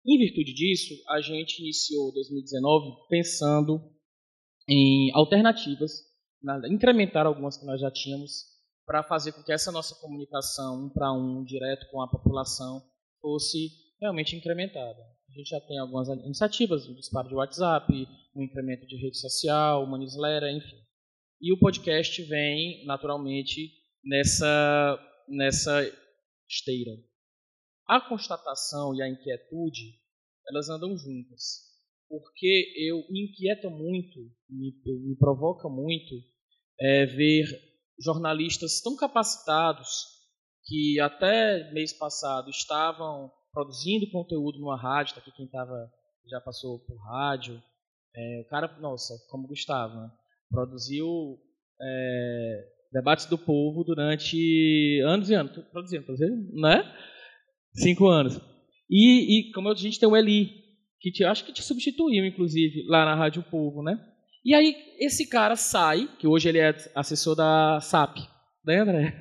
Em 0.06 0.18
virtude 0.18 0.54
disso, 0.54 0.96
a 1.10 1.22
gente 1.22 1.60
iniciou 1.60 2.12
2019 2.12 3.08
pensando 3.08 3.80
em 4.68 5.12
alternativas, 5.14 5.92
incrementar 6.70 7.28
algumas 7.28 7.58
que 7.58 7.66
nós 7.66 7.80
já 7.80 7.92
tínhamos, 7.92 8.52
para 8.86 9.04
fazer 9.04 9.32
com 9.32 9.44
que 9.44 9.54
essa 9.54 9.72
nossa 9.72 9.96
comunicação 10.02 10.86
um 10.86 10.90
para 10.90 11.14
um, 11.14 11.44
direto 11.44 11.88
com 11.92 12.02
a 12.02 12.10
população, 12.10 12.82
fosse 13.22 13.70
realmente 14.02 14.36
incrementada. 14.36 15.00
A 15.30 15.34
gente 15.34 15.50
já 15.50 15.62
tem 15.62 15.78
algumas 15.78 16.08
iniciativas, 16.10 16.90
um 16.90 16.96
disparo 16.96 17.30
de 17.30 17.36
WhatsApp, 17.36 17.94
um 18.36 18.42
incremento 18.42 18.88
de 18.88 18.98
rede 18.98 19.20
social, 19.20 19.84
uma 19.84 20.00
newsletter, 20.00 20.50
enfim. 20.50 20.82
E 21.40 21.54
o 21.54 21.60
podcast 21.60 22.22
vem, 22.24 22.84
naturalmente, 22.86 23.72
nessa, 24.04 25.00
nessa 25.30 25.82
esteira. 26.50 26.92
A 27.92 28.00
constatação 28.00 28.96
e 28.96 29.02
a 29.02 29.10
inquietude, 29.10 30.00
elas 30.48 30.70
andam 30.70 30.98
juntas. 30.98 31.60
Porque 32.08 32.74
eu 32.78 33.04
me 33.10 33.26
inquieta 33.26 33.70
muito, 33.70 34.18
me, 34.50 34.74
me 34.86 35.14
provoca 35.18 35.68
muito 35.68 36.16
é, 36.80 37.06
ver 37.06 37.44
jornalistas 38.00 38.80
tão 38.80 38.96
capacitados 38.96 40.06
que 40.64 41.02
até 41.02 41.70
mês 41.74 41.92
passado 41.92 42.50
estavam 42.50 43.30
produzindo 43.52 44.10
conteúdo 44.10 44.58
numa 44.58 44.80
rádio, 44.82 45.16
tá 45.16 45.20
aqui 45.20 45.34
quem 45.34 45.50
tava, 45.50 45.92
já 46.30 46.40
passou 46.40 46.80
por 46.86 46.96
rádio, 47.10 47.62
é, 48.16 48.42
o 48.46 48.50
cara, 48.50 48.74
nossa, 48.80 49.14
como 49.30 49.50
Gustavo, 49.50 49.96
né? 49.96 50.10
produziu 50.50 51.38
é, 51.82 52.70
debates 52.94 53.26
do 53.26 53.38
povo 53.38 53.84
durante 53.84 55.02
anos 55.06 55.30
e 55.30 55.34
anos, 55.34 55.52
produzindo, 55.74 56.06
produzindo, 56.06 56.54
né? 56.54 56.84
Cinco 57.74 58.08
anos. 58.08 58.40
E, 58.90 59.50
e 59.50 59.52
como 59.54 59.70
a 59.70 59.76
gente 59.76 60.00
tem 60.00 60.08
o 60.08 60.16
Eli, 60.16 60.50
que 61.00 61.12
te, 61.12 61.24
acho 61.24 61.46
que 61.46 61.54
te 61.54 61.64
substituiu, 61.64 62.26
inclusive, 62.26 62.84
lá 62.88 63.06
na 63.06 63.16
Rádio 63.16 63.44
Povo, 63.44 63.82
né? 63.82 64.00
E 64.44 64.54
aí 64.54 64.76
esse 65.00 65.28
cara 65.28 65.56
sai, 65.56 66.10
que 66.20 66.28
hoje 66.28 66.50
ele 66.50 66.60
é 66.60 66.76
assessor 66.96 67.36
da 67.36 67.80
SAP, 67.80 68.18
né, 68.66 68.80
André? 68.80 69.18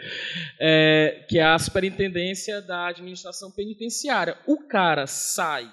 é, 0.60 1.26
que 1.28 1.38
é 1.38 1.44
a 1.44 1.58
Superintendência 1.58 2.60
da 2.62 2.88
Administração 2.88 3.50
Penitenciária. 3.52 4.38
O 4.46 4.66
cara 4.66 5.06
sai 5.06 5.70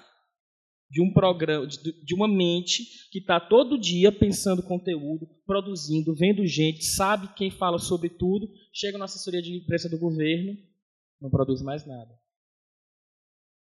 de 0.90 1.02
um 1.02 1.10
programa, 1.10 1.66
de, 1.66 2.04
de 2.04 2.14
uma 2.14 2.28
mente 2.28 2.84
que 3.10 3.18
está 3.18 3.40
todo 3.40 3.80
dia 3.80 4.12
pensando 4.12 4.62
conteúdo, 4.62 5.26
produzindo, 5.46 6.14
vendo 6.14 6.46
gente, 6.46 6.84
sabe 6.84 7.32
quem 7.34 7.50
fala 7.50 7.78
sobre 7.78 8.10
tudo, 8.10 8.46
chega 8.74 8.98
na 8.98 9.06
assessoria 9.06 9.40
de 9.40 9.56
imprensa 9.56 9.88
do 9.88 9.98
governo, 9.98 10.54
não 11.22 11.30
produz 11.30 11.62
mais 11.62 11.86
nada. 11.86 12.10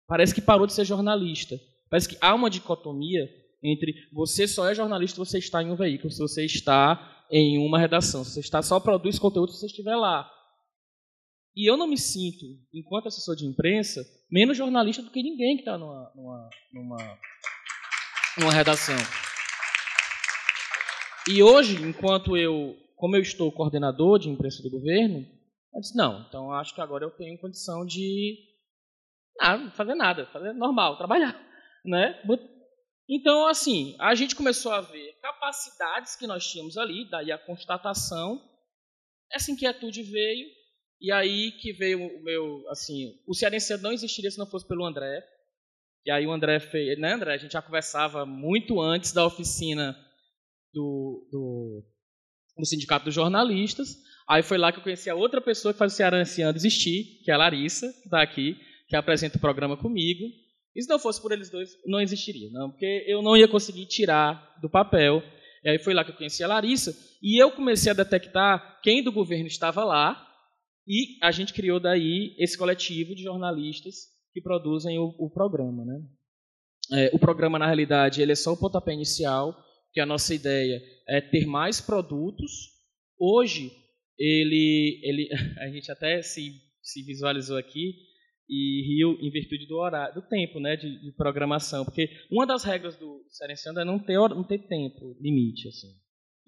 Parece 0.07 0.35
que 0.35 0.41
parou 0.41 0.67
de 0.67 0.73
ser 0.73 0.85
jornalista. 0.85 1.59
Parece 1.91 2.09
que 2.09 2.17
há 2.21 2.35
uma 2.35 2.49
dicotomia 2.49 3.29
entre 3.63 3.93
você 4.13 4.47
só 4.47 4.71
é 4.71 4.75
jornalista 4.75 5.17
se 5.17 5.31
você 5.31 5.39
está 5.39 5.63
em 5.63 5.71
um 5.71 5.77
veículo, 5.77 6.13
se 6.13 6.21
você 6.21 6.45
está 6.45 7.27
em 7.31 7.59
uma 7.59 7.79
redação, 7.79 8.25
se 8.25 8.35
você 8.35 8.41
está 8.41 8.63
só 8.63 8.79
produz 8.79 9.19
conteúdo 9.19 9.53
se 9.53 9.59
você 9.59 9.67
estiver 9.67 9.97
lá. 9.97 10.31
E 11.57 11.69
eu 11.69 11.77
não 11.77 11.89
me 11.89 11.99
sinto, 11.99 12.47
enquanto 12.73 13.09
assessor 13.09 13.35
de 13.35 13.45
imprensa, 13.45 14.01
menos 14.31 14.57
jornalista 14.57 15.03
do 15.03 15.11
que 15.11 15.23
ninguém 15.23 15.57
que 15.57 15.63
está 15.63 15.77
numa, 15.77 16.13
numa, 16.15 16.51
numa, 16.73 17.19
numa 18.39 18.53
redação. 18.53 18.97
E 21.29 21.43
hoje, 21.43 21.83
enquanto 21.83 22.37
eu, 22.37 22.77
como 22.95 23.17
eu 23.17 23.21
estou 23.21 23.51
coordenador 23.51 24.21
de 24.21 24.29
imprensa 24.29 24.63
do 24.63 24.71
governo, 24.71 25.27
eu 25.75 25.81
disse, 25.81 25.97
não, 25.97 26.25
então 26.29 26.53
acho 26.53 26.75
que 26.75 26.81
agora 26.81 27.05
eu 27.05 27.11
tenho 27.11 27.39
condição 27.39 27.85
de 27.85 28.37
ah, 29.41 29.71
fazer 29.73 29.95
nada, 29.95 30.27
fazer 30.27 30.53
normal, 30.53 30.97
trabalhar, 30.97 31.41
né? 31.85 32.21
Então, 33.09 33.47
assim, 33.47 33.97
a 33.99 34.15
gente 34.15 34.35
começou 34.35 34.73
a 34.73 34.81
ver 34.81 35.19
capacidades 35.23 36.17
que 36.17 36.27
nós 36.27 36.47
tínhamos 36.47 36.77
ali, 36.77 37.09
daí 37.09 37.33
a 37.33 37.39
constatação, 37.39 38.43
essa 39.33 39.51
inquietude 39.51 40.03
veio, 40.03 40.47
e 41.01 41.13
aí 41.13 41.53
que 41.53 41.73
veio 41.73 42.01
o 42.01 42.23
meu, 42.23 42.69
assim, 42.69 43.15
o 43.27 43.35
Cearense 43.35 43.77
não 43.79 43.93
existiria 43.93 44.31
se 44.31 44.39
não 44.39 44.51
fosse 44.51 44.67
pelo 44.67 44.85
André, 44.85 45.25
e 46.05 46.11
aí 46.11 46.27
o 46.27 46.33
André 46.33 46.59
fez, 46.61 46.99
né, 46.99 47.13
André? 47.13 47.35
A 47.35 47.39
gente 47.39 47.53
já 47.53 47.63
conversava 47.63 48.25
muito 48.27 48.81
antes 48.81 49.13
da 49.13 49.27
oficina 49.27 49.97
do, 50.73 51.29
do, 51.31 51.85
do 52.57 52.67
Sindicato 52.67 53.07
dos 53.07 53.15
Jornalistas, 53.15 53.97
aí 54.29 54.43
foi 54.43 54.59
lá 54.59 54.73
que 54.73 54.79
eu 54.79 54.83
conheci 54.83 55.09
a 55.09 55.15
outra 55.15 55.41
pessoa 55.41 55.73
que 55.73 55.79
faz 55.79 55.93
o 55.93 55.97
Cearense 55.97 56.43
existir, 56.43 57.21
que 57.25 57.31
é 57.31 57.35
a 57.35 57.39
Larissa, 57.39 57.93
que 57.93 58.05
está 58.07 58.23
aqui, 58.23 58.57
que 58.89 58.97
apresenta 58.97 59.39
o 59.39 59.41
programa 59.41 59.77
comigo, 59.77 60.25
e 60.75 60.83
se 60.83 60.89
não 60.89 60.99
fosse 60.99 61.21
por 61.21 61.33
eles 61.33 61.51
dois, 61.51 61.71
não 61.87 62.01
existiria, 62.01 62.51
não, 62.53 62.71
porque 62.71 63.05
eu 63.07 63.23
não 63.23 63.37
ia 63.37 63.49
conseguir 63.49 63.87
tirar 63.87 64.57
do 64.63 64.71
papel. 64.71 65.23
E 65.65 65.71
aí 65.71 65.79
foi 65.79 65.93
lá 65.93 66.05
que 66.05 66.13
eu 66.13 66.17
conheci 66.17 66.45
a 66.45 66.49
Larissa, 66.49 66.95
e 67.23 67.43
eu 67.43 67.51
comecei 67.51 67.91
a 67.91 67.95
detectar 67.95 68.81
quem 68.83 69.03
do 69.03 69.11
governo 69.11 69.47
estava 69.47 69.85
lá, 69.85 70.25
e 70.87 71.19
a 71.23 71.31
gente 71.31 71.53
criou 71.53 71.81
daí 71.81 72.35
esse 72.39 72.57
coletivo 72.57 73.15
de 73.15 73.23
jornalistas 73.23 73.95
que 74.33 74.41
produzem 74.41 74.99
o, 74.99 75.15
o 75.19 75.31
programa. 75.31 75.85
Né? 75.85 76.01
É, 76.93 77.11
o 77.13 77.19
programa, 77.19 77.59
na 77.59 77.67
realidade, 77.67 78.23
ele 78.23 78.33
é 78.33 78.37
só 78.37 78.53
o 78.53 78.57
pontapé 78.57 78.93
inicial, 78.95 79.55
que 79.93 80.01
a 80.01 80.07
nossa 80.07 80.35
ideia 80.35 80.81
é 81.09 81.21
ter 81.21 81.45
mais 81.45 81.81
produtos. 81.81 82.51
Hoje, 83.19 83.71
ele, 84.19 85.01
ele 85.03 85.29
a 85.61 85.69
gente 85.71 85.91
até 85.91 86.21
se, 86.23 86.61
se 86.83 87.03
visualizou 87.03 87.57
aqui, 87.57 87.95
e 88.49 88.83
riu 88.87 89.19
em 89.21 89.31
virtude 89.31 89.67
do 89.67 89.77
horário, 89.77 90.15
do 90.15 90.23
tempo, 90.23 90.59
né, 90.59 90.75
de, 90.75 90.99
de 91.01 91.13
programação, 91.13 91.85
porque 91.85 92.09
uma 92.31 92.47
das 92.47 92.65
regras 92.65 92.97
do 92.97 93.23
Serenciando 93.29 93.81
é 93.81 93.85
não 93.85 93.99
ter 93.99 94.17
não 94.17 94.43
ter 94.43 94.67
tempo 94.67 95.15
limite, 95.21 95.69
assim. 95.69 95.95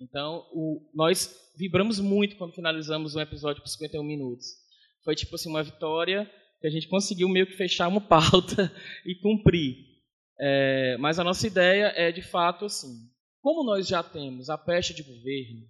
Então, 0.00 0.46
o, 0.52 0.90
nós 0.94 1.36
vibramos 1.58 2.00
muito 2.00 2.36
quando 2.36 2.54
finalizamos 2.54 3.14
um 3.14 3.20
episódio 3.20 3.62
por 3.62 3.68
51 3.68 4.02
minutos. 4.02 4.46
Foi 5.04 5.14
tipo 5.14 5.34
assim 5.34 5.50
uma 5.50 5.62
vitória 5.62 6.30
que 6.58 6.66
a 6.66 6.70
gente 6.70 6.88
conseguiu 6.88 7.28
meio 7.28 7.46
que 7.46 7.56
fechar 7.56 7.86
uma 7.86 8.00
pauta 8.08 8.72
e 9.04 9.14
cumprir. 9.16 9.76
É, 10.38 10.96
mas 10.98 11.18
a 11.18 11.24
nossa 11.24 11.46
ideia 11.46 11.92
é 11.94 12.10
de 12.10 12.22
fato 12.22 12.64
assim, 12.64 13.10
como 13.42 13.62
nós 13.62 13.86
já 13.86 14.02
temos 14.02 14.48
a 14.48 14.56
peste 14.56 14.94
de 14.94 15.02
governo, 15.02 15.66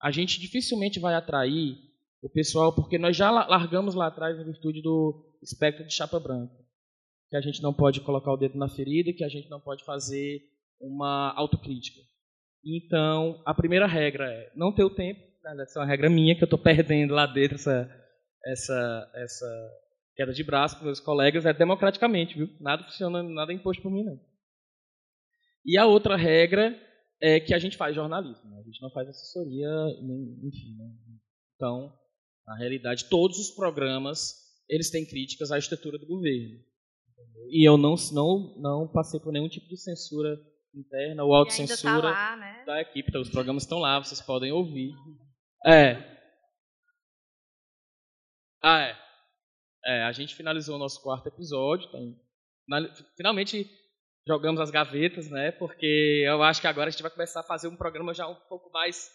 a 0.00 0.10
gente 0.10 0.40
dificilmente 0.40 0.98
vai 0.98 1.14
atrair 1.14 1.76
o 2.22 2.28
pessoal, 2.28 2.74
porque 2.74 2.98
nós 2.98 3.16
já 3.16 3.30
largamos 3.30 3.94
lá 3.94 4.06
atrás 4.06 4.38
em 4.38 4.44
virtude 4.44 4.82
do 4.82 5.36
espectro 5.42 5.86
de 5.86 5.92
chapa 5.92 6.18
branca, 6.20 6.54
que 7.28 7.36
a 7.36 7.40
gente 7.40 7.62
não 7.62 7.72
pode 7.72 8.00
colocar 8.00 8.32
o 8.32 8.36
dedo 8.36 8.58
na 8.58 8.68
ferida, 8.68 9.12
que 9.12 9.24
a 9.24 9.28
gente 9.28 9.48
não 9.48 9.60
pode 9.60 9.84
fazer 9.84 10.40
uma 10.80 11.32
autocrítica. 11.36 12.00
Então, 12.64 13.42
a 13.46 13.54
primeira 13.54 13.86
regra 13.86 14.30
é 14.30 14.52
não 14.54 14.74
ter 14.74 14.84
o 14.84 14.94
tempo, 14.94 15.20
né, 15.42 15.62
essa 15.62 15.78
é 15.78 15.82
uma 15.82 15.88
regra 15.88 16.10
minha, 16.10 16.36
que 16.36 16.42
eu 16.42 16.46
estou 16.46 16.58
perdendo 16.58 17.14
lá 17.14 17.26
dentro 17.26 17.54
essa, 17.54 17.90
essa, 18.44 19.12
essa 19.14 19.70
queda 20.14 20.32
de 20.32 20.44
braço 20.44 20.76
para 20.76 20.84
meus 20.84 21.00
colegas, 21.00 21.46
é 21.46 21.52
democraticamente, 21.52 22.36
viu? 22.36 22.48
Nada 22.60 22.84
funciona, 22.84 23.22
nada 23.22 23.52
é 23.52 23.54
imposto 23.54 23.82
por 23.82 23.90
mim, 23.90 24.04
não. 24.04 24.20
E 25.64 25.78
a 25.78 25.86
outra 25.86 26.16
regra 26.16 26.78
é 27.20 27.38
que 27.38 27.52
a 27.52 27.58
gente 27.58 27.76
faz 27.76 27.94
jornalismo, 27.94 28.48
né? 28.50 28.60
a 28.60 28.62
gente 28.62 28.80
não 28.80 28.90
faz 28.90 29.08
assessoria, 29.08 29.68
enfim. 30.42 30.74
Né? 30.76 30.90
Então, 31.54 31.92
na 32.46 32.56
realidade, 32.56 33.08
todos 33.08 33.38
os 33.38 33.50
programas 33.50 34.40
eles 34.68 34.90
têm 34.90 35.04
críticas 35.04 35.50
à 35.50 35.58
estrutura 35.58 35.98
do 35.98 36.06
governo. 36.06 36.58
E 37.48 37.68
eu 37.68 37.76
não, 37.76 37.96
não, 38.12 38.54
não 38.58 38.88
passei 38.88 39.18
por 39.20 39.32
nenhum 39.32 39.48
tipo 39.48 39.68
de 39.68 39.76
censura 39.76 40.40
interna 40.72 41.24
ou 41.24 41.34
autocensura 41.34 42.12
tá 42.12 42.36
né? 42.36 42.64
da 42.64 42.80
equipe. 42.80 43.08
Então, 43.08 43.20
os 43.20 43.28
programas 43.28 43.64
estão 43.64 43.78
lá, 43.78 43.98
vocês 43.98 44.20
podem 44.20 44.52
ouvir. 44.52 44.94
É. 45.66 45.98
Ah, 48.62 48.80
é. 48.80 48.96
é 49.84 50.02
a 50.04 50.12
gente 50.12 50.34
finalizou 50.34 50.76
o 50.76 50.78
nosso 50.78 51.02
quarto 51.02 51.26
episódio. 51.26 51.86
Então, 51.86 52.16
finalmente 53.14 53.68
jogamos 54.26 54.60
as 54.60 54.70
gavetas, 54.70 55.30
né? 55.30 55.52
Porque 55.52 56.24
eu 56.26 56.42
acho 56.42 56.60
que 56.60 56.66
agora 56.66 56.88
a 56.88 56.90
gente 56.90 57.02
vai 57.02 57.10
começar 57.10 57.40
a 57.40 57.44
fazer 57.44 57.68
um 57.68 57.76
programa 57.76 58.14
já 58.14 58.26
um 58.26 58.34
pouco 58.48 58.70
mais 58.70 59.10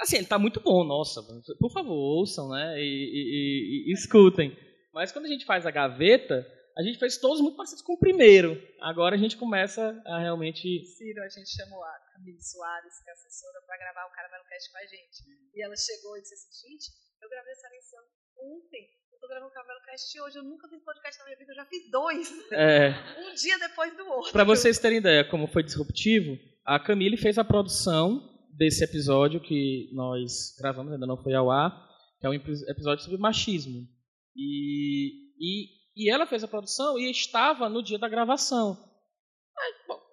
Assim, 0.00 0.16
ele 0.16 0.26
tá 0.26 0.38
muito 0.38 0.60
bom, 0.60 0.82
nossa. 0.82 1.22
Por 1.58 1.70
favor, 1.70 1.92
ouçam, 1.92 2.48
né? 2.48 2.80
E, 2.80 2.82
e, 2.82 3.86
e, 3.86 3.90
e, 3.90 3.92
escutem. 3.92 4.56
Mas 4.94 5.12
quando 5.12 5.26
a 5.26 5.28
gente 5.28 5.44
faz 5.44 5.66
a 5.66 5.70
gaveta, 5.70 6.40
a 6.76 6.82
gente 6.82 6.98
fez 6.98 7.18
todos 7.18 7.40
muito 7.42 7.56
parecidos 7.56 7.84
com 7.84 7.92
o 7.92 7.98
primeiro. 7.98 8.56
Agora 8.80 9.14
a 9.14 9.18
gente 9.18 9.36
começa 9.36 10.00
a 10.06 10.18
realmente. 10.18 10.62
Ciro, 10.96 11.22
a 11.22 11.28
gente 11.28 11.50
chamou 11.50 11.84
a 11.84 11.92
Camille 12.14 12.40
Soares, 12.40 12.98
que 13.04 13.10
é 13.10 13.12
assessora, 13.12 13.60
para 13.66 13.76
gravar 13.76 14.06
o 14.06 14.14
Caramelo 14.16 14.44
Cast 14.48 14.72
com 14.72 14.78
a 14.78 14.86
gente. 14.86 15.50
E 15.54 15.62
ela 15.62 15.76
chegou 15.76 16.16
e 16.16 16.22
disse 16.22 16.34
assim: 16.34 16.68
gente, 16.70 16.86
eu 17.22 17.28
gravei 17.28 17.52
essa 17.52 17.68
lição 17.68 18.00
ontem. 18.38 18.88
Eu 19.12 19.18
tô 19.20 19.28
gravando 19.28 19.50
o 19.50 19.54
Caramelo 19.54 19.80
Cast 19.84 20.20
hoje. 20.20 20.38
Eu 20.38 20.42
nunca 20.42 20.68
fiz 20.68 20.82
podcast 20.82 21.18
na 21.18 21.24
minha 21.26 21.36
vida, 21.36 21.52
eu 21.52 21.56
já 21.56 21.66
fiz 21.66 21.90
dois. 21.90 22.32
É. 22.52 22.90
um 23.20 23.34
dia 23.34 23.58
depois 23.58 23.96
do 23.96 24.06
outro. 24.06 24.32
Para 24.32 24.44
vocês 24.44 24.78
terem 24.78 24.98
ideia 24.98 25.28
como 25.28 25.46
foi 25.46 25.62
disruptivo, 25.62 26.38
a 26.64 26.80
Camille 26.80 27.16
fez 27.16 27.38
a 27.38 27.44
produção 27.44 28.26
desse 28.56 28.82
episódio 28.82 29.40
que 29.40 29.90
nós 29.92 30.54
gravamos, 30.58 30.92
ainda 30.92 31.06
não 31.06 31.22
foi 31.22 31.34
ao 31.34 31.50
ar, 31.50 31.70
que 32.18 32.26
é 32.26 32.30
um 32.30 32.34
episódio 32.34 33.04
sobre 33.04 33.18
machismo. 33.18 33.86
E, 34.34 35.32
e, 35.38 35.66
e 35.96 36.10
ela 36.10 36.26
fez 36.26 36.42
a 36.42 36.48
produção 36.48 36.98
e 36.98 37.10
estava 37.10 37.68
no 37.68 37.82
dia 37.82 37.98
da 37.98 38.08
gravação. 38.08 38.78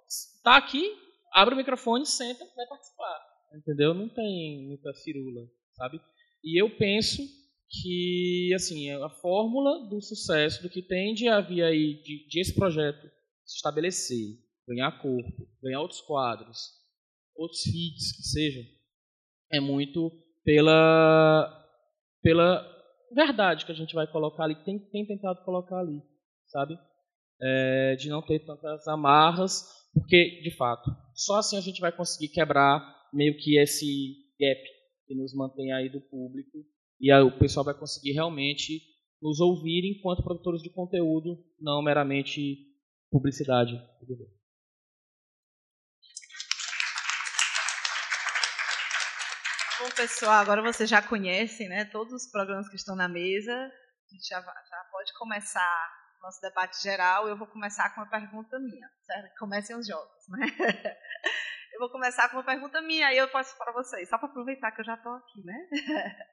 Está 0.07 0.57
aqui, 0.57 0.93
abre 1.33 1.53
o 1.53 1.57
microfone, 1.57 2.05
senta, 2.05 2.45
vai 2.55 2.67
participar. 2.67 3.19
Entendeu? 3.53 3.93
Não 3.93 4.09
tem 4.09 4.67
muita 4.67 4.93
firula, 4.93 5.41
sabe? 5.73 6.01
E 6.43 6.61
eu 6.61 6.69
penso 6.77 7.21
que 7.69 8.51
assim 8.55 8.89
a 8.91 9.09
fórmula 9.09 9.87
do 9.89 10.01
sucesso, 10.01 10.61
do 10.63 10.69
que 10.69 10.81
tende 10.81 11.27
a 11.27 11.41
vir 11.41 11.63
aí 11.63 12.01
de, 12.01 12.27
de 12.27 12.39
esse 12.39 12.53
projeto 12.53 13.09
se 13.45 13.55
estabelecer, 13.55 14.37
ganhar 14.67 14.91
corpo, 15.01 15.47
ganhar 15.61 15.81
outros 15.81 16.01
quadros, 16.01 16.57
outros 17.35 17.61
feeds 17.63 18.15
que 18.15 18.23
sejam, 18.23 18.63
é 19.51 19.59
muito 19.59 20.11
pela, 20.43 21.65
pela 22.21 22.65
verdade 23.13 23.65
que 23.65 23.71
a 23.71 23.75
gente 23.75 23.95
vai 23.95 24.07
colocar 24.07 24.43
ali, 24.43 24.55
tem, 24.63 24.79
tem 24.79 25.05
tentado 25.05 25.43
colocar 25.43 25.79
ali, 25.79 26.01
sabe? 26.47 26.77
É, 27.41 27.95
de 27.95 28.09
não 28.09 28.21
ter 28.21 28.39
tantas 28.39 28.87
amarras, 28.87 29.63
porque, 29.93 30.41
de 30.41 30.51
fato, 30.51 30.91
só 31.13 31.37
assim 31.37 31.57
a 31.57 31.61
gente 31.61 31.79
vai 31.79 31.91
conseguir 31.91 32.29
quebrar 32.29 32.81
meio 33.13 33.37
que 33.37 33.57
esse 33.57 34.15
gap 34.39 34.76
que 35.07 35.15
nos 35.15 35.33
mantém 35.33 35.71
aí 35.71 35.89
do 35.89 36.01
público 36.01 36.65
e 36.99 37.11
aí 37.11 37.21
o 37.21 37.37
pessoal 37.37 37.63
vai 37.63 37.73
conseguir 37.73 38.11
realmente 38.11 38.81
nos 39.21 39.39
ouvir 39.39 39.85
enquanto 39.85 40.23
produtores 40.23 40.61
de 40.61 40.69
conteúdo, 40.69 41.37
não 41.59 41.81
meramente 41.81 42.57
publicidade. 43.11 43.73
Bom, 49.79 49.89
pessoal, 49.95 50.41
agora 50.41 50.61
vocês 50.61 50.89
já 50.89 51.01
conhecem 51.01 51.69
né, 51.69 51.85
todos 51.85 52.13
os 52.13 52.31
programas 52.31 52.67
que 52.67 52.75
estão 52.75 52.95
na 52.95 53.07
mesa. 53.07 53.53
A 53.53 54.13
gente 54.13 54.27
já, 54.27 54.41
já 54.41 54.89
pode 54.91 55.13
começar 55.19 55.91
nosso 56.21 56.41
debate 56.41 56.81
geral. 56.81 57.27
Eu 57.27 57.37
vou 57.37 57.47
começar 57.47 57.93
com 57.93 58.01
uma 58.01 58.09
pergunta 58.09 58.57
minha. 58.59 58.89
Certo? 59.05 59.37
Comecem 59.37 59.75
os 59.75 59.85
jogos, 59.85 60.27
né? 60.29 60.47
Eu 61.77 61.81
vou 61.81 61.91
começar 61.91 62.27
com 62.29 62.37
uma 62.37 62.43
pergunta 62.43 62.81
minha, 62.81 63.05
aí 63.05 63.19
eu 63.19 63.27
passo 63.27 63.55
para 63.55 63.71
vocês, 63.71 64.09
só 64.09 64.17
para 64.17 64.27
aproveitar 64.27 64.71
que 64.71 64.81
eu 64.81 64.85
já 64.85 64.95
estou 64.95 65.13
aqui, 65.13 65.43
né? 65.45 65.55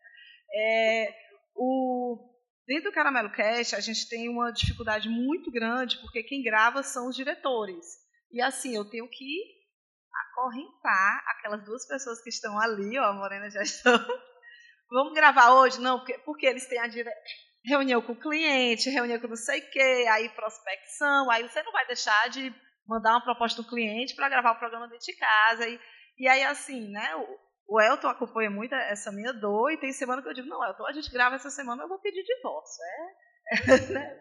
É, 0.56 1.08
o, 1.56 2.32
dentro 2.66 2.90
do 2.90 2.94
Caramelo 2.94 3.32
Cast, 3.32 3.74
a 3.74 3.80
gente 3.80 4.08
tem 4.08 4.28
uma 4.28 4.52
dificuldade 4.52 5.08
muito 5.08 5.50
grande, 5.50 5.98
porque 5.98 6.22
quem 6.22 6.44
grava 6.44 6.82
são 6.82 7.08
os 7.08 7.16
diretores. 7.16 7.84
E 8.30 8.40
assim, 8.40 8.76
eu 8.76 8.88
tenho 8.88 9.08
que 9.08 9.42
acorrentar 10.30 11.24
aquelas 11.26 11.64
duas 11.64 11.86
pessoas 11.88 12.22
que 12.22 12.28
estão 12.28 12.56
ali, 12.60 12.96
ó, 12.98 13.04
a 13.04 13.12
Morena 13.12 13.50
já 13.50 13.60
estão. 13.64 13.98
Vamos 14.88 15.12
gravar 15.12 15.54
hoje? 15.54 15.80
Não, 15.80 15.98
porque, 15.98 16.18
porque 16.18 16.46
eles 16.46 16.68
têm 16.68 16.78
a 16.78 16.86
dire... 16.86 17.10
reunião 17.64 18.00
com 18.00 18.12
o 18.12 18.20
cliente, 18.20 18.90
reunião 18.90 19.18
com 19.18 19.28
não 19.28 19.36
sei 19.36 19.60
o 19.60 19.70
quê, 19.70 20.06
aí 20.08 20.28
prospecção, 20.30 21.30
aí 21.30 21.42
você 21.42 21.62
não 21.64 21.72
vai 21.72 21.86
deixar 21.86 22.30
de 22.30 22.54
mandar 22.86 23.12
uma 23.12 23.24
proposta 23.24 23.62
do 23.62 23.68
cliente 23.68 24.14
para 24.14 24.28
gravar 24.28 24.52
o 24.52 24.58
programa 24.58 24.88
dentro 24.88 25.04
de 25.04 25.16
casa. 25.16 25.68
E, 25.68 25.80
e 26.18 26.28
aí, 26.28 26.42
assim, 26.44 26.90
né, 26.90 27.14
o, 27.16 27.38
o 27.68 27.80
Elton 27.80 28.08
acompanha 28.08 28.50
muito 28.50 28.74
essa 28.74 29.10
minha 29.10 29.32
dor, 29.32 29.70
e 29.70 29.78
tem 29.78 29.92
semana 29.92 30.22
que 30.22 30.28
eu 30.28 30.34
digo, 30.34 30.48
não, 30.48 30.64
Elton, 30.64 30.86
a 30.86 30.92
gente 30.92 31.10
grava 31.10 31.36
essa 31.36 31.50
semana, 31.50 31.82
eu 31.82 31.88
vou 31.88 31.98
pedir 31.98 32.22
divórcio. 32.22 32.84
É, 32.84 33.92
né? 33.92 34.20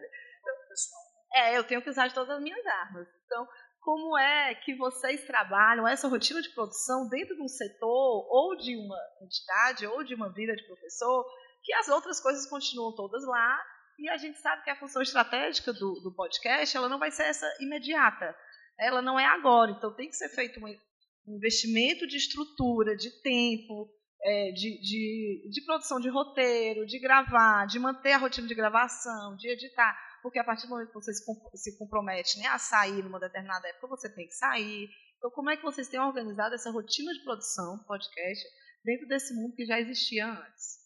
é, 1.34 1.58
eu 1.58 1.64
tenho 1.64 1.82
que 1.82 1.90
usar 1.90 2.08
de 2.08 2.14
todas 2.14 2.30
as 2.30 2.42
minhas 2.42 2.64
armas. 2.66 3.06
Então, 3.26 3.46
como 3.80 4.16
é 4.16 4.54
que 4.54 4.74
vocês 4.76 5.26
trabalham 5.26 5.86
essa 5.86 6.08
rotina 6.08 6.40
de 6.40 6.48
produção 6.54 7.06
dentro 7.08 7.36
de 7.36 7.42
um 7.42 7.48
setor, 7.48 8.26
ou 8.30 8.56
de 8.56 8.74
uma 8.76 8.98
entidade, 9.22 9.86
ou 9.86 10.02
de 10.02 10.14
uma 10.14 10.32
vida 10.32 10.56
de 10.56 10.66
professor, 10.66 11.24
que 11.62 11.72
as 11.74 11.88
outras 11.88 12.18
coisas 12.18 12.48
continuam 12.48 12.94
todas 12.94 13.22
lá, 13.26 13.62
e 13.98 14.08
a 14.08 14.16
gente 14.16 14.38
sabe 14.38 14.64
que 14.64 14.70
a 14.70 14.76
função 14.76 15.02
estratégica 15.02 15.72
do, 15.72 16.00
do 16.02 16.14
podcast 16.14 16.76
ela 16.76 16.88
não 16.88 16.98
vai 16.98 17.10
ser 17.10 17.24
essa 17.24 17.46
imediata. 17.60 18.34
Ela 18.78 19.00
não 19.00 19.18
é 19.18 19.24
agora. 19.24 19.72
Então 19.72 19.94
tem 19.94 20.08
que 20.08 20.16
ser 20.16 20.28
feito 20.28 20.60
um 20.60 21.34
investimento 21.36 22.06
de 22.06 22.16
estrutura, 22.16 22.96
de 22.96 23.10
tempo, 23.22 23.90
é, 24.22 24.52
de, 24.52 24.80
de, 24.80 25.48
de 25.50 25.64
produção 25.64 26.00
de 26.00 26.08
roteiro, 26.08 26.86
de 26.86 26.98
gravar, 26.98 27.66
de 27.66 27.78
manter 27.78 28.12
a 28.12 28.18
rotina 28.18 28.48
de 28.48 28.54
gravação, 28.54 29.36
de 29.36 29.48
editar. 29.48 29.96
Porque 30.22 30.38
a 30.38 30.44
partir 30.44 30.66
do 30.66 30.70
momento 30.70 30.88
que 30.88 30.94
você 30.94 31.12
se 31.12 31.78
compromete 31.78 32.38
né, 32.38 32.46
a 32.46 32.58
sair 32.58 33.02
numa 33.02 33.20
determinada 33.20 33.68
época, 33.68 33.88
você 33.88 34.08
tem 34.08 34.26
que 34.26 34.34
sair. 34.34 34.88
Então, 35.18 35.30
como 35.30 35.50
é 35.50 35.56
que 35.56 35.62
vocês 35.62 35.88
têm 35.88 36.00
organizado 36.00 36.54
essa 36.54 36.70
rotina 36.70 37.12
de 37.12 37.22
produção 37.22 37.84
podcast 37.86 38.44
dentro 38.82 39.06
desse 39.06 39.34
mundo 39.34 39.54
que 39.54 39.66
já 39.66 39.78
existia 39.78 40.26
antes? 40.26 40.84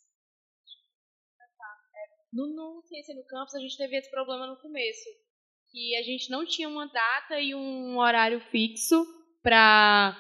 No, 2.33 2.47
no 2.47 2.83
Ciência 2.83 3.15
no 3.15 3.25
Campus, 3.25 3.55
a 3.55 3.61
gente 3.61 3.77
teve 3.77 3.97
esse 3.97 4.11
problema 4.11 4.47
no 4.47 4.61
começo, 4.61 5.09
que 5.71 5.97
a 5.97 6.03
gente 6.03 6.31
não 6.31 6.45
tinha 6.45 6.69
uma 6.69 6.87
data 6.87 7.41
e 7.41 7.55
um 7.55 7.99
horário 7.99 8.41
fixo 8.51 9.05
para, 9.43 10.17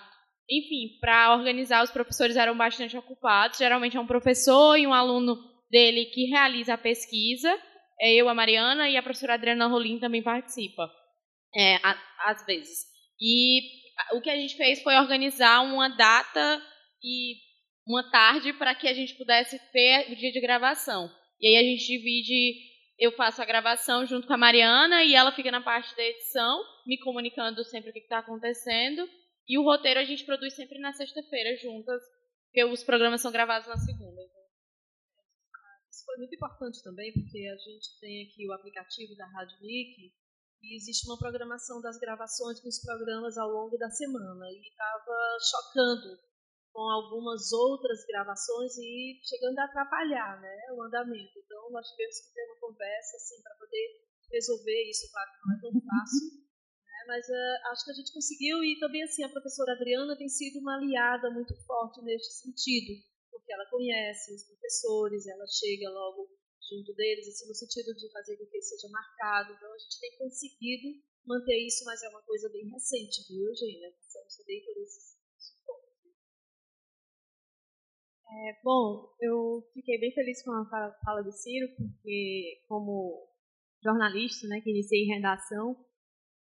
enfim, 0.48 0.98
para 1.00 1.34
organizar. 1.34 1.82
Os 1.82 1.90
professores 1.90 2.36
eram 2.36 2.56
bastante 2.56 2.96
ocupados. 2.96 3.58
Geralmente 3.58 3.96
é 3.96 4.00
um 4.00 4.06
professor 4.06 4.76
e 4.76 4.86
um 4.86 4.94
aluno 4.94 5.36
dele 5.70 6.06
que 6.06 6.26
realiza 6.26 6.74
a 6.74 6.78
pesquisa. 6.78 7.56
É 8.00 8.12
eu, 8.12 8.28
a 8.28 8.34
Mariana, 8.34 8.88
e 8.88 8.96
a 8.96 9.02
professora 9.02 9.34
Adriana 9.34 9.66
Rolim 9.66 9.98
também 9.98 10.22
participa, 10.22 10.88
é, 11.56 11.78
às 12.24 12.46
vezes. 12.46 12.86
E 13.20 13.60
o 14.12 14.20
que 14.20 14.30
a 14.30 14.36
gente 14.36 14.56
fez 14.56 14.82
foi 14.82 14.96
organizar 14.96 15.62
uma 15.62 15.88
data 15.88 16.62
e 17.02 17.34
uma 17.86 18.08
tarde 18.10 18.52
para 18.52 18.74
que 18.74 18.86
a 18.86 18.94
gente 18.94 19.14
pudesse 19.14 19.58
ter 19.72 20.12
o 20.12 20.16
dia 20.16 20.30
de 20.30 20.40
gravação. 20.40 21.10
E 21.40 21.48
aí 21.48 21.56
a 21.56 21.62
gente 21.62 21.86
divide, 21.86 22.54
eu 22.98 23.12
faço 23.12 23.40
a 23.40 23.44
gravação 23.44 24.04
junto 24.04 24.26
com 24.26 24.32
a 24.32 24.38
Mariana 24.38 25.04
e 25.04 25.14
ela 25.14 25.30
fica 25.30 25.50
na 25.52 25.60
parte 25.60 25.94
da 25.94 26.02
edição, 26.02 26.60
me 26.84 26.98
comunicando 26.98 27.62
sempre 27.64 27.90
o 27.90 27.92
que 27.92 28.00
está 28.00 28.18
acontecendo. 28.18 29.08
E 29.46 29.56
o 29.56 29.62
roteiro 29.62 30.00
a 30.00 30.04
gente 30.04 30.24
produz 30.24 30.54
sempre 30.54 30.80
na 30.80 30.92
sexta-feira 30.92 31.56
juntas, 31.56 32.02
porque 32.46 32.64
os 32.64 32.82
programas 32.82 33.20
são 33.20 33.30
gravados 33.30 33.68
na 33.68 33.76
segunda. 33.76 34.20
Então. 34.20 34.42
Isso 35.88 36.04
foi 36.04 36.16
muito 36.16 36.34
importante 36.34 36.82
também, 36.82 37.12
porque 37.12 37.46
a 37.46 37.56
gente 37.56 38.00
tem 38.00 38.26
aqui 38.26 38.48
o 38.48 38.52
aplicativo 38.52 39.14
da 39.16 39.26
Rádio 39.26 39.56
Nick 39.60 40.12
e 40.60 40.76
existe 40.76 41.08
uma 41.08 41.18
programação 41.18 41.80
das 41.80 41.98
gravações 41.98 42.60
dos 42.60 42.80
programas 42.80 43.38
ao 43.38 43.48
longo 43.48 43.78
da 43.78 43.88
semana. 43.90 44.44
E 44.50 44.68
estava 44.68 45.38
chocando 45.40 46.18
com 46.72 46.82
algumas 46.82 47.52
outras 47.52 48.04
gravações 48.06 48.76
e 48.78 49.20
chegando 49.24 49.58
a 49.58 49.64
atrapalhar 49.64 50.40
né, 50.40 50.56
o 50.72 50.82
andamento. 50.82 51.38
Então, 51.38 51.70
nós 51.70 51.86
tivemos 51.88 52.20
que 52.20 52.34
ter 52.34 52.44
uma 52.44 52.60
conversa 52.60 53.16
assim, 53.16 53.42
para 53.42 53.56
poder 53.56 53.86
resolver 54.30 54.90
isso. 54.90 55.10
Claro 55.10 55.30
que 55.32 55.48
não 55.48 55.56
é 55.56 55.60
tão 55.60 55.72
fácil, 55.80 56.26
né, 56.86 56.98
mas 57.06 57.24
uh, 57.28 57.72
acho 57.72 57.84
que 57.84 57.90
a 57.90 57.94
gente 57.94 58.12
conseguiu. 58.12 58.62
E 58.62 58.78
também 58.78 59.02
assim, 59.02 59.24
a 59.24 59.28
professora 59.28 59.72
Adriana 59.72 60.16
tem 60.16 60.28
sido 60.28 60.60
uma 60.60 60.76
aliada 60.76 61.30
muito 61.30 61.54
forte 61.64 62.02
neste 62.02 62.32
sentido, 62.34 62.94
porque 63.30 63.52
ela 63.52 63.66
conhece 63.70 64.34
os 64.34 64.44
professores, 64.44 65.26
ela 65.26 65.46
chega 65.46 65.90
logo 65.90 66.30
junto 66.68 66.92
deles, 66.94 67.26
assim, 67.28 67.48
no 67.48 67.54
sentido 67.54 67.94
de 67.94 68.12
fazer 68.12 68.36
com 68.36 68.46
que 68.46 68.60
seja 68.60 68.88
marcado. 68.88 69.54
Então, 69.54 69.72
a 69.72 69.78
gente 69.78 69.98
tem 70.00 70.18
conseguido 70.18 71.00
manter 71.24 71.58
isso, 71.66 71.84
mas 71.84 72.02
é 72.02 72.08
uma 72.08 72.22
coisa 72.22 72.48
bem 72.50 72.68
recente, 72.68 73.24
viu, 73.28 73.48
Eugênia? 73.48 73.92
Passamos 73.92 74.36
também 74.36 74.64
por 74.64 74.76
esses 74.82 75.07
É, 78.30 78.52
bom, 78.62 79.08
eu 79.20 79.62
fiquei 79.72 79.98
bem 79.98 80.12
feliz 80.12 80.42
com 80.44 80.52
a 80.52 80.64
fala 81.02 81.22
do 81.22 81.32
Ciro, 81.32 81.66
porque 81.76 82.60
como 82.68 83.26
jornalista, 83.82 84.46
né, 84.48 84.60
que 84.60 84.70
iniciei 84.70 85.06
redação, 85.06 85.74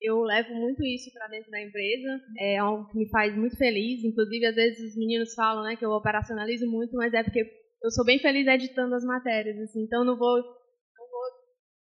eu 0.01 0.21
levo 0.23 0.53
muito 0.55 0.85
isso 0.85 1.13
para 1.13 1.29
dentro 1.29 1.51
da 1.51 1.63
empresa, 1.63 2.21
é 2.39 2.59
algo 2.59 2.89
que 2.89 2.99
me 2.99 3.09
faz 3.09 3.37
muito 3.37 3.57
feliz, 3.57 4.03
inclusive 4.05 4.47
às 4.47 4.55
vezes 4.55 4.91
os 4.91 4.99
meninos 4.99 5.33
falam, 5.35 5.63
né, 5.63 5.77
que 5.77 5.85
eu 5.85 5.91
operacionalizo 5.91 6.67
muito, 6.67 6.95
mas 6.97 7.15
é 7.15 7.23
porque 7.23 7.45
eu 7.83 7.91
sou 7.91 8.05
bem 8.05 8.19
feliz 8.19 8.47
editando 8.47 8.95
as 8.95 9.05
matérias, 9.05 9.57
assim, 9.59 9.83
então 9.83 10.05
não 10.05 10.19
vou, 10.19 10.37
não 10.39 11.11
vou 11.11 11.25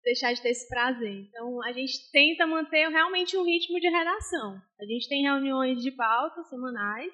deixar 0.03 0.33
de 0.33 0.41
ter 0.41 0.49
esse 0.49 0.67
prazer. 0.69 1.27
Então 1.27 1.62
a 1.63 1.73
gente 1.73 2.09
tenta 2.12 2.47
manter 2.47 2.88
realmente 2.88 3.35
um 3.35 3.43
ritmo 3.43 3.79
de 3.79 3.89
redação. 3.89 4.57
A 4.79 4.85
gente 4.85 5.09
tem 5.09 5.23
reuniões 5.23 5.81
de 5.81 5.91
pauta 5.91 6.41
semanais, 6.43 7.13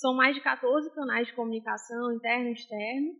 são 0.00 0.14
mais 0.14 0.34
de 0.34 0.40
14 0.40 0.92
canais 0.94 1.26
de 1.26 1.34
comunicação, 1.34 2.12
interno 2.14 2.48
e 2.48 2.52
externo. 2.52 3.12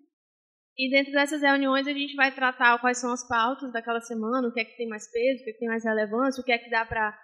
E 0.79 0.91
dentro 0.91 1.13
dessas 1.13 1.43
reuniões 1.43 1.87
a 1.87 1.93
gente 1.93 2.17
vai 2.17 2.35
tratar 2.35 2.79
quais 2.81 2.99
são 2.99 3.13
as 3.13 3.27
pautas 3.29 3.71
daquela 3.71 4.01
semana, 4.01 4.49
o 4.49 4.53
que 4.53 4.61
é 4.61 4.65
que 4.65 4.77
tem 4.79 4.89
mais 4.89 5.11
peso, 5.13 5.43
o 5.43 5.45
que 5.45 5.51
é 5.51 5.53
que 5.53 5.59
tem 5.59 5.69
mais 5.69 5.85
relevância, 5.85 6.41
o 6.41 6.45
que 6.45 6.53
é 6.53 6.59
que 6.59 6.71
dá 6.71 6.87
para 6.87 7.17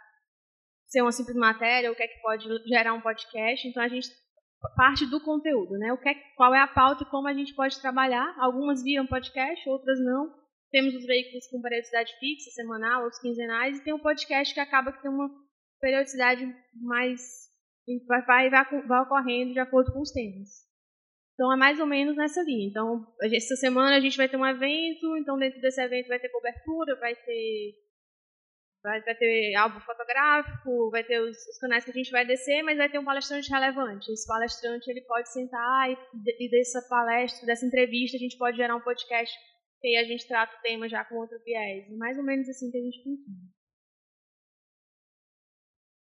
ser 0.87 1.01
uma 1.01 1.11
simples 1.11 1.37
matéria, 1.37 1.91
o 1.91 1.95
que 1.97 2.03
é 2.03 2.09
que 2.09 2.21
pode 2.21 2.47
gerar 2.69 2.93
um 2.93 3.01
podcast. 3.01 3.67
Então 3.67 3.83
a 3.83 3.89
gente 3.89 4.09
parte 4.77 5.07
do 5.07 5.21
conteúdo, 5.21 5.79
né? 5.79 5.91
O 5.93 5.99
que 5.99 6.09
é, 6.09 6.15
qual 6.37 6.55
é 6.55 6.61
a 6.61 6.67
pauta 6.67 7.05
e 7.05 7.11
como 7.11 7.27
a 7.27 7.33
gente 7.33 7.55
pode 7.55 7.81
trabalhar. 7.81 8.35
Algumas 8.39 8.83
viram 8.83 9.07
podcast, 9.07 9.69
outras 9.71 9.99
não. 10.05 10.35
Temos 10.71 10.95
os 10.95 11.07
veículos 11.07 11.47
com 11.47 11.63
periodicidade 11.63 12.13
fixa, 12.19 12.51
semanal, 12.51 13.05
outros 13.05 13.23
quinzenais, 13.23 13.79
e 13.79 13.85
tem 13.85 13.95
um 13.95 13.99
podcast 13.99 14.53
que 14.53 14.61
acaba 14.61 14.93
que 14.93 15.01
tem 15.01 15.11
uma 15.11 15.31
periodicidade 15.81 16.45
mais 16.75 17.46
vai, 18.07 18.51
vai, 18.51 18.51
vai, 18.51 19.03
ocorrendo 19.03 19.53
de 19.53 19.59
acordo 19.59 19.93
com 19.93 20.01
os 20.01 20.11
temas. 20.11 20.67
Então 21.35 21.53
é 21.53 21.57
mais 21.57 21.79
ou 21.79 21.87
menos 21.87 22.17
nessa 22.17 22.43
linha. 22.43 22.69
Então, 22.69 23.07
essa 23.23 23.57
semana 23.57 23.97
a 23.97 24.01
gente 24.01 24.17
vai 24.17 24.29
ter 24.29 24.37
um 24.37 24.47
evento, 24.47 25.17
então 25.19 25.39
dentro 25.39 25.61
desse 25.61 25.81
evento 25.81 26.09
vai 26.09 26.19
ter 26.19 26.31
cobertura, 26.31 26.99
vai 26.99 27.15
ter 27.15 27.75
vai, 28.83 29.03
vai 29.03 29.15
ter 29.15 29.55
álbum 29.57 29.81
fotográfico, 29.81 30.91
vai 30.91 31.05
ter 31.05 31.21
os, 31.21 31.37
os, 31.37 31.59
canais 31.59 31.85
que 31.85 31.91
a 31.91 31.95
gente 31.95 32.11
vai 32.11 32.25
descer, 32.25 32.63
mas 32.63 32.79
vai 32.79 32.89
ter 32.89 32.99
um 32.99 33.05
palestrante 33.05 33.51
relevante. 33.51 34.11
Esse 34.13 34.27
palestrante 34.27 34.91
ele 34.91 35.03
pode 35.03 35.31
sentar 35.33 35.91
e, 35.91 35.97
e 36.39 36.51
dessa 36.51 36.81
palestra, 36.89 37.47
dessa 37.47 37.67
entrevista, 37.67 38.17
a 38.17 38.21
gente 38.21 38.39
pode 38.39 38.57
gerar 38.57 38.77
um 38.77 38.81
podcast 38.81 39.37
aí 39.87 39.97
a 39.97 40.05
gente 40.05 40.27
trata 40.27 40.57
o 40.57 40.63
tema 40.63 40.89
já 40.89 41.05
com 41.05 41.17
outro 41.17 41.39
viés. 41.45 41.89
Mais 41.97 42.19
ou 42.19 42.25
menos 42.25 42.49
assim 42.49 42.71
que 42.71 42.79
a 42.79 42.83
gente 42.83 43.03
funciona. 43.03 43.56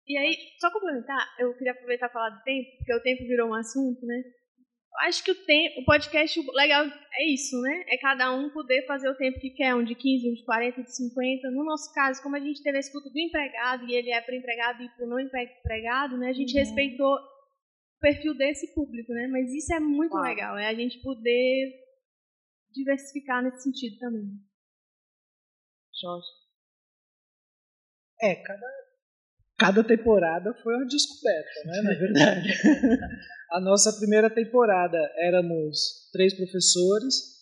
E 0.08 0.18
aí, 0.18 0.36
só 0.60 0.72
complementar, 0.72 1.36
eu 1.40 1.54
queria 1.58 1.72
aproveitar 1.72 2.08
e 2.08 2.12
falar 2.12 2.30
do 2.30 2.44
tempo, 2.44 2.70
porque 2.78 2.94
o 2.94 3.02
tempo 3.02 3.24
virou 3.24 3.50
um 3.50 3.54
assunto, 3.54 4.06
né? 4.06 4.22
acho 5.02 5.24
que 5.24 5.32
o 5.32 5.46
tempo, 5.46 5.82
o 5.82 5.86
podcast 5.86 6.40
legal 6.54 6.86
é 6.86 7.34
isso, 7.34 7.60
né? 7.62 7.84
É 7.88 7.98
cada 7.98 8.32
um 8.32 8.50
poder 8.52 8.86
fazer 8.86 9.10
o 9.10 9.18
tempo 9.18 9.40
que 9.40 9.50
quer, 9.50 9.74
um 9.76 9.84
de 9.84 9.96
15, 9.96 10.30
um 10.30 10.34
de 10.34 10.46
40, 10.46 10.80
um 10.80 10.84
de 10.84 10.96
50. 10.96 11.52
No 11.52 11.64
nosso 11.64 11.92
caso, 11.94 12.22
como 12.22 12.36
a 12.36 12.40
gente 12.40 12.62
teve 12.62 12.78
a 12.78 12.80
escuta 12.80 13.10
do 13.10 13.20
empregado 13.20 13.86
e 13.86 13.96
ele 13.96 14.12
é 14.12 14.22
para 14.22 14.36
empregado 14.36 14.84
e 14.84 14.90
para 14.90 15.08
não 15.08 15.20
empregado, 15.20 16.18
né? 16.18 16.30
A 16.30 16.34
gente 16.34 16.54
uhum. 16.54 16.60
respeitou 16.60 17.16
o 17.16 18.00
perfil 18.00 18.36
desse 18.36 18.74
público, 18.74 19.12
né? 19.14 19.28
Mas 19.28 19.52
isso 19.52 19.74
é 19.74 19.80
muito 19.80 20.16
legal, 20.18 20.58
é 20.58 20.68
a 20.68 20.74
gente 20.74 21.02
poder 21.02 21.72
diversificar 22.72 23.44
nesse 23.44 23.64
sentido 23.64 23.98
também. 24.00 24.26
Jorge. 26.00 26.28
É, 28.22 28.36
cada, 28.36 28.66
cada 29.58 29.84
temporada 29.84 30.54
foi 30.64 30.76
uma 30.76 30.86
descoberta, 30.86 31.64
né? 31.66 31.82
Na 31.82 31.94
verdade. 32.00 32.50
A 33.52 33.62
nossa 33.62 33.94
primeira 33.94 34.30
temporada 34.30 34.98
éramos 35.18 36.10
três 36.12 36.34
professores 36.34 37.34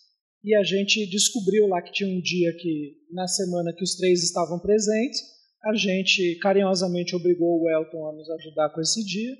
e 0.44 0.54
a 0.54 0.62
gente 0.62 1.08
descobriu 1.08 1.66
lá 1.68 1.80
que 1.80 1.92
tinha 1.92 2.08
um 2.08 2.20
dia 2.20 2.52
que, 2.56 2.96
na 3.12 3.26
semana 3.26 3.72
que 3.72 3.82
os 3.82 3.94
três 3.96 4.22
estavam 4.22 4.58
presentes, 4.58 5.20
a 5.64 5.74
gente 5.74 6.36
carinhosamente 6.40 7.14
obrigou 7.14 7.60
o 7.60 7.70
Elton 7.70 8.08
a 8.08 8.12
nos 8.12 8.28
ajudar 8.30 8.70
com 8.70 8.80
esse 8.80 9.04
dia. 9.04 9.34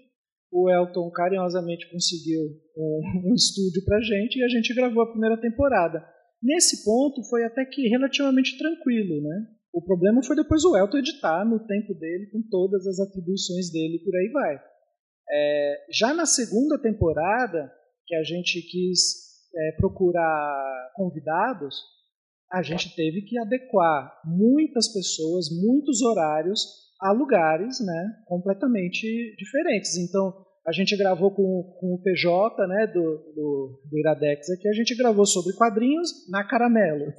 O 0.51 0.70
Elton 0.70 1.11
carinhosamente 1.11 1.91
conseguiu 1.91 2.43
um, 2.77 3.01
um 3.33 3.35
estúdio 3.35 3.85
para 3.85 3.99
a 3.99 4.03
gente 4.03 4.39
e 4.39 4.45
a 4.45 4.49
gente 4.49 4.73
gravou 4.75 5.03
a 5.03 5.11
primeira 5.11 5.41
temporada. 5.41 6.07
Nesse 6.43 6.85
ponto 6.85 7.23
foi 7.29 7.45
até 7.45 7.64
que 7.64 7.89
relativamente 7.89 8.57
tranquilo, 8.59 9.23
né? 9.23 9.47
O 9.73 9.83
problema 9.83 10.23
foi 10.23 10.37
depois 10.37 10.64
o 10.64 10.77
Elton 10.77 10.99
editar 10.99 11.45
no 11.45 11.59
tempo 11.66 11.95
dele, 11.95 12.27
com 12.31 12.43
todas 12.51 12.87
as 12.87 13.01
atribuições 13.01 13.70
dele, 13.73 14.03
por 14.05 14.14
aí 14.14 14.29
vai. 14.31 14.62
É, 15.31 15.87
já 15.91 16.12
na 16.12 16.27
segunda 16.27 16.79
temporada, 16.81 17.73
que 18.07 18.14
a 18.14 18.23
gente 18.23 18.61
quis 18.62 18.99
é, 19.55 19.73
procurar 19.79 20.93
convidados, 20.95 21.75
a 22.53 22.62
gente 22.62 22.95
teve 22.95 23.23
que 23.23 23.39
adequar 23.39 24.12
muitas 24.27 24.93
pessoas, 24.93 25.47
muitos 25.51 26.03
horários 26.03 26.61
a 27.01 27.11
lugares 27.12 27.81
né, 27.81 28.16
completamente 28.27 29.35
diferentes. 29.37 29.97
Então, 29.97 30.45
a 30.66 30.73
gente 30.73 30.97
gravou 30.97 31.31
com, 31.35 31.77
com 31.81 31.95
o 31.95 32.03
PJ 32.03 32.66
né, 32.68 32.87
do, 32.89 33.01
do, 33.35 33.83
do 33.91 33.99
Iradex 33.99 34.51
aqui, 34.51 34.68
a 34.68 34.73
gente 34.73 34.95
gravou 34.95 35.25
sobre 35.25 35.55
quadrinhos 35.55 36.29
na 36.29 36.47
Caramelo. 36.47 37.12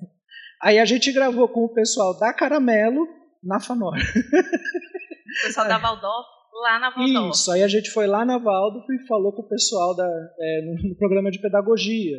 Aí 0.64 0.80
a 0.80 0.86
gente 0.86 1.12
gravou 1.12 1.48
com 1.50 1.66
o 1.66 1.74
pessoal 1.74 2.18
da 2.18 2.34
Caramelo 2.34 3.06
na 3.44 3.60
Fanor. 3.60 3.96
O 3.96 5.46
pessoal 5.48 5.68
da 5.68 5.78
Valdorf 5.78 6.28
Lá 6.54 6.80
na 6.80 6.90
Valdorf. 6.92 7.36
Isso, 7.36 7.52
aí 7.52 7.64
a 7.64 7.68
gente 7.68 7.90
foi 7.90 8.06
lá 8.06 8.24
na 8.24 8.38
Waldorf 8.38 8.88
e 8.90 9.08
falou 9.08 9.34
com 9.34 9.42
o 9.42 9.50
pessoal 9.50 9.96
da, 9.96 10.08
é, 10.40 10.62
no, 10.62 10.96
programa 10.96 11.32
de 11.32 11.42
pedagogia. 11.42 12.18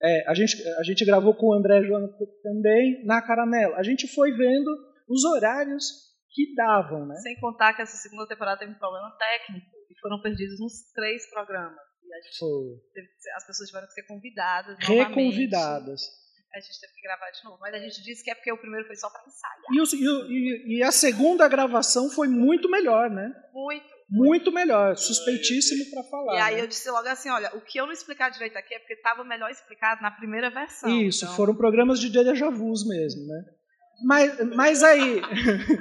É, 0.00 0.30
a, 0.30 0.34
gente, 0.34 0.56
a 0.78 0.82
gente 0.82 1.04
gravou 1.04 1.34
com 1.34 1.48
o 1.48 1.52
André 1.52 1.82
Joana 1.82 2.08
também 2.42 3.04
na 3.04 3.20
Caramelo. 3.20 3.74
A 3.74 3.82
gente 3.82 4.06
foi 4.14 4.32
vendo 4.32 4.70
os 5.08 5.24
horários 5.24 5.84
que 6.30 6.54
davam, 6.54 7.06
né? 7.06 7.16
Sem 7.16 7.38
contar 7.40 7.74
que 7.74 7.82
essa 7.82 7.96
segunda 7.96 8.26
temporada 8.26 8.60
teve 8.60 8.72
um 8.72 8.78
problema 8.78 9.10
técnico 9.18 9.66
e 9.90 10.00
foram 10.00 10.20
perdidos 10.20 10.60
uns 10.60 10.90
três 10.94 11.28
programas. 11.28 11.78
Teve, 12.94 13.08
as 13.36 13.46
pessoas 13.46 13.68
tiveram 13.68 13.86
que 13.86 13.94
ser 13.94 14.06
convidadas 14.06 14.78
Reconvidadas. 14.80 16.02
A 16.54 16.60
gente 16.60 16.80
teve 16.80 16.92
que 16.92 17.02
gravar 17.02 17.30
de 17.30 17.44
novo. 17.44 17.58
Mas 17.60 17.74
a 17.74 17.78
gente 17.78 18.02
disse 18.02 18.22
que 18.22 18.30
é 18.30 18.34
porque 18.34 18.52
o 18.52 18.58
primeiro 18.58 18.86
foi 18.86 18.96
só 18.96 19.08
para 19.08 19.22
ensaiar. 19.26 19.56
E, 19.72 19.80
o, 19.80 20.30
e, 20.30 20.78
e, 20.78 20.82
a 20.82 20.92
segunda 20.92 21.48
gravação 21.48 22.10
foi 22.10 22.28
muito 22.28 22.70
melhor, 22.70 23.10
né? 23.10 23.32
Muito. 23.52 23.92
Muito 24.14 24.52
melhor, 24.52 24.94
suspeitíssimo 24.94 25.90
para 25.90 26.02
falar. 26.04 26.34
E 26.34 26.40
aí 26.42 26.56
né? 26.56 26.60
eu 26.60 26.66
disse 26.66 26.90
logo 26.90 27.08
assim, 27.08 27.30
olha, 27.30 27.50
o 27.56 27.62
que 27.62 27.80
eu 27.80 27.86
não 27.86 27.94
explicar 27.94 28.28
direito 28.28 28.58
aqui 28.58 28.74
é 28.74 28.78
porque 28.78 28.92
estava 28.92 29.24
melhor 29.24 29.50
explicado 29.50 30.02
na 30.02 30.10
primeira 30.10 30.50
versão. 30.50 30.90
Isso, 30.90 31.24
então... 31.24 31.34
foram 31.34 31.54
programas 31.54 31.98
de 31.98 32.10
déjà 32.10 32.50
vus 32.50 32.86
mesmo, 32.86 33.26
né? 33.26 33.44
Mas, 34.04 34.54
mas 34.54 34.82
aí, 34.82 35.22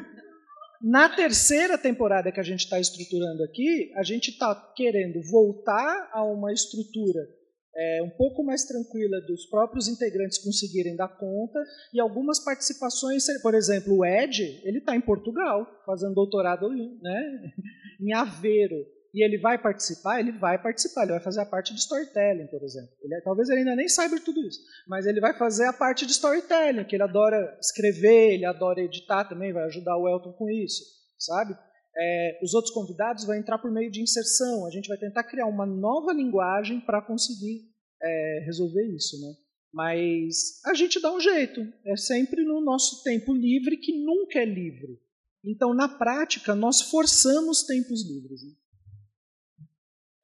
na 0.82 1.10
terceira 1.10 1.78
temporada 1.78 2.32
que 2.32 2.40
a 2.40 2.44
gente 2.44 2.62
está 2.62 2.80
estruturando 2.80 3.44
aqui, 3.44 3.92
a 3.98 4.04
gente 4.04 4.30
está 4.30 4.56
querendo 4.78 5.22
voltar 5.30 6.10
a 6.14 6.24
uma 6.24 6.54
estrutura 6.54 7.28
é, 7.76 8.04
um 8.04 8.10
pouco 8.10 8.44
mais 8.44 8.66
tranquila 8.66 9.22
dos 9.22 9.46
próprios 9.46 9.88
integrantes 9.88 10.38
conseguirem 10.38 10.96
dar 10.96 11.08
conta 11.08 11.60
e 11.94 12.00
algumas 12.00 12.44
participações, 12.44 13.26
por 13.42 13.54
exemplo, 13.54 13.98
o 13.98 14.06
Ed, 14.06 14.62
ele 14.64 14.80
está 14.80 14.96
em 14.96 15.02
Portugal 15.02 15.66
fazendo 15.86 16.14
doutorado 16.14 16.70
né, 16.70 17.54
em 18.00 18.14
Aveiro 18.14 18.86
e 19.14 19.24
ele 19.24 19.38
vai 19.38 19.58
participar, 19.58 20.20
ele 20.20 20.32
vai 20.32 20.62
participar, 20.62 21.04
ele 21.04 21.12
vai 21.12 21.22
fazer 21.22 21.42
a 21.42 21.46
parte 21.46 21.74
de 21.74 21.80
storytelling, 21.80 22.48
por 22.48 22.64
exemplo. 22.64 22.90
Ele, 23.02 23.20
talvez 23.22 23.50
ele 23.50 23.60
ainda 23.60 23.76
nem 23.76 23.88
saiba 23.88 24.18
tudo 24.20 24.40
isso, 24.46 24.60
mas 24.88 25.06
ele 25.06 25.20
vai 25.20 25.38
fazer 25.38 25.66
a 25.66 25.74
parte 25.74 26.06
de 26.06 26.14
storytelling, 26.14 26.86
que 26.86 26.96
ele 26.96 27.04
adora 27.04 27.58
escrever, 27.60 28.34
ele 28.34 28.46
adora 28.46 28.82
editar 28.82 29.26
também, 29.26 29.52
vai 29.52 29.64
ajudar 29.66 29.98
o 29.98 30.08
Elton 30.08 30.32
com 30.34 30.50
isso, 30.50 30.84
sabe? 31.18 31.58
É, 32.04 32.40
os 32.42 32.56
outros 32.56 32.74
convidados 32.74 33.26
vão 33.26 33.36
entrar 33.36 33.60
por 33.60 33.72
meio 33.72 33.92
de 33.92 34.02
inserção. 34.02 34.66
A 34.66 34.72
gente 34.72 34.88
vai 34.88 34.98
tentar 34.98 35.24
criar 35.24 35.46
uma 35.46 35.68
nova 35.68 36.12
linguagem 36.12 36.82
para 36.82 37.00
conseguir 37.00 37.70
é, 38.02 38.44
resolver 38.44 38.84
isso, 38.96 39.22
né? 39.22 39.36
Mas 39.72 40.60
a 40.66 40.74
gente 40.74 41.00
dá 41.00 41.14
um 41.14 41.20
jeito. 41.20 41.62
É 41.86 41.96
sempre 41.96 42.44
no 42.44 42.60
nosso 42.60 43.04
tempo 43.04 43.34
livre, 43.34 43.78
que 43.78 43.94
nunca 44.04 44.40
é 44.40 44.46
livre. 44.46 45.00
Então, 45.46 45.76
na 45.76 45.88
prática, 45.88 46.56
nós 46.56 46.82
forçamos 46.82 47.64
tempos 47.64 48.04
livres. 48.08 48.42
Né? 48.44 48.54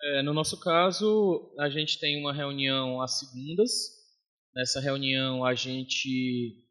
É, 0.01 0.23
no 0.23 0.33
nosso 0.33 0.59
caso, 0.59 1.53
a 1.59 1.69
gente 1.69 1.99
tem 1.99 2.19
uma 2.19 2.33
reunião 2.33 3.01
às 3.01 3.19
segundas. 3.19 3.71
Nessa 4.55 4.79
reunião, 4.79 5.45
a 5.45 5.53
gente 5.53 6.65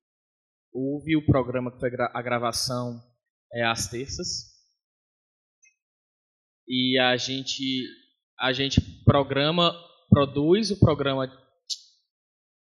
ouve 0.72 1.16
o 1.16 1.24
programa 1.24 1.70
que 1.70 1.78
foi 1.78 1.90
a 2.12 2.22
gravação 2.22 3.00
é, 3.52 3.64
às 3.64 3.88
terças 3.88 4.55
e 6.68 6.98
a 6.98 7.16
gente 7.16 7.84
a 8.38 8.52
gente 8.52 8.80
programa, 9.04 9.74
produz 10.08 10.70
o 10.70 10.78
programa. 10.78 11.30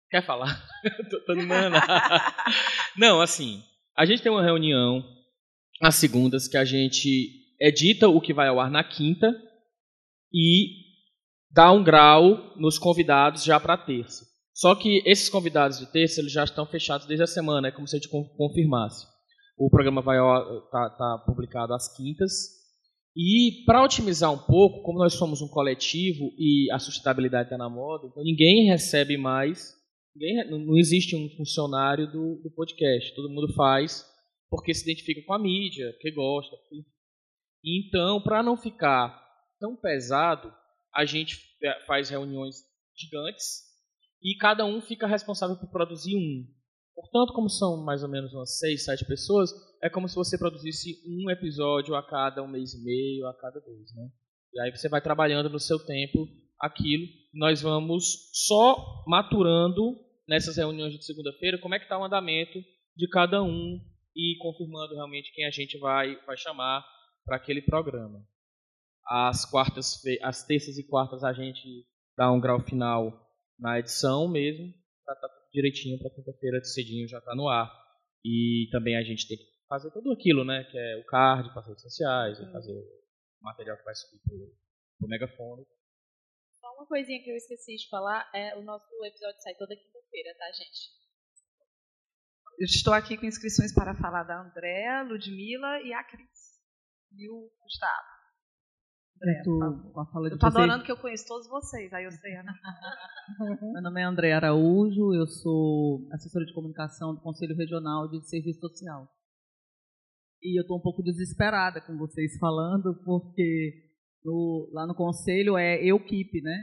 Quer 0.09 0.25
falar? 0.25 0.65
tô, 1.09 1.19
tô 1.25 1.33
Não, 2.97 3.19
assim, 3.19 3.61
a 3.95 4.05
gente 4.05 4.21
tem 4.21 4.31
uma 4.31 4.43
reunião 4.43 5.03
às 5.81 5.95
segundas 5.95 6.47
que 6.47 6.57
a 6.57 6.63
gente 6.63 7.45
edita 7.59 8.07
o 8.07 8.21
que 8.21 8.33
vai 8.33 8.47
ao 8.47 8.59
ar 8.59 8.71
na 8.71 8.83
quinta 8.83 9.35
e 10.33 10.85
dá 11.51 11.71
um 11.71 11.83
grau 11.83 12.55
nos 12.55 12.79
convidados 12.79 13.43
já 13.43 13.59
para 13.59 13.77
terça. 13.77 14.25
Só 14.53 14.73
que 14.73 15.03
esses 15.05 15.29
convidados 15.29 15.77
de 15.77 15.85
terça 15.91 16.21
eles 16.21 16.31
já 16.31 16.43
estão 16.43 16.65
fechados 16.65 17.05
desde 17.05 17.23
a 17.23 17.27
semana, 17.27 17.67
é 17.67 17.71
como 17.71 17.87
se 17.87 17.95
a 17.95 17.99
gente 17.99 18.09
confirmasse. 18.09 19.05
O 19.57 19.69
programa 19.69 20.01
vai 20.01 20.17
tá, 20.71 20.89
tá 20.91 21.23
publicado 21.25 21.73
às 21.73 21.95
quintas 21.95 22.56
e 23.19 23.63
para 23.65 23.83
otimizar 23.83 24.31
um 24.31 24.37
pouco, 24.37 24.83
como 24.83 24.99
nós 24.99 25.15
somos 25.15 25.41
um 25.41 25.47
coletivo 25.47 26.31
e 26.37 26.71
a 26.71 26.77
sustentabilidade 26.77 27.47
está 27.47 27.57
na 27.57 27.67
moda, 27.67 28.05
então 28.05 28.23
ninguém 28.23 28.69
recebe 28.69 29.17
mais, 29.17 29.73
ninguém, 30.15 30.47
não 30.51 30.77
existe 30.77 31.15
um 31.15 31.27
funcionário 31.35 32.05
do, 32.05 32.39
do, 32.43 32.51
podcast. 32.51 33.15
Todo 33.15 33.33
mundo 33.33 33.51
faz 33.55 34.05
porque 34.51 34.71
se 34.71 34.83
identifica 34.83 35.25
com 35.25 35.33
a 35.33 35.39
mídia, 35.39 35.91
porque 35.93 36.11
gosta. 36.11 36.55
Então, 37.65 38.21
para 38.21 38.43
não 38.43 38.55
ficar 38.55 39.19
tão 39.59 39.75
pesado, 39.75 40.53
a 40.93 41.03
gente 41.03 41.39
faz 41.87 42.11
reuniões 42.11 42.57
gigantes 42.95 43.63
e 44.21 44.37
cada 44.37 44.63
um 44.63 44.79
fica 44.79 45.07
responsável 45.07 45.55
por 45.55 45.71
produzir 45.71 46.15
um. 46.15 46.45
Portanto, 46.93 47.33
como 47.33 47.49
são 47.49 47.83
mais 47.83 48.03
ou 48.03 48.09
menos 48.09 48.31
umas 48.31 48.59
seis, 48.59 48.85
sete 48.85 49.05
pessoas, 49.05 49.49
é 49.81 49.89
como 49.89 50.07
se 50.07 50.15
você 50.15 50.37
produzisse 50.37 51.01
um 51.05 51.29
episódio 51.29 51.95
a 51.95 52.03
cada 52.03 52.41
um 52.43 52.47
mês 52.47 52.73
e 52.73 52.83
meio, 52.83 53.27
a 53.27 53.33
cada 53.33 53.59
dois, 53.59 53.93
né? 53.95 54.09
E 54.53 54.59
aí 54.61 54.71
você 54.75 54.89
vai 54.89 55.01
trabalhando 55.01 55.49
no 55.49 55.59
seu 55.59 55.77
tempo 55.85 56.27
aquilo. 56.59 57.05
Nós 57.33 57.61
vamos 57.61 58.29
só 58.33 59.03
maturando 59.07 59.95
nessas 60.27 60.57
reuniões 60.57 60.93
de 60.93 61.05
segunda-feira 61.05 61.59
como 61.59 61.75
é 61.75 61.79
que 61.79 61.85
está 61.85 61.97
o 61.97 62.03
andamento 62.03 62.59
de 62.95 63.07
cada 63.09 63.43
um 63.43 63.79
e 64.15 64.35
confirmando 64.39 64.95
realmente 64.95 65.31
quem 65.33 65.45
a 65.45 65.51
gente 65.51 65.77
vai, 65.77 66.15
vai 66.25 66.35
chamar 66.35 66.83
para 67.23 67.37
aquele 67.37 67.61
programa. 67.61 68.19
As 69.05 69.45
quartas, 69.45 70.01
as 70.23 70.43
terças 70.45 70.77
e 70.77 70.87
quartas 70.87 71.23
a 71.23 71.31
gente 71.31 71.85
dá 72.17 72.31
um 72.31 72.39
grau 72.39 72.59
final 72.59 73.13
na 73.59 73.79
edição 73.79 74.27
mesmo, 74.27 74.65
estar 74.65 75.15
tá 75.15 75.29
tudo 75.29 75.51
direitinho 75.53 75.99
para 75.99 76.09
quinta-feira 76.09 76.63
cedinho 76.63 77.07
já 77.07 77.19
está 77.19 77.35
no 77.35 77.47
ar. 77.47 77.71
E 78.25 78.67
também 78.71 78.97
a 78.97 79.03
gente 79.03 79.27
tem 79.27 79.37
que 79.37 79.56
fazer 79.67 79.91
tudo 79.91 80.11
aquilo, 80.11 80.43
né? 80.43 80.63
Que 80.63 80.77
é 80.77 80.97
o 80.97 81.05
card 81.05 81.49
para 81.51 81.61
as 81.61 81.67
redes 81.67 81.83
sociais, 81.83 82.39
uhum. 82.39 82.51
fazer 82.51 82.73
o 82.73 83.43
material 83.43 83.77
que 83.77 83.83
vai 83.83 83.95
subir 83.95 84.21
para 84.23 85.05
o 85.05 85.09
megafone. 85.09 85.65
Só 86.59 86.73
uma 86.73 86.87
coisinha 86.87 87.21
que 87.23 87.29
eu 87.29 87.35
esqueci 87.35 87.75
de 87.75 87.89
falar, 87.89 88.29
é 88.33 88.55
o 88.57 88.63
nosso 88.63 88.87
episódio 89.05 89.41
sai 89.41 89.55
toda 89.55 89.75
quinta-feira, 89.75 90.35
tá, 90.37 90.51
gente? 90.51 90.97
Eu 92.59 92.65
estou 92.65 92.93
aqui 92.93 93.17
com 93.17 93.25
inscrições 93.25 93.73
para 93.73 93.93
falar 93.95 94.23
da 94.23 94.41
Andréa, 94.41 95.03
Ludmilla 95.03 95.79
e 95.81 95.93
a 95.93 96.03
Cris. 96.03 96.57
E 97.13 97.29
o 97.29 97.51
Gustavo. 97.61 98.17
Com 99.93 100.01
a 100.01 100.05
fala 100.07 100.29
de 100.29 100.35
Eu 100.35 100.39
tô 100.39 100.45
vocês. 100.45 100.55
adorando 100.55 100.83
que 100.83 100.91
eu 100.91 100.97
conheço 100.97 101.27
todos 101.27 101.47
vocês, 101.47 101.91
aí 101.91 102.05
eu 102.05 102.11
sei, 102.11 102.33
né? 102.33 102.53
Meu 103.73 103.81
nome 103.81 104.01
é 104.01 104.03
André 104.03 104.33
Araújo, 104.33 105.13
eu 105.13 105.25
sou 105.25 106.07
assessora 106.11 106.45
de 106.45 106.53
comunicação 106.53 107.15
do 107.15 107.21
Conselho 107.21 107.55
Regional 107.55 108.07
de 108.07 108.21
Serviço 108.27 108.59
Social. 108.59 109.07
E 110.47 110.57
eu 110.59 110.61
estou 110.61 110.77
um 110.77 110.81
pouco 110.81 111.03
desesperada 111.03 111.81
com 111.81 111.97
vocês 111.97 112.37
falando, 112.39 112.95
porque 113.03 113.73
no- 114.23 114.69
lá 114.73 114.87
no 114.87 114.95
Conselho 114.95 115.57
é 115.57 115.83
eu-keep, 115.83 116.41
né? 116.41 116.57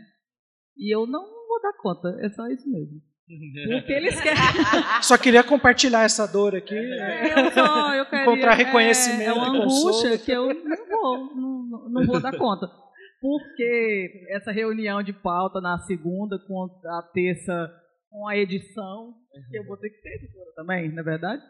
E 0.76 0.94
eu 0.94 1.06
não 1.06 1.22
vou 1.22 1.60
dar 1.62 1.72
conta, 1.82 2.08
é 2.24 2.28
só 2.30 2.46
isso 2.48 2.68
mesmo. 2.70 3.00
Porque 3.70 3.92
eles 3.92 4.20
querem. 4.20 4.36
Só 5.02 5.16
queria 5.16 5.42
compartilhar 5.42 6.02
essa 6.04 6.26
dor 6.26 6.54
aqui. 6.54 6.74
Eu 6.74 7.50
só, 7.52 7.94
eu 7.94 8.04
queria, 8.10 8.22
Encontrar 8.22 8.52
reconhecimento 8.54 9.22
É, 9.22 9.26
é 9.28 9.32
uma 9.32 9.48
angústia 9.48 10.18
que 10.18 10.30
eu 10.30 10.46
não 10.52 10.86
vou, 10.88 11.34
não, 11.34 11.88
não- 11.90 12.06
vou 12.06 12.20
dar 12.20 12.36
conta. 12.36 12.66
Porque 13.22 14.26
essa 14.28 14.52
reunião 14.52 15.02
de 15.02 15.14
pauta 15.14 15.58
na 15.60 15.78
segunda, 15.86 16.38
com 16.46 16.64
a 16.64 17.02
terça, 17.14 17.70
com 18.10 18.28
a 18.28 18.36
edição, 18.36 19.14
que 19.50 19.56
eu 19.58 19.64
vou 19.64 19.78
ter 19.78 19.88
que 19.88 20.02
ter 20.02 20.16
editora 20.16 20.50
também, 20.54 20.90
não 20.92 21.00
é 21.00 21.02
verdade? 21.02 21.42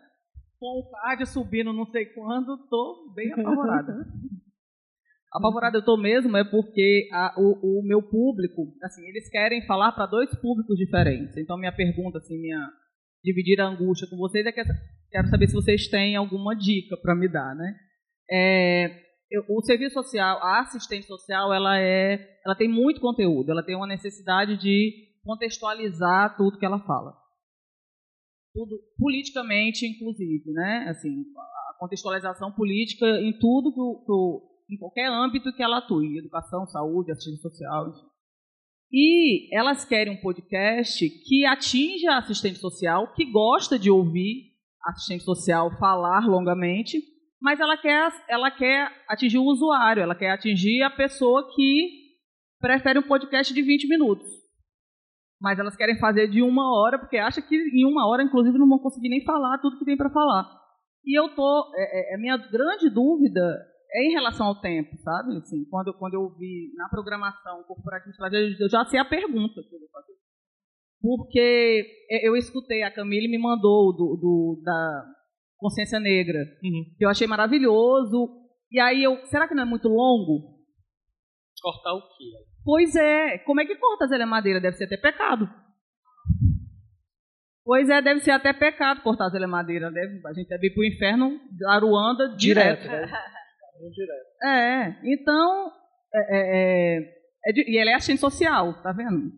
Com 0.64 0.78
o 0.80 0.90
card 0.90 1.26
subindo 1.26 1.74
não 1.74 1.84
sei 1.90 2.06
quando, 2.06 2.54
estou 2.54 3.12
bem 3.14 3.30
apavorada. 3.36 3.92
Apavorada 5.30 5.76
eu 5.76 5.80
estou 5.80 6.00
mesmo 6.00 6.34
é 6.38 6.44
porque 6.44 7.06
a- 7.12 7.34
o, 7.36 7.80
o 7.80 7.82
meu 7.86 8.00
público, 8.02 8.72
assim, 8.82 9.04
eles 9.06 9.28
querem 9.28 9.66
falar 9.66 9.92
para 9.92 10.06
dois 10.06 10.30
públicos 10.40 10.78
diferentes. 10.78 11.36
Então, 11.36 11.58
minha 11.58 11.70
pergunta, 11.74 12.16
assim, 12.16 12.40
minha 12.40 12.66
dividir 13.22 13.60
a 13.60 13.66
angústia 13.66 14.08
com 14.08 14.16
vocês 14.16 14.46
é 14.46 14.52
que 14.52 14.62
quero 15.10 15.28
saber 15.28 15.48
se 15.48 15.52
vocês 15.54 15.86
têm 15.88 16.16
alguma 16.16 16.54
dica 16.56 16.96
para 16.96 17.14
me 17.14 17.28
dar, 17.28 17.54
né? 17.54 17.74
É, 18.30 18.86
eu- 19.30 19.44
o 19.50 19.60
serviço 19.62 19.92
social, 19.94 20.38
a 20.42 20.60
assistente 20.60 21.04
social, 21.06 21.52
ela 21.52 21.78
é, 21.78 22.38
ela 22.46 22.54
tem 22.56 22.68
muito 22.68 23.02
conteúdo, 23.02 23.50
ela 23.50 23.62
tem 23.62 23.76
uma 23.76 23.86
necessidade 23.86 24.56
de 24.56 24.92
contextualizar 25.24 26.36
tudo 26.38 26.58
que 26.58 26.64
ela 26.64 26.78
fala, 26.86 27.12
tudo 28.54 28.78
politicamente, 28.96 29.84
inclusive, 29.84 30.52
né? 30.52 30.86
Assim, 30.88 31.24
a 31.36 31.78
contextualização 31.80 32.52
política 32.52 33.04
em 33.20 33.36
tudo 33.36 33.72
que, 33.72 34.74
em 34.74 34.78
qualquer 34.78 35.10
âmbito 35.10 35.52
que 35.52 35.62
ela 35.62 35.78
atue, 35.78 36.18
educação, 36.18 36.64
saúde, 36.66 37.10
assistência 37.10 37.42
social, 37.42 37.90
enfim. 37.90 38.06
E 38.92 39.52
elas 39.52 39.84
querem 39.84 40.14
um 40.14 40.20
podcast 40.20 41.10
que 41.26 41.44
atinja 41.44 42.12
a 42.12 42.18
assistente 42.18 42.60
social, 42.60 43.12
que 43.12 43.24
gosta 43.24 43.76
de 43.76 43.90
ouvir 43.90 44.52
a 44.84 44.92
assistente 44.92 45.24
social 45.24 45.76
falar 45.78 46.24
longamente, 46.28 47.02
mas 47.42 47.58
ela 47.58 47.76
quer, 47.76 48.08
ela 48.28 48.52
quer 48.52 48.88
atingir 49.08 49.38
o 49.38 49.44
usuário, 49.44 50.00
ela 50.00 50.14
quer 50.14 50.30
atingir 50.30 50.82
a 50.82 50.90
pessoa 50.90 51.52
que 51.56 52.04
prefere 52.60 53.00
um 53.00 53.02
podcast 53.02 53.52
de 53.52 53.62
20 53.62 53.88
minutos. 53.88 54.43
Mas 55.44 55.58
elas 55.58 55.76
querem 55.76 55.98
fazer 55.98 56.26
de 56.26 56.40
uma 56.40 56.64
hora, 56.74 56.98
porque 56.98 57.18
acha 57.18 57.42
que 57.42 57.54
em 57.54 57.84
uma 57.84 58.08
hora, 58.08 58.22
inclusive, 58.22 58.56
não 58.58 58.66
vão 58.66 58.78
conseguir 58.78 59.10
nem 59.10 59.22
falar 59.24 59.58
tudo 59.58 59.78
que 59.78 59.84
tem 59.84 59.94
para 59.94 60.08
falar. 60.08 60.48
E 61.04 61.12
eu 61.20 61.28
tô, 61.34 61.70
é, 61.76 62.12
é, 62.12 62.14
a 62.14 62.18
minha 62.18 62.38
grande 62.38 62.88
dúvida 62.88 63.42
é 63.92 64.06
em 64.08 64.12
relação 64.12 64.46
ao 64.46 64.58
tempo, 64.62 64.96
sabe? 65.02 65.36
Assim, 65.36 65.66
quando, 65.68 65.92
quando 65.98 66.14
eu 66.14 66.34
vi 66.38 66.72
na 66.76 66.88
programação 66.88 67.62
corporativa 67.64 68.10
eu 68.58 68.70
já 68.70 68.86
sei 68.86 68.98
a 68.98 69.04
pergunta 69.04 69.60
que 69.68 69.74
eu 69.74 69.80
vou 69.80 69.88
fazer. 69.92 70.14
Porque 71.02 71.86
é, 72.10 72.26
eu 72.26 72.34
escutei, 72.36 72.82
a 72.82 72.90
Camille 72.90 73.28
me 73.28 73.36
mandou 73.38 73.92
do, 73.94 74.16
do- 74.16 74.62
da 74.64 75.04
Consciência 75.58 76.00
Negra, 76.00 76.38
que 76.96 77.04
eu 77.04 77.10
achei 77.10 77.26
maravilhoso. 77.26 78.30
E 78.72 78.80
aí 78.80 79.02
eu, 79.04 79.22
será 79.26 79.46
que 79.46 79.54
não 79.54 79.64
é 79.64 79.66
muito 79.66 79.88
longo? 79.88 80.54
Cortar 81.60 81.92
o 81.92 82.00
quê? 82.00 82.53
Pois 82.64 82.96
é, 82.96 83.38
como 83.38 83.60
é 83.60 83.66
que 83.66 83.76
corta 83.76 84.04
a 84.04 84.08
Zélia 84.08 84.26
Madeira? 84.26 84.60
Deve 84.60 84.76
ser 84.76 84.84
até 84.84 84.96
pecado. 84.96 85.48
Pois 87.64 87.88
é, 87.88 88.02
deve 88.02 88.20
ser 88.20 88.30
até 88.30 88.52
pecado 88.52 89.02
cortar 89.02 89.26
a 89.26 89.30
Zélia 89.30 89.48
Madeira. 89.48 89.90
Deve, 89.90 90.20
a 90.26 90.32
gente 90.32 90.48
deve 90.48 90.66
ir 90.66 90.74
para 90.74 90.80
o 90.80 90.84
inferno, 90.84 91.40
Aruanda, 91.68 92.34
direto. 92.36 92.82
Direto, 92.82 93.10
né? 93.10 93.12
Direto. 93.94 94.44
É, 94.44 95.00
então, 95.12 95.72
é, 96.14 96.20
é, 96.20 96.98
é, 96.98 97.50
é 97.50 97.70
e 97.70 97.78
ela 97.78 97.90
é 97.90 97.94
assistente 97.94 98.20
social, 98.20 98.82
tá 98.82 98.92
vendo? 98.92 99.30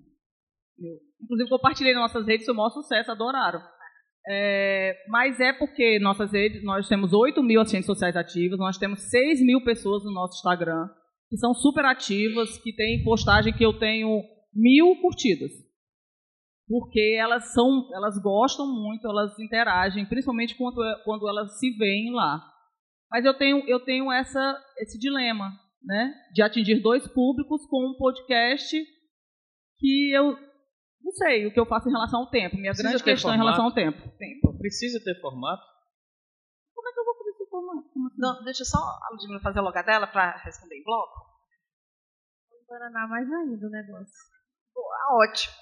Eu, 0.78 0.98
inclusive, 1.22 1.48
compartilhei 1.48 1.94
nas 1.94 2.02
nossas 2.02 2.26
redes, 2.26 2.44
foi 2.44 2.54
o 2.54 2.56
maior 2.56 2.70
sucesso, 2.70 3.10
adoraram. 3.10 3.60
É, 4.28 4.96
mas 5.08 5.40
é 5.40 5.52
porque 5.52 5.98
nossas 6.00 6.32
redes, 6.32 6.62
nós 6.64 6.88
temos 6.88 7.12
8 7.12 7.42
mil 7.42 7.60
assistentes 7.60 7.86
sociais 7.86 8.16
ativos, 8.16 8.58
nós 8.58 8.76
temos 8.76 9.08
6 9.08 9.40
mil 9.40 9.64
pessoas 9.64 10.04
no 10.04 10.12
nosso 10.12 10.34
Instagram, 10.36 10.88
que 11.28 11.36
são 11.36 11.54
super 11.54 11.84
ativas, 11.84 12.56
que 12.58 12.74
tem 12.74 13.02
postagem 13.02 13.52
que 13.52 13.64
eu 13.64 13.78
tenho 13.78 14.22
mil 14.54 14.96
curtidas. 15.00 15.50
Porque 16.68 17.16
elas 17.18 17.52
são, 17.52 17.88
elas 17.94 18.20
gostam 18.20 18.66
muito, 18.66 19.06
elas 19.06 19.38
interagem, 19.38 20.06
principalmente 20.06 20.56
quando, 20.56 20.80
quando 21.04 21.28
elas 21.28 21.58
se 21.58 21.70
veem 21.76 22.12
lá. 22.12 22.42
Mas 23.10 23.24
eu 23.24 23.34
tenho, 23.34 23.62
eu 23.68 23.78
tenho 23.80 24.10
essa, 24.10 24.60
esse 24.78 24.98
dilema, 24.98 25.52
né? 25.82 26.12
De 26.32 26.42
atingir 26.42 26.80
dois 26.82 27.06
públicos 27.06 27.64
com 27.66 27.90
um 27.90 27.96
podcast 27.96 28.76
que 29.78 30.10
eu 30.12 30.36
não 31.02 31.12
sei 31.12 31.46
o 31.46 31.52
que 31.52 31.60
eu 31.60 31.66
faço 31.66 31.88
em 31.88 31.92
relação 31.92 32.20
ao 32.20 32.30
tempo. 32.30 32.56
Minha 32.56 32.72
Precisa 32.72 32.88
grande 32.88 33.04
questão 33.04 33.32
em 33.32 33.38
relação 33.38 33.66
ao 33.66 33.72
tempo. 33.72 33.98
Tempo. 34.18 34.58
Precisa 34.58 34.98
ter 35.04 35.20
formato? 35.20 35.62
Não, 38.18 38.44
deixa 38.44 38.64
só 38.64 38.78
a 38.78 39.08
Ludmilla 39.12 39.40
fazer 39.40 39.58
a 39.58 39.62
logadela 39.62 40.06
para 40.06 40.36
responder 40.38 40.76
em 40.76 40.84
bloco. 40.84 41.26
Paraná 42.68 43.06
mais 43.06 43.30
ainda 43.30 43.66
o 43.66 43.70
negócio. 43.70 44.14
Ah, 44.76 45.16
ótimo. 45.16 45.54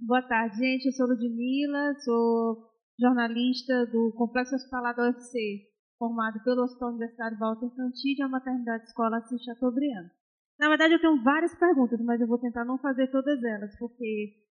Boa 0.00 0.22
tarde, 0.22 0.56
gente. 0.56 0.86
Eu 0.86 0.92
sou 0.92 1.06
Ludmilla, 1.06 1.94
sou 2.00 2.68
jornalista 2.98 3.86
do 3.86 4.12
Complexo 4.16 4.56
Hospitalar 4.56 4.94
da 4.96 5.04
UFC, 5.04 5.38
formado 5.98 6.42
pelo 6.42 6.62
Hospital 6.62 6.90
Universitário 6.90 7.38
Walter 7.38 7.70
Cantilho 7.76 8.20
e 8.20 8.22
a 8.22 8.28
Maternidade 8.28 8.84
Escola 8.84 9.18
Assis 9.18 9.42
Chateaubriand. 9.42 10.08
Na 10.58 10.68
verdade, 10.68 10.94
eu 10.94 11.00
tenho 11.00 11.22
várias 11.22 11.54
perguntas, 11.54 12.00
mas 12.00 12.20
eu 12.20 12.26
vou 12.26 12.38
tentar 12.38 12.64
não 12.64 12.78
fazer 12.78 13.08
todas 13.08 13.42
elas, 13.44 13.78
porque 13.78 14.47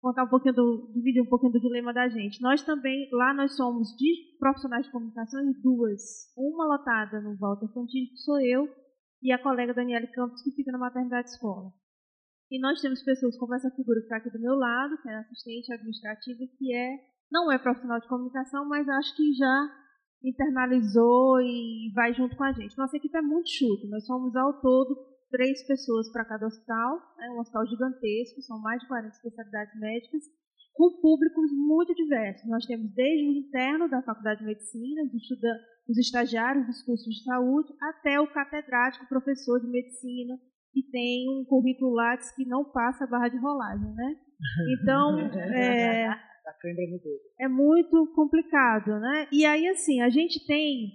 contar 0.00 0.24
um 0.24 0.28
pouquinho 0.28 0.54
do, 0.54 0.92
dividir 0.94 1.22
um 1.22 1.28
pouquinho 1.28 1.52
do 1.52 1.60
dilema 1.60 1.92
da 1.92 2.08
gente. 2.08 2.40
Nós 2.40 2.62
também, 2.62 3.08
lá 3.12 3.34
nós 3.34 3.56
somos 3.56 3.88
de 3.96 4.36
profissionais 4.38 4.86
de 4.86 4.92
comunicação 4.92 5.40
duas. 5.62 6.02
Uma 6.36 6.66
lotada 6.66 7.20
no 7.20 7.36
Walter 7.36 7.68
Cantilho, 7.72 8.10
que 8.10 8.18
sou 8.18 8.40
eu, 8.40 8.68
e 9.22 9.32
a 9.32 9.42
colega 9.42 9.74
Daniele 9.74 10.06
Campos, 10.08 10.42
que 10.42 10.52
fica 10.52 10.70
na 10.70 10.78
Maternidade 10.78 11.30
Escola. 11.30 11.72
E 12.50 12.60
nós 12.60 12.80
temos 12.80 13.02
pessoas 13.02 13.36
como 13.38 13.54
essa 13.54 13.70
figura 13.70 13.98
que 13.98 14.04
está 14.04 14.18
aqui 14.18 14.30
do 14.30 14.40
meu 14.40 14.54
lado, 14.54 14.96
que 15.02 15.08
é 15.08 15.16
assistente 15.16 15.72
administrativa, 15.72 16.38
que 16.56 16.72
é 16.72 16.96
não 17.30 17.50
é 17.50 17.58
profissional 17.58 17.98
de 17.98 18.06
comunicação, 18.06 18.68
mas 18.68 18.88
acho 18.88 19.16
que 19.16 19.32
já 19.32 19.68
internalizou 20.22 21.40
e 21.40 21.90
vai 21.92 22.14
junto 22.14 22.36
com 22.36 22.44
a 22.44 22.52
gente. 22.52 22.78
Nossa 22.78 22.96
equipe 22.96 23.16
é 23.16 23.22
muito 23.22 23.50
chuta, 23.50 23.88
nós 23.88 24.06
somos 24.06 24.34
ao 24.36 24.60
todo 24.60 24.96
três 25.36 25.62
pessoas 25.66 26.10
para 26.10 26.24
cada 26.24 26.46
hospital, 26.46 26.98
é 27.20 27.30
um 27.30 27.38
hospital 27.40 27.66
gigantesco, 27.66 28.40
são 28.42 28.58
mais 28.60 28.80
de 28.80 28.88
40 28.88 29.08
especialidades 29.08 29.78
médicas, 29.78 30.22
com 30.74 31.00
públicos 31.00 31.50
muito 31.52 31.94
diversos. 31.94 32.48
Nós 32.48 32.64
temos 32.66 32.90
desde 32.94 33.28
o 33.28 33.32
interno 33.32 33.88
da 33.88 34.02
Faculdade 34.02 34.40
de 34.40 34.46
Medicina, 34.46 35.02
os, 35.04 35.14
estuda- 35.14 35.60
os 35.88 35.98
estagiários 35.98 36.66
dos 36.66 36.82
cursos 36.82 37.14
de 37.14 37.22
saúde, 37.24 37.68
até 37.82 38.18
o 38.20 38.26
catedrático, 38.32 39.06
professor 39.08 39.60
de 39.60 39.66
medicina, 39.68 40.38
que 40.72 40.82
tem 40.90 41.28
um 41.30 41.44
currículo 41.44 41.92
Lattes 41.94 42.30
que 42.34 42.44
não 42.46 42.64
passa 42.64 43.04
a 43.04 43.06
barra 43.06 43.28
de 43.28 43.36
rolagem, 43.38 43.92
né? 43.94 44.16
Então, 44.80 45.18
é, 45.54 46.08
é 47.40 47.48
muito 47.48 48.06
complicado, 48.14 48.98
né? 49.00 49.26
E 49.32 49.44
aí, 49.46 49.66
assim, 49.68 50.00
a 50.02 50.08
gente 50.10 50.46
tem 50.46 50.92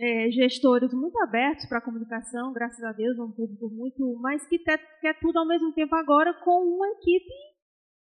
é, 0.00 0.30
gestores 0.30 0.92
muito 0.94 1.18
abertos 1.20 1.66
para 1.66 1.76
a 1.76 1.82
comunicação, 1.82 2.54
graças 2.54 2.82
a 2.82 2.90
Deus, 2.92 3.18
um 3.18 3.30
público 3.30 3.68
muito, 3.68 4.18
mas 4.18 4.46
que 4.48 4.58
quer, 4.58 4.78
quer 5.00 5.20
tudo 5.20 5.38
ao 5.38 5.46
mesmo 5.46 5.72
tempo 5.74 5.94
agora 5.94 6.32
com 6.42 6.64
uma 6.64 6.88
equipe. 6.88 7.34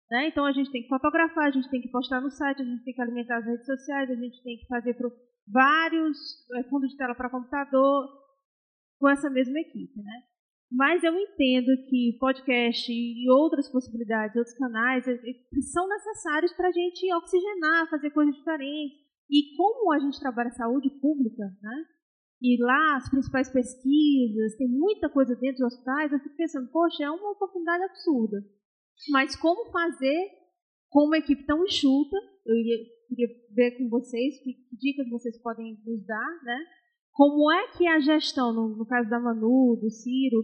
Né? 0.09 0.29
Então 0.29 0.45
a 0.47 0.53
gente 0.53 0.71
tem 0.71 0.83
que 0.83 0.89
fotografar, 0.89 1.49
a 1.49 1.51
gente 1.51 1.69
tem 1.69 1.81
que 1.81 1.91
postar 1.91 2.21
no 2.21 2.31
site, 2.31 2.63
a 2.63 2.65
gente 2.65 2.85
tem 2.85 2.95
que 2.95 3.03
alimentar 3.03 3.39
as 3.39 3.47
redes 3.47 3.67
sociais, 3.67 4.09
a 4.09 4.15
gente 4.15 4.41
tem 4.43 4.57
que 4.59 4.67
fazer 4.67 4.95
pro, 4.95 5.11
vários 5.49 6.17
é, 6.55 6.63
fundos 6.65 6.91
de 6.91 6.97
tela 6.97 7.15
para 7.15 7.29
computador 7.29 8.09
com 9.01 9.09
essa 9.09 9.29
mesma 9.29 9.59
equipe. 9.59 10.01
Né? 10.01 10.23
Mas 10.71 11.03
eu 11.03 11.13
entendo 11.19 11.77
que 11.89 12.17
podcast 12.21 12.93
e 12.93 13.29
outras 13.29 13.69
possibilidades, 13.69 14.37
outros 14.37 14.57
canais, 14.57 15.09
eh, 15.09 15.15
eh, 15.15 15.61
são 15.73 15.89
necessários 15.89 16.53
para 16.53 16.69
a 16.69 16.73
gente 16.73 17.13
oxigenar, 17.15 17.91
fazer 17.91 18.11
coisas 18.11 18.37
diferentes. 18.37 19.00
E 19.31 19.57
como 19.57 19.93
a 19.93 19.99
gente 19.99 20.19
trabalha 20.19 20.51
saúde 20.51 20.91
pública, 21.01 21.45
né? 21.63 21.85
E 22.43 22.61
lá 22.63 22.97
as 22.97 23.09
principais 23.11 23.51
pesquisas, 23.51 24.57
tem 24.57 24.69
muita 24.69 25.09
coisa 25.09 25.37
dentro 25.37 25.59
dos 25.59 25.75
hospitais, 25.75 26.11
eu 26.11 26.19
fico 26.21 26.37
pensando, 26.37 26.71
poxa, 26.71 27.05
é 27.05 27.11
uma 27.11 27.33
oportunidade 27.33 27.85
absurda. 27.85 28.39
Mas 29.11 29.37
como 29.37 29.71
fazer 29.71 30.31
com 30.89 31.05
uma 31.07 31.19
equipe 31.19 31.45
tão 31.45 31.65
enxuta? 31.65 32.17
Eu 32.47 32.55
queria 33.09 33.29
ver 33.55 33.79
com 33.79 33.89
vocês 33.89 34.43
que 34.43 34.57
dicas 34.73 35.09
vocês 35.11 35.41
podem 35.43 35.79
nos 35.85 36.05
dar, 36.07 36.43
né? 36.45 36.65
como 37.21 37.53
é 37.53 37.69
que 37.77 37.87
a 37.87 38.01
gestão, 38.01 38.51
no, 38.51 38.77
no 38.77 38.87
caso 38.87 39.09
da 39.11 39.21
Manu, 39.21 39.79
do 39.81 39.91
Ciro, 39.91 40.43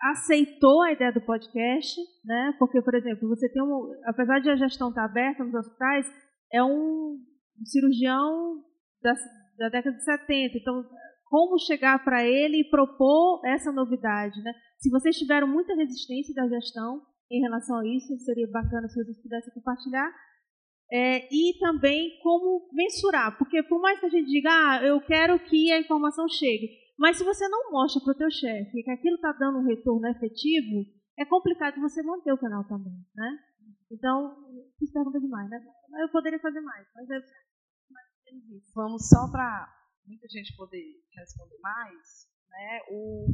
aceitou 0.00 0.80
a 0.82 0.92
ideia 0.92 1.12
do 1.12 1.20
podcast, 1.20 2.00
né? 2.24 2.54
Porque, 2.58 2.80
por 2.80 2.94
exemplo, 2.94 3.28
você 3.28 3.46
tem 3.48 3.62
um, 3.62 3.92
apesar 4.06 4.40
de 4.40 4.48
a 4.48 4.56
gestão 4.56 4.88
estar 4.88 5.04
aberta 5.04 5.44
nos 5.44 5.54
hospitais, 5.54 6.10
é 6.50 6.62
um 6.62 7.18
cirurgião 7.64 8.62
da, 9.02 9.14
da 9.58 9.68
década 9.68 9.96
de 9.96 10.04
70, 10.04 10.58
então 10.58 10.84
como 11.32 11.58
chegar 11.58 12.04
para 12.04 12.26
ele 12.26 12.60
e 12.60 12.68
propor 12.68 13.40
essa 13.46 13.72
novidade, 13.72 14.38
né? 14.42 14.52
Se 14.78 14.90
vocês 14.90 15.16
tiveram 15.16 15.46
muita 15.46 15.74
resistência 15.74 16.34
da 16.34 16.46
gestão 16.46 17.00
em 17.30 17.40
relação 17.40 17.78
a 17.78 17.86
isso, 17.86 18.18
seria 18.18 18.46
bacana 18.50 18.86
se 18.88 19.02
vocês 19.02 19.16
pudessem 19.22 19.54
compartilhar. 19.54 20.12
É, 20.92 21.26
e 21.34 21.58
também 21.58 22.18
como 22.22 22.68
mensurar, 22.70 23.38
porque 23.38 23.62
por 23.62 23.80
mais 23.80 23.98
que 23.98 24.04
a 24.04 24.10
gente 24.10 24.28
diga, 24.28 24.50
ah, 24.50 24.84
eu 24.84 25.00
quero 25.00 25.38
que 25.38 25.72
a 25.72 25.80
informação 25.80 26.28
chegue, 26.28 26.68
mas 26.98 27.16
se 27.16 27.24
você 27.24 27.48
não 27.48 27.72
mostra 27.72 28.02
para 28.04 28.12
o 28.12 28.18
teu 28.18 28.30
chefe 28.30 28.82
que 28.82 28.90
aquilo 28.90 29.16
está 29.16 29.32
dando 29.32 29.60
um 29.60 29.66
retorno 29.66 30.06
efetivo, 30.08 30.84
é 31.18 31.24
complicado 31.24 31.80
você 31.80 32.02
manter 32.02 32.32
o 32.32 32.38
canal 32.38 32.64
também, 32.64 32.92
né? 33.16 33.38
Então, 33.90 34.36
fiz 34.78 34.92
pergunta 34.92 35.18
demais, 35.18 35.48
né? 35.48 35.64
Eu 36.00 36.08
poderia 36.10 36.40
fazer 36.40 36.60
mais, 36.60 36.88
mas 36.94 37.10
é 37.10 37.20
Vamos 38.74 39.08
só 39.08 39.30
para 39.30 39.68
muita 40.06 40.26
gente 40.28 40.56
poder 40.56 41.04
responder 41.14 41.58
mais, 41.58 42.28
né? 42.48 42.80
O 42.88 43.26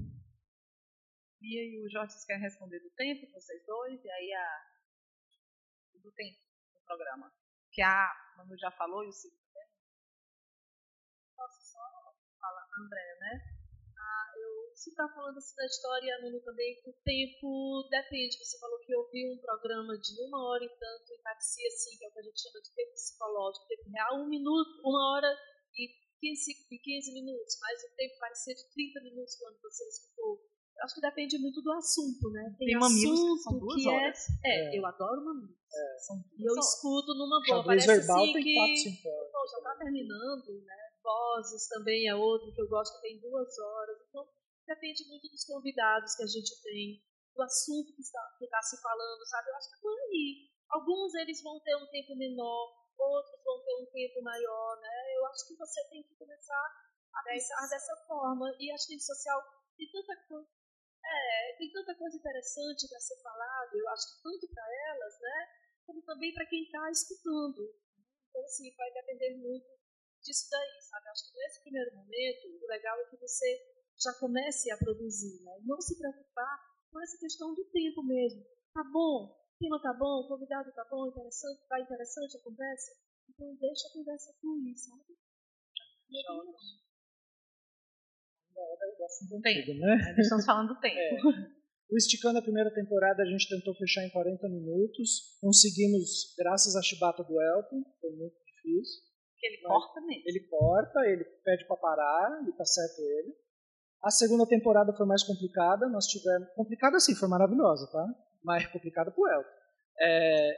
Bia 1.40 1.62
e 1.62 1.80
o 1.80 1.88
Jorge, 1.88 2.14
querem 2.26 2.42
responder 2.42 2.80
do 2.80 2.90
tempo, 2.90 3.30
vocês 3.30 3.64
dois, 3.64 4.04
e 4.04 4.10
aí 4.10 4.32
a 4.32 4.78
do 6.02 6.12
tempo 6.12 6.38
do 6.74 6.80
programa. 6.84 7.32
Que 7.70 7.82
a 7.82 8.10
Manu 8.36 8.58
já 8.58 8.72
falou 8.72 9.04
e 9.04 9.08
o 9.08 9.12
Ciro 9.12 9.36
também. 9.36 9.68
Posso 11.36 11.72
só 11.72 12.14
falar, 12.40 12.66
André, 12.80 13.18
né? 13.20 13.57
Se 14.78 14.90
está 14.90 15.08
falando 15.10 15.36
assim 15.38 15.56
da 15.56 15.66
história, 15.66 16.14
a 16.14 16.22
Manu 16.22 16.38
também, 16.38 16.78
o 16.86 16.92
tempo 17.02 17.82
depende. 17.90 18.38
Você 18.38 18.56
falou 18.60 18.78
que 18.78 18.94
ouviu 18.94 19.34
um 19.34 19.38
programa 19.42 19.98
de 19.98 20.14
uma 20.22 20.38
hora 20.38 20.62
e 20.62 20.68
tanto, 20.68 21.14
e 21.14 21.18
parecia 21.18 21.66
assim, 21.66 21.98
que 21.98 22.04
é 22.04 22.08
o 22.08 22.12
que 22.12 22.20
a 22.20 22.22
gente 22.22 22.40
chama 22.40 22.62
de 22.62 22.70
tempo 22.70 22.92
psicológico, 22.92 23.66
tempo 23.66 23.90
real, 23.90 24.22
um 24.22 24.28
minuto, 24.28 24.70
uma 24.86 25.02
hora 25.14 25.34
e 25.74 25.90
15, 26.22 26.78
15 26.78 27.12
minutos, 27.12 27.58
mas 27.60 27.82
o 27.90 27.96
tempo 27.96 28.18
parecia 28.20 28.54
de 28.54 28.70
30 28.70 29.02
minutos 29.02 29.34
quando 29.34 29.58
você 29.62 29.82
escutou. 29.82 30.46
Eu 30.46 30.84
acho 30.84 30.94
que 30.94 31.00
depende 31.00 31.38
muito 31.38 31.60
do 31.60 31.72
assunto, 31.72 32.30
né? 32.30 32.54
Tem, 32.56 32.68
Tem 32.68 32.76
assunto 32.76 33.34
que 33.34 33.42
são 33.42 33.58
duas 33.58 33.82
que 33.82 33.88
é 33.88 33.90
horas. 33.90 34.18
É, 34.44 34.76
é, 34.76 34.78
eu 34.78 34.86
adoro 34.86 35.24
mamilos. 35.24 35.58
É, 35.74 35.98
são 35.98 36.22
e 36.38 36.46
eu 36.46 36.52
horas. 36.52 36.66
escuto 36.70 37.14
numa 37.18 37.42
boa. 37.42 37.62
Xadrez 37.66 37.66
Parece 37.66 37.86
verbal 37.98 38.22
assim 38.22 38.32
tem 38.32 38.42
que. 38.44 38.54
4, 38.54 38.76
5 38.94 39.08
horas. 39.10 39.32
Pô, 39.32 39.38
já 39.50 39.58
tá 39.58 39.74
terminando, 39.74 40.62
né? 40.62 40.78
Vozes 41.02 41.66
também 41.66 42.06
é 42.06 42.14
outro 42.14 42.54
que 42.54 42.62
eu 42.62 42.68
gosto 42.68 42.94
que 42.94 43.08
tem 43.08 43.18
duas 43.18 43.58
horas. 43.58 43.98
Então, 44.08 44.37
depende 44.68 45.08
muito 45.08 45.28
dos 45.28 45.44
convidados 45.44 46.14
que 46.14 46.22
a 46.22 46.26
gente 46.28 46.52
tem, 46.62 47.02
do 47.34 47.42
assunto 47.42 47.94
que 47.96 48.02
está, 48.02 48.20
que 48.38 48.44
está 48.44 48.60
se 48.62 48.80
falando, 48.82 49.24
sabe? 49.26 49.48
Eu 49.48 49.56
acho 49.56 49.68
que 49.70 49.76
é 49.76 49.80
por 49.80 49.98
aí. 49.98 50.50
Alguns 50.68 51.14
eles 51.14 51.42
vão 51.42 51.58
ter 51.60 51.74
um 51.76 51.88
tempo 51.88 52.14
menor, 52.14 52.76
outros 52.98 53.42
vão 53.42 53.64
ter 53.64 53.74
um 53.80 53.86
tempo 53.86 54.20
maior, 54.22 54.80
né? 54.80 55.16
Eu 55.16 55.26
acho 55.26 55.48
que 55.48 55.56
você 55.56 55.80
tem 55.88 56.02
que 56.02 56.14
começar 56.16 56.66
a 57.14 57.22
pensar 57.24 57.66
dessa 57.68 57.96
forma. 58.06 58.54
E 58.60 58.70
a 58.70 58.74
assistente 58.74 59.04
social 59.04 59.40
tem 59.76 59.90
tanta 59.90 60.14
coisa. 60.28 60.48
É, 61.04 61.56
tem 61.56 61.72
tanta 61.72 61.94
coisa 61.94 62.16
interessante 62.16 62.86
para 62.86 63.00
ser 63.00 63.16
falado, 63.22 63.72
eu 63.72 63.88
acho 63.88 64.04
que 64.12 64.22
tanto 64.22 64.46
para 64.52 64.66
elas, 64.90 65.18
né, 65.20 65.48
como 65.86 66.02
também 66.02 66.34
para 66.34 66.44
quem 66.44 66.64
está 66.64 66.90
escutando. 66.90 67.64
Então, 68.28 68.44
assim, 68.44 68.74
vai 68.76 68.92
depender 68.92 69.38
muito 69.38 69.66
disso 70.20 70.50
daí, 70.50 70.82
sabe? 70.82 71.06
Eu 71.06 71.12
acho 71.12 71.32
que 71.32 71.38
nesse 71.38 71.62
primeiro 71.62 71.96
momento, 71.96 72.48
o 72.62 72.66
legal 72.66 73.00
é 73.00 73.08
que 73.08 73.16
você 73.16 73.77
já 74.00 74.12
comece 74.20 74.70
a 74.70 74.78
produzir, 74.78 75.42
né? 75.42 75.58
Não 75.64 75.80
se 75.80 75.98
preocupar 75.98 76.58
com 76.90 77.00
essa 77.02 77.18
questão 77.18 77.54
do 77.54 77.64
tempo 77.66 78.02
mesmo. 78.02 78.42
Tá 78.72 78.84
bom, 78.84 79.26
o 79.26 79.58
tema 79.58 79.82
tá 79.82 79.92
bom, 79.92 80.22
o 80.22 80.28
convidado 80.28 80.72
tá 80.72 80.86
bom, 80.90 81.08
interessante, 81.08 81.66
tá 81.68 81.80
interessante 81.80 82.36
a 82.36 82.42
conversa? 82.42 82.92
Então 83.28 83.56
deixa 83.56 83.88
a 83.88 83.92
conversa 83.92 84.32
fluir, 84.40 84.76
sabe? 84.76 85.18
Do 89.28 89.40
tempo, 89.40 89.74
né? 89.74 90.14
Estamos 90.18 90.44
falando 90.44 90.74
do 90.74 90.80
tempo. 90.80 90.98
É. 90.98 91.58
O 91.90 91.96
Esticando 91.96 92.38
a 92.38 92.42
primeira 92.42 92.72
temporada 92.72 93.22
a 93.22 93.26
gente 93.26 93.48
tentou 93.48 93.74
fechar 93.74 94.04
em 94.04 94.10
40 94.10 94.48
minutos. 94.48 95.38
Conseguimos, 95.40 96.34
graças 96.36 96.76
à 96.76 96.82
chibata 96.82 97.24
do 97.24 97.40
Elton, 97.40 97.82
foi 98.00 98.10
muito 98.10 98.36
difícil. 98.44 99.08
Porque 99.32 99.46
ele 99.46 99.62
corta 99.62 100.00
mesmo. 100.02 100.22
Ele 100.26 100.40
corta, 100.48 101.00
ele 101.06 101.24
pede 101.44 101.66
para 101.66 101.76
parar, 101.76 102.44
e 102.46 102.52
tá 102.52 102.64
certo 102.64 103.00
ele. 103.00 103.34
A 104.02 104.10
segunda 104.10 104.46
temporada 104.46 104.92
foi 104.92 105.06
mais 105.06 105.24
complicada, 105.24 105.88
nós 105.88 106.06
tivemos. 106.06 106.48
Complicada 106.54 106.96
assim, 106.96 107.14
foi 107.14 107.28
maravilhosa, 107.28 107.90
tá? 107.90 108.06
Mas 108.44 108.66
complicada 108.66 109.10
pro 109.10 109.26
Elton. 109.26 109.48
É... 110.00 110.56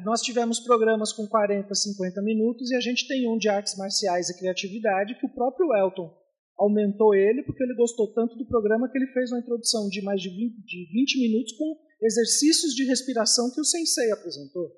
nós 0.04 0.22
tivemos 0.22 0.60
programas 0.60 1.12
com 1.12 1.26
40, 1.26 1.74
50 1.74 2.22
minutos 2.22 2.70
e 2.70 2.76
a 2.76 2.80
gente 2.80 3.06
tem 3.06 3.28
um 3.28 3.36
de 3.36 3.48
artes 3.48 3.76
marciais 3.76 4.30
e 4.30 4.38
criatividade 4.38 5.18
que 5.18 5.26
o 5.26 5.34
próprio 5.34 5.74
Elton 5.74 6.10
aumentou 6.58 7.14
ele 7.14 7.42
porque 7.42 7.62
ele 7.62 7.74
gostou 7.74 8.12
tanto 8.14 8.36
do 8.36 8.46
programa 8.46 8.88
que 8.90 8.96
ele 8.96 9.12
fez 9.12 9.30
uma 9.30 9.40
introdução 9.40 9.88
de 9.88 10.00
mais 10.02 10.20
de 10.20 10.30
20, 10.30 10.64
de 10.64 10.92
20 10.92 11.20
minutos 11.20 11.52
com 11.52 11.76
exercícios 12.02 12.72
de 12.74 12.84
respiração 12.84 13.52
que 13.52 13.60
o 13.60 13.64
sensei 13.64 14.10
apresentou. 14.12 14.72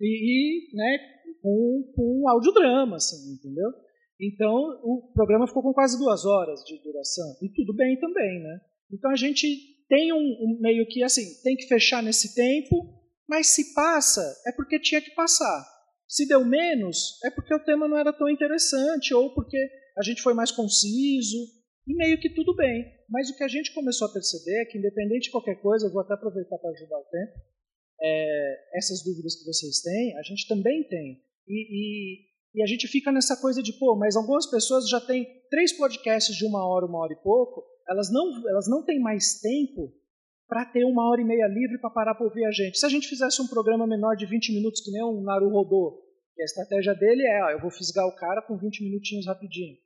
E, 0.00 0.70
e 0.70 0.76
né, 0.76 0.98
com, 1.40 1.92
com 1.94 2.22
um 2.22 2.28
audiodrama, 2.28 2.96
assim, 2.96 3.34
entendeu? 3.34 3.70
Então, 4.20 4.54
o 4.82 5.10
programa 5.12 5.46
ficou 5.46 5.62
com 5.62 5.72
quase 5.72 5.98
duas 5.98 6.24
horas 6.24 6.60
de 6.64 6.78
duração. 6.82 7.36
E 7.42 7.48
tudo 7.48 7.74
bem 7.74 7.98
também, 7.98 8.40
né? 8.42 8.60
Então, 8.92 9.10
a 9.10 9.16
gente 9.16 9.46
tem 9.88 10.12
um, 10.12 10.16
um 10.16 10.58
meio 10.60 10.86
que, 10.86 11.02
assim, 11.02 11.42
tem 11.42 11.56
que 11.56 11.66
fechar 11.66 12.02
nesse 12.02 12.34
tempo, 12.34 12.94
mas 13.28 13.48
se 13.48 13.74
passa, 13.74 14.22
é 14.46 14.52
porque 14.52 14.78
tinha 14.78 15.00
que 15.00 15.10
passar. 15.14 15.66
Se 16.06 16.26
deu 16.26 16.44
menos, 16.44 17.18
é 17.24 17.30
porque 17.30 17.54
o 17.54 17.64
tema 17.64 17.88
não 17.88 17.96
era 17.96 18.12
tão 18.12 18.28
interessante, 18.28 19.12
ou 19.12 19.34
porque 19.34 19.58
a 19.98 20.02
gente 20.02 20.22
foi 20.22 20.34
mais 20.34 20.50
conciso, 20.50 21.38
e 21.86 21.94
meio 21.94 22.20
que 22.20 22.30
tudo 22.30 22.54
bem. 22.54 22.84
Mas 23.08 23.30
o 23.30 23.36
que 23.36 23.44
a 23.44 23.48
gente 23.48 23.74
começou 23.74 24.08
a 24.08 24.12
perceber 24.12 24.62
é 24.62 24.64
que, 24.64 24.78
independente 24.78 25.24
de 25.24 25.30
qualquer 25.30 25.60
coisa, 25.60 25.86
eu 25.86 25.92
vou 25.92 26.02
até 26.02 26.14
aproveitar 26.14 26.58
para 26.58 26.70
ajudar 26.70 26.98
o 26.98 27.04
tempo, 27.04 27.32
é, 28.00 28.78
essas 28.78 29.02
dúvidas 29.02 29.36
que 29.36 29.44
vocês 29.44 29.80
têm, 29.80 30.16
a 30.16 30.22
gente 30.22 30.46
também 30.48 30.82
tem. 30.88 31.22
E, 31.46 31.68
e, 31.70 32.33
e, 32.54 32.62
a 32.62 32.66
gente 32.66 32.86
fica 32.86 33.10
nessa 33.10 33.36
coisa 33.36 33.62
de, 33.62 33.72
pô, 33.78 33.96
mas 33.96 34.16
algumas 34.16 34.46
pessoas 34.46 34.88
já 34.88 35.00
têm 35.00 35.26
três 35.50 35.76
podcasts 35.76 36.36
de 36.36 36.46
uma 36.46 36.66
hora, 36.66 36.86
uma 36.86 37.00
hora 37.00 37.12
e 37.12 37.22
pouco, 37.22 37.64
elas 37.88 38.12
não, 38.12 38.48
elas 38.48 38.68
não 38.68 38.84
têm 38.84 39.00
mais 39.00 39.40
tempo 39.40 39.92
para 40.46 40.64
ter 40.66 40.84
uma 40.84 41.08
hora 41.10 41.20
e 41.20 41.24
meia 41.24 41.46
livre 41.46 41.78
para 41.80 41.90
parar 41.90 42.14
para 42.14 42.26
ouvir 42.26 42.44
a 42.44 42.50
gente. 42.50 42.78
Se 42.78 42.86
a 42.86 42.88
gente 42.88 43.08
fizesse 43.08 43.40
um 43.42 43.48
programa 43.48 43.86
menor 43.86 44.14
de 44.14 44.26
20 44.26 44.54
minutos, 44.54 44.80
que 44.82 44.90
nem 44.90 45.02
um 45.02 45.22
Naru 45.22 45.48
rodou, 45.48 46.02
que 46.34 46.42
a 46.42 46.44
estratégia 46.44 46.94
dele 46.94 47.22
é, 47.26 47.44
ó, 47.44 47.50
eu 47.50 47.60
vou 47.60 47.70
fisgar 47.70 48.06
o 48.06 48.14
cara 48.16 48.42
com 48.42 48.56
20 48.56 48.84
minutinhos 48.84 49.26
rapidinho. 49.26 49.76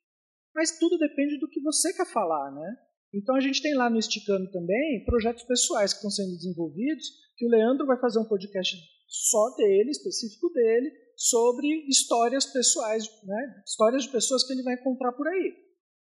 Mas 0.55 0.79
tudo 0.79 0.99
depende 0.99 1.39
do 1.39 1.49
que 1.49 1.61
você 1.61 1.93
quer 1.93 2.07
falar, 2.07 2.51
né? 2.51 2.77
Então 3.14 3.37
a 3.37 3.41
gente 3.41 3.62
tem 3.62 3.75
lá 3.75 3.89
no 3.89 3.99
Esticando 3.99 4.51
também 4.51 5.05
projetos 5.05 5.45
pessoais 5.45 5.93
que 5.93 5.99
estão 5.99 6.11
sendo 6.11 6.37
desenvolvidos, 6.37 7.07
que 7.37 7.47
o 7.47 7.49
Leandro 7.49 7.87
vai 7.87 7.99
fazer 7.99 8.19
um 8.19 8.29
podcast 8.29 8.77
só 9.07 9.55
dele, 9.57 9.91
específico 9.91 10.51
dele, 10.51 10.91
sobre 11.19 11.66
histórias 11.89 12.47
pessoais, 12.47 13.05
né? 13.25 13.62
histórias 13.66 14.05
de 14.05 14.11
pessoas 14.11 14.47
que 14.47 14.53
ele 14.53 14.62
vai 14.62 14.75
encontrar 14.75 15.12
por 15.12 15.27
aí. 15.27 15.53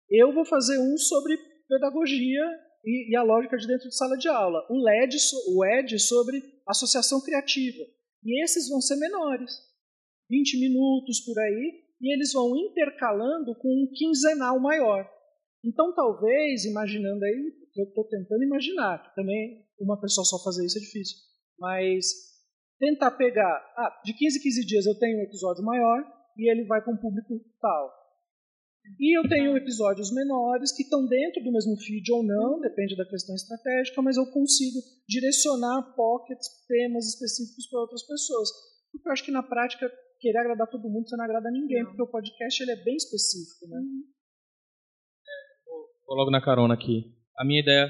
Eu 0.07 0.31
vou 0.31 0.45
fazer 0.45 0.77
um 0.77 0.95
sobre 0.97 1.35
pedagogia 1.67 2.45
e, 2.85 3.11
e 3.11 3.15
a 3.15 3.23
lógica 3.23 3.57
de 3.57 3.65
dentro 3.65 3.89
de 3.89 3.95
sala 3.95 4.15
de 4.15 4.27
aula. 4.27 4.63
O 4.69 4.77
LED, 4.83 5.17
o 5.47 5.65
ED 5.65 5.97
sobre 5.97 6.43
associação 6.67 7.19
criativa. 7.21 7.83
E 8.23 8.43
esses 8.43 8.69
vão 8.69 8.79
ser 8.79 8.97
menores, 8.97 9.51
20 10.29 10.59
minutos 10.59 11.21
por 11.21 11.39
aí, 11.39 11.83
e 11.99 12.13
eles 12.13 12.31
vão 12.31 12.55
intercalando 12.55 13.55
com 13.55 13.67
um 13.67 13.91
quinzenal 13.91 14.59
maior. 14.59 15.09
Então, 15.65 15.93
talvez, 15.95 16.65
imaginando 16.65 17.25
aí, 17.25 17.53
eu 17.75 17.85
estou 17.85 18.03
tentando 18.05 18.43
imaginar, 18.43 19.13
também 19.15 19.65
uma 19.79 19.99
pessoa 19.99 20.25
só 20.25 20.41
fazer 20.43 20.65
isso 20.65 20.77
é 20.77 20.81
difícil, 20.81 21.17
mas 21.57 22.28
tentar 22.79 23.11
pegar, 23.11 23.57
ah, 23.77 24.01
de 24.03 24.13
15 24.13 24.39
em 24.39 24.41
15 24.41 24.65
dias 24.65 24.85
eu 24.85 24.97
tenho 24.97 25.19
um 25.19 25.23
episódio 25.23 25.63
maior 25.63 26.01
e 26.37 26.49
ele 26.49 26.65
vai 26.65 26.83
com 26.83 26.93
o 26.93 26.99
público 26.99 27.39
tal. 27.61 27.99
E 28.97 29.17
eu 29.17 29.27
tenho 29.27 29.55
episódios 29.55 30.11
menores 30.11 30.71
que 30.75 30.83
estão 30.83 31.05
dentro 31.05 31.43
do 31.43 31.51
mesmo 31.51 31.77
feed 31.77 32.11
ou 32.11 32.23
não, 32.23 32.59
depende 32.59 32.95
da 32.95 33.05
questão 33.05 33.35
estratégica, 33.35 34.01
mas 34.01 34.17
eu 34.17 34.25
consigo 34.31 34.79
direcionar 35.07 35.93
pockets, 35.95 36.47
temas 36.67 37.05
específicos 37.07 37.67
para 37.69 37.81
outras 37.81 38.01
pessoas. 38.07 38.49
Porque 38.91 39.07
eu 39.07 39.11
acho 39.11 39.23
que 39.25 39.31
na 39.31 39.43
prática, 39.43 39.91
querer 40.19 40.39
agradar 40.39 40.67
todo 40.67 40.89
mundo, 40.89 41.07
você 41.07 41.15
não 41.15 41.25
agrada 41.25 41.51
ninguém, 41.51 41.85
porque 41.85 42.01
o 42.01 42.07
podcast 42.07 42.63
ele 42.63 42.71
é 42.71 42.83
bem 42.83 42.95
específico. 42.95 43.67
Né? 43.67 43.79
Vou 46.07 46.17
logo 46.17 46.31
na 46.31 46.41
carona 46.41 46.73
aqui. 46.73 47.13
A 47.37 47.45
minha 47.45 47.61
ideia, 47.61 47.87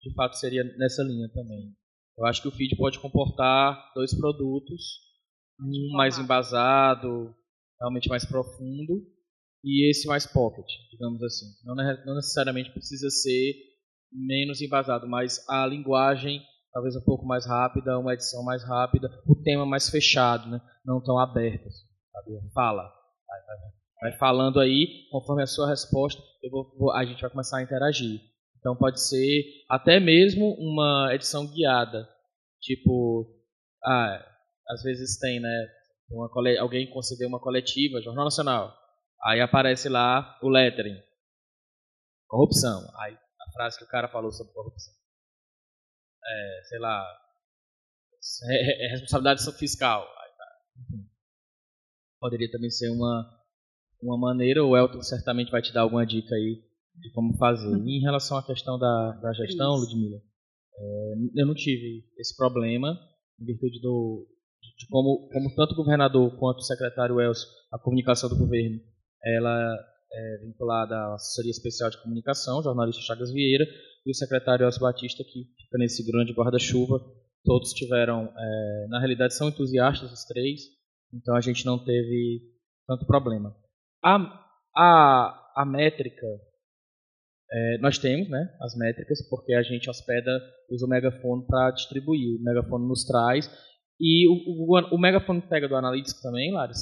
de 0.00 0.14
fato, 0.14 0.36
seria 0.36 0.62
nessa 0.78 1.02
linha 1.02 1.28
também. 1.34 1.74
Eu 2.18 2.26
acho 2.26 2.42
que 2.42 2.48
o 2.48 2.52
feed 2.52 2.76
pode 2.76 2.98
comportar 2.98 3.92
dois 3.94 4.12
produtos, 4.12 4.82
um 5.60 5.96
mais 5.96 6.18
embasado, 6.18 7.34
realmente 7.80 8.08
mais 8.08 8.24
profundo, 8.26 9.06
e 9.64 9.88
esse 9.88 10.06
mais 10.08 10.26
pocket, 10.26 10.66
digamos 10.90 11.22
assim. 11.22 11.46
Não, 11.64 11.74
não 11.74 12.14
necessariamente 12.16 12.72
precisa 12.72 13.08
ser 13.08 13.54
menos 14.12 14.60
embasado, 14.60 15.06
mas 15.06 15.48
a 15.48 15.64
linguagem 15.66 16.42
talvez 16.72 16.94
um 16.96 17.04
pouco 17.04 17.26
mais 17.26 17.46
rápida, 17.46 17.98
uma 17.98 18.14
edição 18.14 18.42
mais 18.44 18.62
rápida, 18.62 19.08
o 19.26 19.34
tema 19.34 19.64
mais 19.64 19.88
fechado, 19.88 20.48
né? 20.48 20.60
não 20.84 21.02
tão 21.02 21.18
aberto. 21.18 21.68
Sabe? 22.12 22.52
Fala, 22.52 22.82
vai, 22.82 23.40
vai, 23.46 24.10
vai, 24.10 24.18
falando 24.18 24.60
aí, 24.60 25.06
conforme 25.10 25.42
a 25.42 25.46
sua 25.46 25.68
resposta, 25.68 26.22
vou, 26.50 26.74
vou, 26.78 26.92
a 26.92 27.04
gente 27.04 27.20
vai 27.20 27.30
começar 27.30 27.58
a 27.58 27.62
interagir. 27.62 28.20
Então 28.58 28.76
pode 28.76 29.00
ser 29.00 29.42
até 29.68 30.00
mesmo 30.00 30.54
uma 30.58 31.10
edição 31.14 31.46
guiada, 31.46 32.08
tipo, 32.60 33.26
ah, 33.84 34.24
às 34.68 34.82
vezes 34.82 35.18
tem, 35.18 35.40
né? 35.40 35.68
Uma, 36.10 36.30
alguém 36.60 36.90
concedeu 36.90 37.28
uma 37.28 37.40
coletiva, 37.40 38.00
Jornal 38.00 38.24
Nacional, 38.24 38.74
aí 39.22 39.40
aparece 39.40 39.88
lá 39.88 40.38
o 40.42 40.48
lettering, 40.48 40.98
corrupção. 42.26 42.80
Aí 43.00 43.14
a 43.14 43.52
frase 43.52 43.78
que 43.78 43.84
o 43.84 43.88
cara 43.88 44.08
falou 44.08 44.32
sobre 44.32 44.52
corrupção 44.52 44.98
é, 46.28 46.62
sei 46.64 46.78
lá, 46.78 47.04
é, 48.50 48.86
é 48.86 48.90
responsabilidade 48.90 49.58
fiscal. 49.58 50.04
Tá. 50.04 50.46
Poderia 52.20 52.50
também 52.50 52.70
ser 52.70 52.90
uma, 52.90 53.44
uma 54.02 54.18
maneira, 54.18 54.64
o 54.64 54.76
Elton 54.76 55.02
certamente 55.02 55.50
vai 55.50 55.62
te 55.62 55.72
dar 55.72 55.82
alguma 55.82 56.06
dica 56.06 56.34
aí 56.34 56.67
de 57.00 57.10
como 57.12 57.36
fazer. 57.36 57.76
E 57.84 57.98
em 57.98 58.00
relação 58.00 58.36
à 58.36 58.42
questão 58.44 58.78
da, 58.78 59.12
da 59.22 59.32
gestão, 59.32 59.76
Ludmila, 59.76 60.18
é, 60.76 61.14
eu 61.36 61.46
não 61.46 61.54
tive 61.54 62.04
esse 62.18 62.36
problema, 62.36 62.98
em 63.40 63.44
virtude 63.44 63.80
do, 63.80 64.26
de 64.78 64.86
como, 64.88 65.28
como 65.32 65.54
tanto 65.54 65.72
o 65.72 65.76
governador 65.76 66.36
quanto 66.38 66.58
o 66.58 66.64
secretário 66.64 67.20
Elcio, 67.20 67.48
a 67.72 67.78
comunicação 67.78 68.28
do 68.28 68.38
governo, 68.38 68.80
ela 69.24 69.76
é 70.12 70.38
vinculada 70.46 70.94
à 70.94 71.14
assessoria 71.14 71.50
especial 71.50 71.90
de 71.90 72.00
comunicação, 72.02 72.62
jornalista 72.62 73.02
Chagas 73.02 73.32
Vieira, 73.32 73.64
e 74.06 74.10
o 74.10 74.14
secretário 74.14 74.64
Elcio 74.64 74.80
Batista, 74.80 75.22
que 75.24 75.44
fica 75.60 75.78
nesse 75.78 76.04
grande 76.10 76.32
guarda-chuva. 76.32 76.98
Todos 77.44 77.72
tiveram, 77.72 78.32
é, 78.36 78.86
na 78.88 78.98
realidade, 78.98 79.34
são 79.34 79.48
entusiastas 79.48 80.12
os 80.12 80.24
três, 80.24 80.60
então 81.12 81.34
a 81.34 81.40
gente 81.40 81.64
não 81.64 81.78
teve 81.78 82.42
tanto 82.86 83.06
problema. 83.06 83.54
A, 84.02 84.16
a, 84.74 85.52
a 85.56 85.64
métrica, 85.66 86.26
é, 87.50 87.78
nós 87.78 87.98
temos 87.98 88.28
né, 88.28 88.56
as 88.60 88.76
métricas, 88.76 89.26
porque 89.28 89.54
a 89.54 89.62
gente 89.62 89.88
hospeda, 89.88 90.30
usa 90.70 90.84
o 90.84 90.88
megafone 90.88 91.46
para 91.46 91.70
distribuir. 91.70 92.40
O 92.40 92.44
megafone 92.44 92.86
nos 92.86 93.04
traz. 93.04 93.46
E 94.00 94.28
o, 94.28 94.32
o, 94.32 94.96
o 94.96 94.98
megafone 94.98 95.40
pega 95.42 95.68
do 95.68 95.76
Analytics 95.76 96.20
também, 96.20 96.52
Laris? 96.52 96.78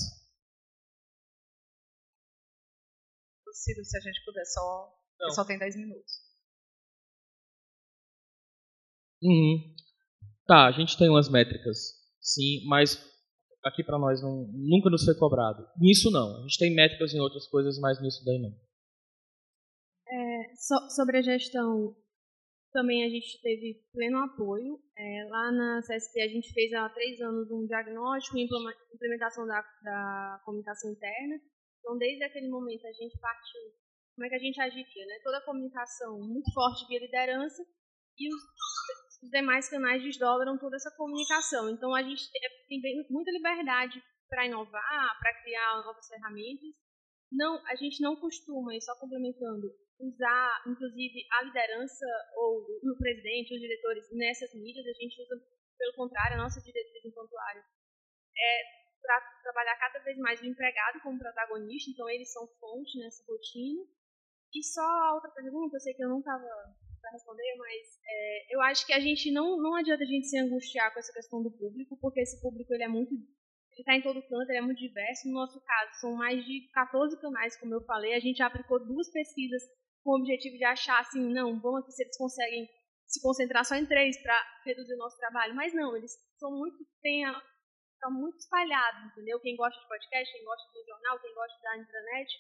Ciro, 3.67 3.85
se 3.85 3.97
a 3.97 4.01
gente 4.01 4.25
puder 4.25 4.45
só. 4.45 4.93
Só 5.35 5.45
tem 5.45 5.59
10 5.59 5.77
minutos. 5.77 6.13
Uhum. 9.23 9.75
Tá, 10.47 10.67
a 10.67 10.73
gente 10.73 10.97
tem 10.97 11.09
umas 11.09 11.29
métricas, 11.29 11.79
sim, 12.21 12.65
mas 12.69 13.03
aqui 13.65 13.83
para 13.83 13.99
nós 13.99 14.23
não, 14.23 14.47
nunca 14.53 14.91
nos 14.91 15.05
foi 15.05 15.17
cobrado. 15.17 15.67
Nisso 15.79 16.11
não. 16.11 16.39
A 16.39 16.43
gente 16.43 16.59
tem 16.59 16.75
métricas 16.75 17.13
em 17.13 17.19
outras 17.19 17.49
coisas, 17.49 17.79
mas 17.81 18.01
nisso 18.01 18.25
daí 18.25 18.39
não. 18.39 18.55
É, 20.57 20.59
so, 20.59 20.91
sobre 20.95 21.19
a 21.19 21.23
gestão, 21.23 21.95
também 22.73 23.05
a 23.05 23.09
gente 23.09 23.41
teve 23.43 23.85
pleno 23.93 24.19
apoio. 24.19 24.81
É, 24.97 25.27
lá 25.29 25.53
na 25.53 25.81
CSP 25.83 26.21
a 26.21 26.29
gente 26.29 26.53
fez 26.53 26.73
há 26.73 26.89
três 26.89 27.21
anos 27.21 27.51
um 27.51 27.67
diagnóstico 27.67 28.39
e 28.39 28.49
implementação 28.95 29.47
da, 29.47 29.61
da 29.83 30.41
comunicação 30.45 30.91
interna. 30.91 31.37
Então, 31.81 31.97
desde 31.99 32.25
aquele 32.25 32.49
momento 32.49 32.87
a 32.87 32.93
gente 32.93 33.19
partiu 33.19 33.61
como 34.15 34.27
é 34.27 34.29
que 34.31 34.37
a 34.37 34.39
gente 34.39 34.61
agiria, 34.61 35.07
né? 35.07 35.21
Toda 35.23 35.39
a 35.39 35.45
comunicação 35.45 36.19
muito 36.19 36.51
forte 36.53 36.87
via 36.89 37.01
liderança 37.01 37.63
e 38.19 38.35
os 38.35 38.43
os 39.23 39.31
demais 39.31 39.69
canais 39.69 40.03
desdobram 40.03 40.59
toda 40.59 40.77
essa 40.77 40.91
comunicação. 40.97 41.71
Então, 41.71 41.95
a 41.95 42.03
gente 42.03 42.31
tem 42.69 42.81
muita 43.11 43.31
liberdade 43.31 44.03
para 44.29 44.47
inovar, 44.47 45.19
para 45.19 45.43
criar 45.43 45.83
novas 45.85 46.07
ferramentas. 46.09 46.75
Não, 47.33 47.65
a 47.67 47.75
gente 47.75 48.01
não 48.03 48.17
costuma, 48.17 48.75
e 48.75 48.81
só 48.81 48.95
complementando, 48.97 49.69
usar, 50.01 50.63
inclusive, 50.67 51.27
a 51.33 51.43
liderança 51.43 52.07
ou 52.37 52.61
o 52.61 52.97
presidente, 52.99 53.55
os 53.55 53.61
diretores 53.61 54.05
nessas 54.13 54.53
mídias. 54.55 54.87
A 54.87 54.93
gente 54.93 55.21
usa, 55.23 55.37
pelo 55.79 55.95
contrário, 55.95 56.35
a 56.35 56.43
nossa 56.43 56.61
diretriz 56.61 57.05
enquanto 57.05 57.37
área 57.39 57.65
é 58.39 58.77
para 59.01 59.21
trabalhar 59.43 59.77
cada 59.79 60.01
vez 60.01 60.19
mais 60.19 60.41
o 60.41 60.47
empregado 60.47 61.01
como 61.01 61.19
protagonista. 61.19 61.91
Então, 61.91 62.09
eles 62.09 62.33
são 62.33 62.47
fonte 62.59 62.99
nessa 62.99 63.25
rotina. 63.29 63.83
E 64.55 64.63
só 64.63 64.83
a 64.83 65.15
outra 65.15 65.31
pergunta, 65.31 65.77
eu 65.77 65.81
sei 65.81 65.95
que 65.95 66.05
eu 66.05 66.09
não 66.09 66.19
estava 66.19 66.47
para 67.01 67.11
responder, 67.13 67.57
mas 67.57 68.01
é, 68.09 68.55
eu 68.55 68.61
acho 68.63 68.87
que 68.87 68.93
a 68.93 69.01
gente 69.01 69.31
não, 69.31 69.57
não 69.57 69.77
adianta 69.77 70.03
a 70.03 70.07
gente 70.07 70.27
se 70.27 70.39
angustiar 70.39 70.93
com 70.93 70.99
essa 70.99 71.13
questão 71.13 71.43
do 71.43 71.51
público, 71.51 71.97
porque 72.01 72.21
esse 72.21 72.41
público 72.41 72.73
ele 72.73 72.85
é 72.85 72.89
muito 72.89 73.15
ele 73.77 73.83
está 73.83 73.95
em 73.95 74.03
todo 74.03 74.23
canto, 74.23 74.49
ele 74.49 74.59
é 74.59 74.63
muito 74.63 74.79
diverso. 74.79 75.29
No 75.29 75.35
nosso 75.35 75.61
caso, 75.61 76.01
são 76.01 76.15
mais 76.15 76.43
de 76.47 76.67
14 76.73 77.21
canais, 77.21 77.61
como 77.61 77.75
eu 77.75 77.85
falei. 77.85 78.15
A 78.15 78.21
gente 78.21 78.43
aplicou 78.43 78.83
duas 78.83 79.11
pesquisas 79.11 79.63
com 80.07 80.13
o 80.13 80.21
objetivo 80.21 80.57
de 80.57 80.65
achar 80.65 81.01
assim, 81.01 81.21
não, 81.35 81.59
vamos 81.59 81.85
ver 81.85 81.91
se 81.91 82.03
eles 82.05 82.17
conseguem 82.17 82.71
se 83.09 83.21
concentrar 83.21 83.65
só 83.65 83.75
em 83.75 83.85
três 83.85 84.17
para 84.23 84.39
reduzir 84.65 84.95
o 84.95 84.99
nosso 84.99 85.19
trabalho. 85.19 85.53
Mas 85.57 85.75
não, 85.75 85.97
eles 85.97 86.13
são 86.39 86.53
muito, 86.53 86.79
têm 87.03 87.27
estão 87.27 88.13
muito 88.13 88.39
espalhados, 88.39 89.11
entendeu? 89.11 89.41
Quem 89.41 89.57
gosta 89.57 89.81
de 89.81 89.89
podcast, 89.89 90.33
quem 90.33 90.45
gosta 90.45 90.73
do 90.73 90.87
jornal, 90.87 91.21
quem 91.21 91.35
gosta 91.35 91.61
da 91.61 91.79
intranet. 91.79 92.31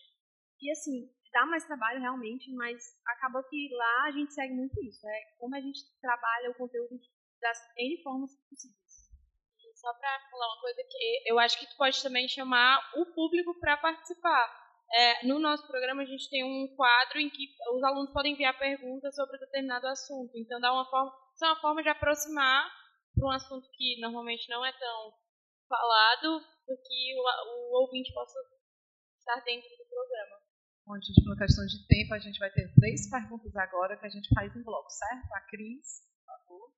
E 0.62 0.70
assim, 0.70 1.10
dá 1.32 1.44
mais 1.44 1.66
trabalho 1.66 2.00
realmente, 2.00 2.54
mas 2.54 2.80
acaba 3.04 3.42
que 3.42 3.68
lá 3.72 4.04
a 4.04 4.10
gente 4.12 4.32
segue 4.32 4.54
muito 4.54 4.80
isso. 4.84 5.06
É 5.08 5.20
como 5.38 5.56
a 5.56 5.60
gente 5.60 5.80
trabalha 6.00 6.50
o 6.50 6.54
conteúdo 6.54 7.00
das 7.40 7.58
N 7.76 8.02
formas 8.02 8.30
possíveis. 8.48 9.06
Só 9.74 9.92
para 9.92 10.20
falar 10.30 10.46
uma 10.46 10.60
coisa 10.60 10.82
que 10.88 11.22
eu 11.26 11.38
acho 11.38 11.58
que 11.58 11.66
tu 11.66 11.76
pode 11.76 12.02
também 12.02 12.28
chamar 12.28 12.80
o 12.96 13.06
público 13.12 13.58
para 13.60 13.76
participar. 13.76 14.65
É, 14.92 15.26
no 15.26 15.38
nosso 15.38 15.66
programa 15.66 16.02
a 16.02 16.06
gente 16.06 16.30
tem 16.30 16.44
um 16.44 16.74
quadro 16.76 17.18
em 17.18 17.28
que 17.28 17.48
os 17.74 17.82
alunos 17.82 18.12
podem 18.12 18.32
enviar 18.32 18.56
perguntas 18.58 19.14
sobre 19.14 19.38
determinado 19.38 19.86
assunto. 19.86 20.32
Então 20.36 20.60
dá 20.60 20.72
uma 20.72 20.88
forma, 20.88 21.12
é 21.42 21.46
uma 21.46 21.60
forma 21.60 21.82
de 21.82 21.88
aproximar 21.88 22.70
para 23.14 23.26
um 23.26 23.30
assunto 23.30 23.68
que 23.72 24.00
normalmente 24.00 24.48
não 24.48 24.64
é 24.64 24.72
tão 24.72 25.12
falado, 25.68 26.40
para 26.64 26.76
que 26.76 27.14
o, 27.16 27.22
o 27.22 27.80
ouvinte 27.82 28.12
possa 28.12 28.38
estar 29.18 29.40
dentro 29.44 29.68
do 29.68 29.84
programa. 29.88 30.36
Bom, 30.86 30.94
gente, 31.02 31.24
por 31.24 31.36
questão 31.36 31.66
de 31.66 31.84
tempo, 31.88 32.14
a 32.14 32.18
gente 32.18 32.38
vai 32.38 32.50
ter 32.50 32.72
três 32.78 33.10
perguntas 33.10 33.56
agora 33.56 33.98
que 33.98 34.06
a 34.06 34.08
gente 34.08 34.32
faz 34.32 34.54
em 34.54 34.62
bloco, 34.62 34.88
certo? 34.88 35.34
A 35.34 35.40
Cris, 35.40 36.06
por 36.14 36.26
favor. 36.26 36.72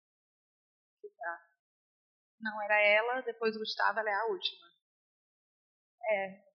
Não, 2.40 2.62
era 2.62 2.80
ela, 2.80 3.20
depois 3.20 3.54
o 3.54 3.58
Gustavo, 3.58 3.98
ela 3.98 4.08
é 4.08 4.14
a 4.14 4.26
última. 4.26 4.66
É. 6.10 6.47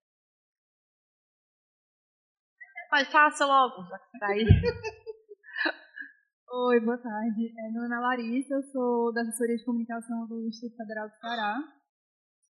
Mas 2.93 3.09
faça 3.09 3.41
logo, 3.43 3.89
daí. 4.21 4.45
Oi, 6.45 6.79
boa 6.85 7.01
tarde. 7.01 7.49
É, 7.57 7.71
meu 7.73 7.81
nome 7.81 7.95
é 7.95 7.97
Larissa, 7.97 8.53
eu 8.53 8.61
sou 8.69 9.11
da 9.11 9.21
assessoria 9.21 9.57
de 9.57 9.65
comunicação 9.65 10.27
do 10.27 10.45
Instituto 10.45 10.77
Federal 10.77 11.09
do 11.09 11.17
Ceará. 11.17 11.57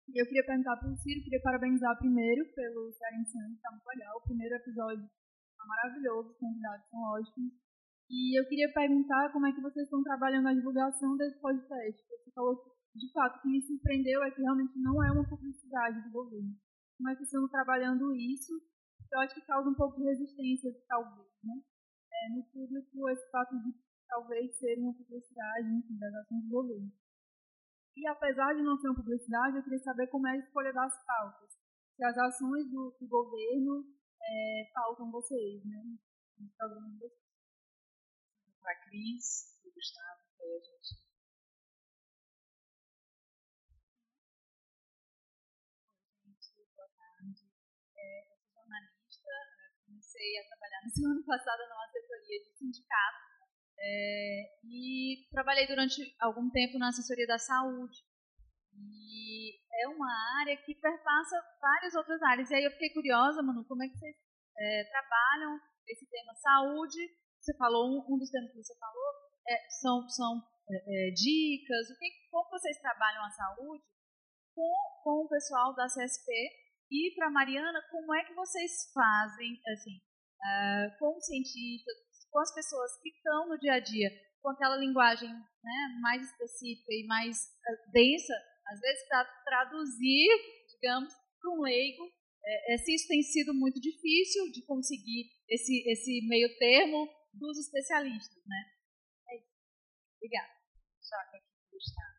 E 0.07 0.15
eu 0.15 0.25
queria 0.25 0.45
perguntar 0.45 0.77
para 0.77 0.87
o 0.87 0.95
Ciro, 0.95 1.25
queria 1.25 1.41
parabenizar 1.43 1.91
primeiro 1.99 2.45
pelo 2.55 2.89
Cearense, 2.93 3.35
está 3.51 3.69
muito 3.69 3.83
legal. 3.83 4.15
O 4.15 4.23
primeiro 4.23 4.55
episódio 4.55 5.03
está 5.03 5.65
maravilhoso, 5.67 6.29
os 6.29 6.37
convidados 6.37 6.87
são 6.87 7.01
ótimos. 7.03 7.51
E 8.09 8.39
eu 8.39 8.47
queria 8.47 8.71
perguntar 8.71 9.33
como 9.33 9.45
é 9.45 9.51
que 9.51 9.59
vocês 9.59 9.83
estão 9.83 10.01
trabalhando 10.03 10.45
na 10.45 10.53
divulgação 10.53 11.17
desse 11.17 11.37
podcast. 11.41 11.99
Você 12.07 12.31
falou 12.31 12.55
que, 12.63 12.97
de 12.97 13.11
fato, 13.11 13.39
o 13.39 13.41
que 13.41 13.49
me 13.49 13.61
surpreendeu 13.61 14.23
é 14.23 14.31
que 14.31 14.41
realmente 14.41 14.79
não 14.79 15.03
é 15.03 15.11
uma 15.11 15.27
publicidade 15.27 16.01
do 16.01 16.11
governo. 16.11 16.55
Como 16.95 17.09
é 17.09 17.11
que 17.11 17.25
vocês 17.25 17.27
estão 17.27 17.49
trabalhando 17.49 18.15
isso? 18.15 18.53
Eu 19.11 19.19
acho 19.19 19.33
que 19.33 19.41
causa 19.41 19.69
um 19.69 19.75
pouco 19.75 19.97
de 19.97 20.03
resistência, 20.03 20.71
talvez, 20.87 21.27
né? 21.43 21.55
É, 22.11 22.29
no 22.35 22.43
público, 22.45 23.09
esse 23.09 23.29
fato 23.31 23.57
de 23.59 23.73
talvez 24.07 24.57
ser 24.57 24.77
uma 24.79 24.93
publicidade, 24.93 25.67
enfim, 25.67 25.97
das 25.97 26.13
ações 26.13 26.43
do 26.43 26.49
governo. 26.49 26.91
E 27.95 28.07
apesar 28.07 28.53
de 28.53 28.61
não 28.61 28.77
ser 28.77 28.89
uma 28.89 28.95
publicidade, 28.95 29.57
eu 29.57 29.63
queria 29.63 29.79
saber 29.79 30.07
como 30.07 30.27
é 30.27 30.31
a 30.31 30.37
escolha 30.37 30.73
das 30.73 31.05
pautas. 31.05 31.51
Se 31.95 32.03
as 32.03 32.17
ações 32.17 32.69
do, 32.69 32.95
do 32.99 33.07
governo 33.07 33.85
é, 34.21 34.71
pautam 34.73 35.11
vocês, 35.11 35.63
né? 35.65 35.83
No 36.37 36.49
programa 36.57 36.89
de 36.89 36.97
vocês. 36.99 37.29
Para 38.61 38.71
a 38.71 38.81
Cris 38.85 39.59
e 39.65 39.71
Gustavo, 39.71 40.21
aí 40.41 40.55
a 40.55 40.59
gente. 40.59 41.08
Comecei 50.19 50.37
a 50.37 50.47
trabalhar 50.47 50.81
no 50.83 50.91
ano 51.15 51.25
passado 51.25 51.63
numa 51.69 51.85
assessoria 51.85 52.39
de 52.43 52.57
sindicato 52.57 53.19
é, 53.79 54.59
e 54.65 55.27
trabalhei 55.31 55.65
durante 55.65 56.15
algum 56.19 56.49
tempo 56.49 56.77
na 56.77 56.89
assessoria 56.89 57.25
da 57.25 57.39
saúde. 57.39 57.97
E 58.75 59.55
é 59.83 59.87
uma 59.87 60.11
área 60.41 60.57
que 60.57 60.75
perpassa 60.75 61.41
várias 61.61 61.95
outras 61.95 62.21
áreas. 62.23 62.51
E 62.51 62.55
aí 62.55 62.63
eu 62.65 62.71
fiquei 62.71 62.89
curiosa, 62.91 63.41
Manu, 63.41 63.65
como 63.65 63.83
é 63.83 63.87
que 63.87 63.97
vocês 63.97 64.15
é, 64.57 64.83
trabalham 64.91 65.59
esse 65.87 66.05
tema 66.09 66.35
saúde. 66.35 66.99
Você 67.39 67.55
falou, 67.57 67.87
um, 67.87 68.13
um 68.13 68.17
dos 68.19 68.29
temas 68.29 68.51
que 68.51 68.57
você 68.57 68.77
falou 68.77 69.13
é, 69.47 69.69
são, 69.81 70.09
são 70.09 70.43
é, 70.69 71.07
é 71.07 71.11
dicas, 71.11 71.89
o 71.89 71.97
que, 71.97 72.11
como 72.29 72.49
vocês 72.49 72.77
trabalham 72.79 73.23
a 73.23 73.31
saúde 73.31 73.83
com, 74.53 74.73
com 75.03 75.25
o 75.25 75.29
pessoal 75.29 75.73
da 75.73 75.87
CSP 75.87 76.31
e 76.91 77.13
para 77.15 77.29
Mariana, 77.29 77.81
como 77.91 78.13
é 78.15 78.23
que 78.25 78.33
vocês 78.33 78.91
fazem, 78.91 79.61
assim, 79.73 80.01
uh, 80.39 80.99
com 80.99 81.17
os 81.17 81.25
cientistas, 81.25 81.95
com 82.31 82.39
as 82.39 82.53
pessoas 82.53 82.91
que 83.01 83.09
estão 83.09 83.49
no 83.49 83.57
dia 83.59 83.73
a 83.73 83.79
dia, 83.79 84.09
com 84.41 84.49
aquela 84.49 84.77
linguagem 84.77 85.29
né, 85.29 85.99
mais 86.01 86.23
específica 86.29 86.93
e 86.93 87.05
mais 87.07 87.37
uh, 87.37 87.91
densa, 87.91 88.33
às 88.67 88.79
vezes 88.79 89.07
para 89.07 89.25
traduzir, 89.45 90.29
digamos, 90.69 91.13
para 91.41 91.51
um 91.51 91.61
leigo, 91.61 92.03
é, 92.45 92.73
é, 92.73 92.75
isso 92.75 93.07
tem 93.07 93.21
sido 93.21 93.53
muito 93.53 93.79
difícil 93.79 94.51
de 94.51 94.65
conseguir 94.65 95.29
esse, 95.47 95.83
esse 95.89 96.27
meio 96.27 96.49
termo 96.57 97.07
dos 97.33 97.57
especialistas, 97.57 98.43
né? 98.45 98.65
É 99.29 99.37
isso. 99.37 99.51
Obrigada. 100.17 100.53
Choca 101.01 101.37
aqui, 101.37 101.45
Gustavo. 101.71 102.18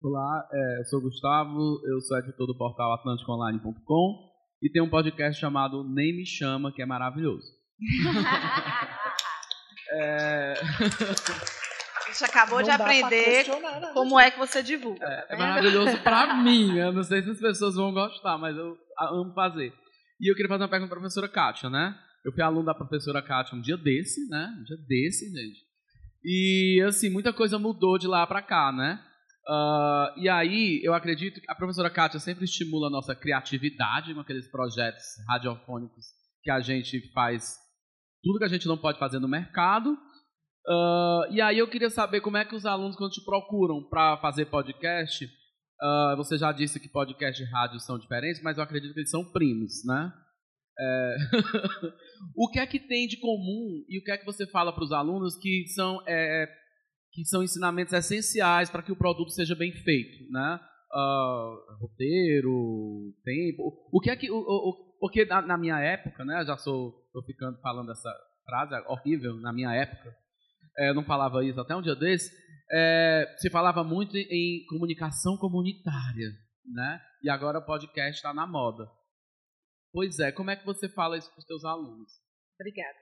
Olá, 0.00 0.48
é, 0.52 0.78
eu 0.78 0.84
sou 0.84 1.00
Gustavo, 1.00 1.80
eu 1.84 2.00
sou 2.00 2.16
editor 2.18 2.46
do 2.46 2.56
portal 2.56 2.92
atlanticoonline.com 2.92 4.30
e 4.62 4.70
tem 4.70 4.80
um 4.80 4.88
podcast 4.88 5.40
chamado 5.40 5.82
Nem 5.82 6.16
Me 6.16 6.24
Chama, 6.24 6.72
que 6.72 6.80
é 6.80 6.86
maravilhoso. 6.86 7.44
é... 9.90 10.54
A 10.54 12.12
gente 12.12 12.24
acabou 12.24 12.60
não 12.60 12.64
de 12.64 12.70
aprender 12.70 13.46
como 13.92 14.20
é 14.20 14.30
que 14.30 14.38
você 14.38 14.62
divulga. 14.62 15.04
É, 15.04 15.22
tá 15.22 15.34
é 15.34 15.36
maravilhoso 15.36 16.00
para 16.04 16.32
mim. 16.44 16.78
Eu 16.78 16.92
não 16.92 17.02
sei 17.02 17.20
se 17.24 17.30
as 17.30 17.40
pessoas 17.40 17.74
vão 17.74 17.92
gostar, 17.92 18.38
mas 18.38 18.56
eu 18.56 18.78
amo 19.00 19.34
fazer. 19.34 19.74
E 20.20 20.30
eu 20.30 20.36
queria 20.36 20.48
fazer 20.48 20.62
uma 20.62 20.70
pergunta 20.70 20.90
para 20.90 20.98
a 20.98 21.00
professora 21.00 21.28
Kátia, 21.28 21.68
né? 21.68 21.98
Eu 22.24 22.32
fui 22.32 22.44
aluno 22.44 22.66
da 22.66 22.74
professora 22.74 23.20
Kátia 23.20 23.58
um 23.58 23.60
dia 23.60 23.76
desse, 23.76 24.28
né? 24.28 24.54
Um 24.60 24.62
dia 24.62 24.76
desse, 24.76 25.28
gente. 25.28 25.58
E, 26.24 26.80
assim, 26.86 27.10
muita 27.10 27.32
coisa 27.32 27.58
mudou 27.58 27.98
de 27.98 28.06
lá 28.06 28.24
para 28.28 28.42
cá, 28.42 28.70
né? 28.70 29.04
Uh, 29.48 30.12
e 30.18 30.28
aí, 30.28 30.80
eu 30.84 30.92
acredito 30.92 31.40
que 31.40 31.50
a 31.50 31.54
professora 31.54 31.88
Kátia 31.88 32.20
sempre 32.20 32.44
estimula 32.44 32.88
a 32.88 32.90
nossa 32.90 33.14
criatividade 33.14 34.12
com 34.12 34.20
aqueles 34.20 34.46
projetos 34.50 35.04
radiofônicos 35.26 36.04
que 36.42 36.50
a 36.50 36.60
gente 36.60 37.10
faz 37.12 37.56
tudo 38.22 38.38
que 38.38 38.44
a 38.44 38.48
gente 38.48 38.66
não 38.66 38.76
pode 38.76 38.98
fazer 38.98 39.18
no 39.18 39.28
mercado. 39.28 39.92
Uh, 40.66 41.32
e 41.32 41.40
aí 41.40 41.58
eu 41.58 41.68
queria 41.68 41.88
saber 41.88 42.20
como 42.20 42.36
é 42.36 42.44
que 42.44 42.54
os 42.54 42.66
alunos, 42.66 42.94
quando 42.94 43.12
te 43.12 43.24
procuram 43.24 43.82
para 43.88 44.18
fazer 44.18 44.46
podcast, 44.46 45.24
uh, 45.24 46.16
você 46.16 46.36
já 46.36 46.52
disse 46.52 46.78
que 46.78 46.88
podcast 46.88 47.42
e 47.42 47.46
rádio 47.46 47.80
são 47.80 47.98
diferentes, 47.98 48.42
mas 48.42 48.58
eu 48.58 48.62
acredito 48.62 48.92
que 48.92 49.00
eles 49.00 49.10
são 49.10 49.24
primos, 49.32 49.82
né? 49.86 50.12
É... 50.78 51.16
o 52.36 52.50
que 52.50 52.60
é 52.60 52.66
que 52.66 52.78
tem 52.78 53.08
de 53.08 53.16
comum 53.16 53.82
e 53.88 53.98
o 53.98 54.04
que 54.04 54.12
é 54.12 54.18
que 54.18 54.26
você 54.26 54.46
fala 54.46 54.72
para 54.72 54.84
os 54.84 54.92
alunos 54.92 55.36
que 55.36 55.66
são, 55.74 56.02
é, 56.06 56.46
que 57.12 57.24
são 57.24 57.42
ensinamentos 57.42 57.92
essenciais 57.92 58.70
para 58.70 58.82
que 58.82 58.92
o 58.92 58.96
produto 58.96 59.30
seja 59.30 59.54
bem 59.54 59.72
feito, 59.72 60.30
né? 60.30 60.60
Uh, 60.92 61.76
roteiro, 61.80 63.14
tempo. 63.24 63.88
O 63.92 64.00
que 64.00 64.10
é 64.10 64.16
que. 64.16 64.30
O, 64.30 64.38
o, 64.38 64.96
porque 65.00 65.24
na, 65.24 65.42
na, 65.42 65.58
minha 65.58 65.78
época, 65.78 66.24
né? 66.24 66.44
Já 66.44 66.56
sou. 66.56 67.04
Estou 67.06 67.22
ficando 67.24 67.60
falando 67.60 67.92
essa 67.92 68.10
frase 68.44 68.74
horrível 68.86 69.34
na 69.36 69.52
minha 69.52 69.74
época. 69.74 70.14
É, 70.78 70.90
eu 70.90 70.94
não 70.94 71.04
falava 71.04 71.44
isso 71.44 71.60
até 71.60 71.74
um 71.74 71.82
dia 71.82 71.96
desse. 71.96 72.30
É, 72.70 73.34
se 73.38 73.50
falava 73.50 73.82
muito 73.82 74.16
em, 74.16 74.26
em 74.30 74.66
comunicação 74.66 75.36
comunitária, 75.36 76.30
né? 76.64 77.00
E 77.22 77.28
agora 77.28 77.58
o 77.58 77.66
podcast 77.66 78.16
está 78.16 78.32
na 78.32 78.46
moda. 78.46 78.88
Pois 79.92 80.18
é, 80.18 80.30
como 80.30 80.50
é 80.50 80.56
que 80.56 80.66
você 80.66 80.88
fala 80.88 81.16
isso 81.16 81.30
para 81.30 81.40
os 81.40 81.46
seus 81.46 81.64
alunos? 81.64 82.12
Obrigada. 82.60 82.96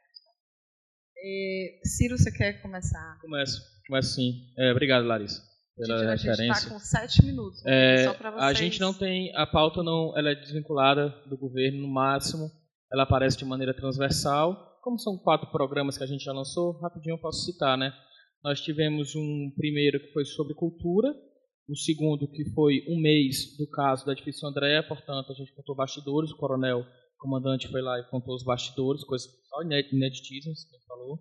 É, 1.19 1.81
Ciro, 1.85 2.17
você 2.17 2.31
quer 2.31 2.61
começar? 2.61 3.19
Começo, 3.21 3.61
começo 3.87 4.14
sim. 4.14 4.32
É, 4.59 4.70
obrigado, 4.72 5.07
Larissa, 5.07 5.43
pela 5.76 5.99
gente, 5.99 6.09
referência. 6.09 6.45
A 6.45 6.47
gente 6.47 6.57
está 6.57 6.70
com 6.70 6.78
sete 6.78 7.24
minutos. 7.24 7.64
É, 7.66 8.05
só 8.05 8.14
para 8.14 8.30
vocês. 8.30 8.45
A 8.45 8.53
gente 8.53 8.80
não 8.80 8.93
tem, 8.93 9.34
a 9.37 9.47
pauta 9.47 9.82
não, 9.82 10.16
ela 10.16 10.30
é 10.30 10.34
desvinculada 10.34 11.09
do 11.28 11.37
governo 11.37 11.82
no 11.82 11.89
máximo, 11.89 12.51
ela 12.93 13.05
aparece 13.05 13.37
de 13.37 13.45
maneira 13.45 13.74
transversal. 13.74 14.78
Como 14.82 14.99
são 14.99 15.18
quatro 15.18 15.51
programas 15.51 15.99
que 15.99 16.05
a 16.05 16.07
gente 16.07 16.24
já 16.24 16.32
lançou, 16.32 16.78
rapidinho 16.80 17.14
eu 17.14 17.20
posso 17.20 17.45
citar, 17.45 17.76
né? 17.76 17.93
Nós 18.45 18.61
tivemos 18.61 19.16
um 19.16 19.51
primeiro 19.57 19.99
que 19.99 20.12
foi 20.12 20.24
sobre 20.24 20.55
cultura, 20.55 21.12
o 21.68 21.74
segundo, 21.74 22.30
que 22.30 22.45
foi 22.53 22.84
um 22.89 23.01
mês 23.01 23.57
do 23.59 23.68
caso 23.68 24.07
da 24.07 24.12
Edifício 24.12 24.47
André, 24.47 24.80
portanto, 24.82 25.32
a 25.32 25.34
gente 25.34 25.53
contou 25.53 25.74
bastidores, 25.74 26.30
o 26.30 26.37
coronel 26.37 26.84
comandante 27.18 27.66
foi 27.68 27.82
lá 27.82 27.99
e 27.99 28.09
contou 28.09 28.34
os 28.34 28.45
bastidores, 28.45 29.03
coisas 29.03 29.28
só 29.49 29.62
ineditíssimas, 29.62 30.64
que 30.64 30.76
ele 30.76 30.84
falou. 30.87 31.18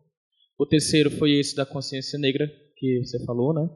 O 0.57 0.65
terceiro 0.65 1.11
foi 1.11 1.31
esse 1.33 1.55
da 1.55 1.65
consciência 1.65 2.17
negra, 2.17 2.47
que 2.77 3.03
você 3.03 3.23
falou, 3.25 3.53
né? 3.53 3.67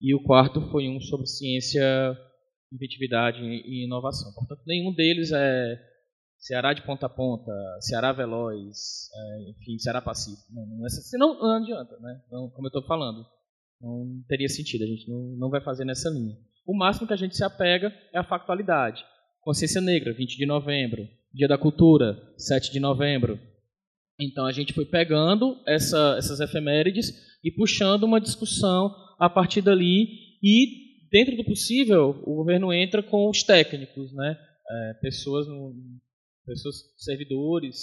E 0.00 0.14
o 0.14 0.22
quarto 0.22 0.60
foi 0.70 0.88
um 0.88 1.00
sobre 1.00 1.26
ciência, 1.26 1.82
inventividade 2.72 3.40
e 3.42 3.84
inovação. 3.84 4.32
Portanto, 4.34 4.62
nenhum 4.66 4.92
deles 4.94 5.32
é 5.32 5.78
Ceará 6.38 6.74
de 6.74 6.82
ponta 6.82 7.06
a 7.06 7.08
ponta, 7.08 7.50
Ceará 7.80 8.12
veloz, 8.12 9.08
é, 9.14 9.50
enfim, 9.50 9.78
Ceará 9.78 10.02
pacífico. 10.02 10.46
Não, 10.52 10.66
não, 10.66 10.86
é, 10.86 10.90
senão 10.90 11.38
não 11.38 11.56
adianta, 11.56 11.98
né? 12.00 12.20
Não, 12.30 12.50
como 12.50 12.66
eu 12.66 12.68
estou 12.68 12.84
falando. 12.84 13.24
Não 13.80 14.22
teria 14.28 14.48
sentido, 14.48 14.84
a 14.84 14.86
gente 14.86 15.08
não, 15.08 15.36
não 15.38 15.50
vai 15.50 15.62
fazer 15.62 15.84
nessa 15.84 16.10
linha. 16.10 16.36
O 16.66 16.76
máximo 16.76 17.06
que 17.06 17.12
a 17.12 17.16
gente 17.16 17.36
se 17.36 17.44
apega 17.44 17.92
é 18.12 18.18
a 18.18 18.24
factualidade. 18.24 19.02
Consciência 19.40 19.80
Negra, 19.80 20.12
20 20.12 20.36
de 20.36 20.46
novembro. 20.46 21.06
Dia 21.32 21.48
da 21.48 21.58
Cultura, 21.58 22.16
7 22.38 22.72
de 22.72 22.80
novembro. 22.80 23.38
Então 24.18 24.46
a 24.46 24.52
gente 24.52 24.72
foi 24.72 24.84
pegando 24.84 25.60
essa, 25.66 26.16
essas 26.18 26.40
efemérides 26.40 27.12
e 27.42 27.50
puxando 27.50 28.04
uma 28.04 28.20
discussão 28.20 28.94
a 29.18 29.28
partir 29.28 29.60
dali 29.60 30.06
e, 30.42 31.08
dentro 31.10 31.36
do 31.36 31.44
possível, 31.44 32.22
o 32.24 32.36
governo 32.36 32.72
entra 32.72 33.02
com 33.02 33.28
os 33.28 33.42
técnicos, 33.42 34.12
né? 34.12 34.38
É, 34.70 34.94
pessoas, 35.00 35.46
pessoas, 36.46 36.76
servidores 36.96 37.76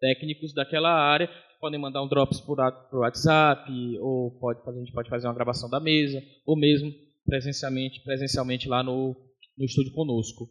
técnicos 0.00 0.54
daquela 0.54 0.90
área 0.90 1.28
podem 1.60 1.80
mandar 1.80 2.02
um 2.02 2.08
drops 2.08 2.40
por, 2.40 2.58
por 2.90 3.00
WhatsApp, 3.00 3.70
ou 3.98 4.38
pode, 4.38 4.60
a 4.64 4.72
gente 4.78 4.92
pode 4.92 5.10
fazer 5.10 5.26
uma 5.26 5.34
gravação 5.34 5.68
da 5.68 5.80
mesa, 5.80 6.22
ou 6.46 6.56
mesmo 6.56 6.92
presencialmente, 7.26 8.00
presencialmente 8.04 8.68
lá 8.68 8.82
no, 8.82 9.16
no 9.56 9.64
estúdio 9.64 9.92
conosco. 9.92 10.48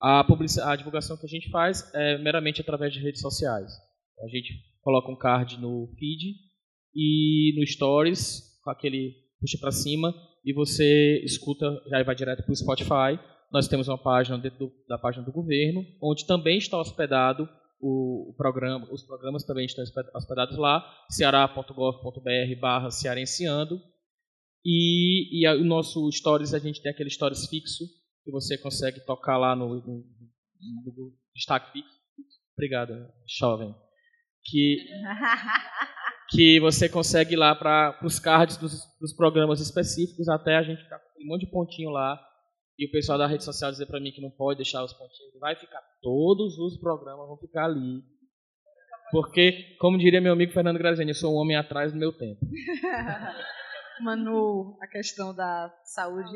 A, 0.00 0.24
a 0.64 0.76
divulgação 0.76 1.16
que 1.16 1.26
a 1.26 1.28
gente 1.28 1.50
faz 1.50 1.90
é 1.94 2.18
meramente 2.18 2.60
através 2.60 2.92
de 2.92 3.00
redes 3.00 3.20
sociais. 3.20 3.72
A 4.22 4.28
gente 4.28 4.69
coloca 4.82 5.10
um 5.10 5.16
card 5.16 5.60
no 5.60 5.88
feed 5.98 6.34
e 6.94 7.54
no 7.58 7.66
Stories, 7.66 8.60
com 8.62 8.70
aquele 8.70 9.14
puxa 9.40 9.58
para 9.58 9.72
cima, 9.72 10.14
e 10.44 10.52
você 10.52 11.22
escuta, 11.24 11.66
já 11.88 12.02
vai 12.02 12.14
direto 12.14 12.44
para 12.44 12.52
o 12.52 12.56
Spotify. 12.56 13.18
Nós 13.52 13.68
temos 13.68 13.88
uma 13.88 13.98
página 13.98 14.38
dentro 14.38 14.58
do, 14.58 14.72
da 14.88 14.98
página 14.98 15.24
do 15.24 15.32
governo, 15.32 15.84
onde 16.02 16.26
também 16.26 16.58
está 16.58 16.78
hospedado 16.78 17.48
o, 17.80 18.30
o 18.30 18.34
programa, 18.34 18.86
os 18.92 19.02
programas 19.02 19.44
também 19.44 19.64
estão 19.64 19.82
hospedados 20.14 20.56
lá, 20.58 20.84
ceará.gov.br 21.08 22.60
barra 22.60 22.90
cearenciando. 22.90 23.80
E, 24.64 25.40
e 25.40 25.46
a, 25.46 25.54
o 25.54 25.64
nosso 25.64 26.10
Stories, 26.12 26.52
a 26.52 26.58
gente 26.58 26.82
tem 26.82 26.92
aquele 26.92 27.10
Stories 27.10 27.46
fixo, 27.46 27.84
que 28.22 28.30
você 28.30 28.58
consegue 28.58 29.00
tocar 29.06 29.38
lá 29.38 29.56
no, 29.56 29.68
no, 29.68 30.04
no 30.84 31.12
destaque 31.34 31.72
fixo. 31.72 31.98
Obrigado, 32.54 32.92
jovem. 33.26 33.74
Que, 34.44 34.78
que 36.30 36.60
você 36.60 36.88
consegue 36.88 37.34
ir 37.34 37.36
lá 37.36 37.54
para 37.54 37.98
os 38.02 38.18
cards 38.18 38.56
dos, 38.56 38.72
dos, 39.00 39.14
programas 39.14 39.60
específicos, 39.60 40.28
até 40.28 40.56
a 40.56 40.62
gente 40.62 40.82
ficar 40.82 40.98
com 40.98 41.22
um 41.22 41.26
monte 41.26 41.44
de 41.44 41.50
pontinho 41.50 41.90
lá 41.90 42.18
e 42.78 42.86
o 42.86 42.90
pessoal 42.90 43.18
da 43.18 43.26
rede 43.26 43.44
social 43.44 43.70
dizer 43.70 43.86
para 43.86 44.00
mim 44.00 44.10
que 44.12 44.22
não 44.22 44.30
pode 44.30 44.58
deixar 44.58 44.82
os 44.82 44.92
pontinhos, 44.92 45.38
vai 45.38 45.54
ficar 45.54 45.82
todos 46.00 46.58
os 46.58 46.78
programas 46.80 47.26
vão 47.28 47.36
ficar 47.36 47.66
ali. 47.66 48.02
Porque, 49.10 49.76
como 49.78 49.98
diria 49.98 50.20
meu 50.20 50.32
amigo 50.32 50.52
Fernando 50.52 50.78
Graziani, 50.78 51.10
eu 51.10 51.14
sou 51.14 51.34
um 51.34 51.38
homem 51.38 51.56
atrás 51.56 51.92
do 51.92 51.98
meu 51.98 52.12
tempo. 52.12 52.40
Manu, 54.00 54.78
a 54.80 54.86
questão 54.86 55.34
da 55.34 55.70
saúde 55.84 56.30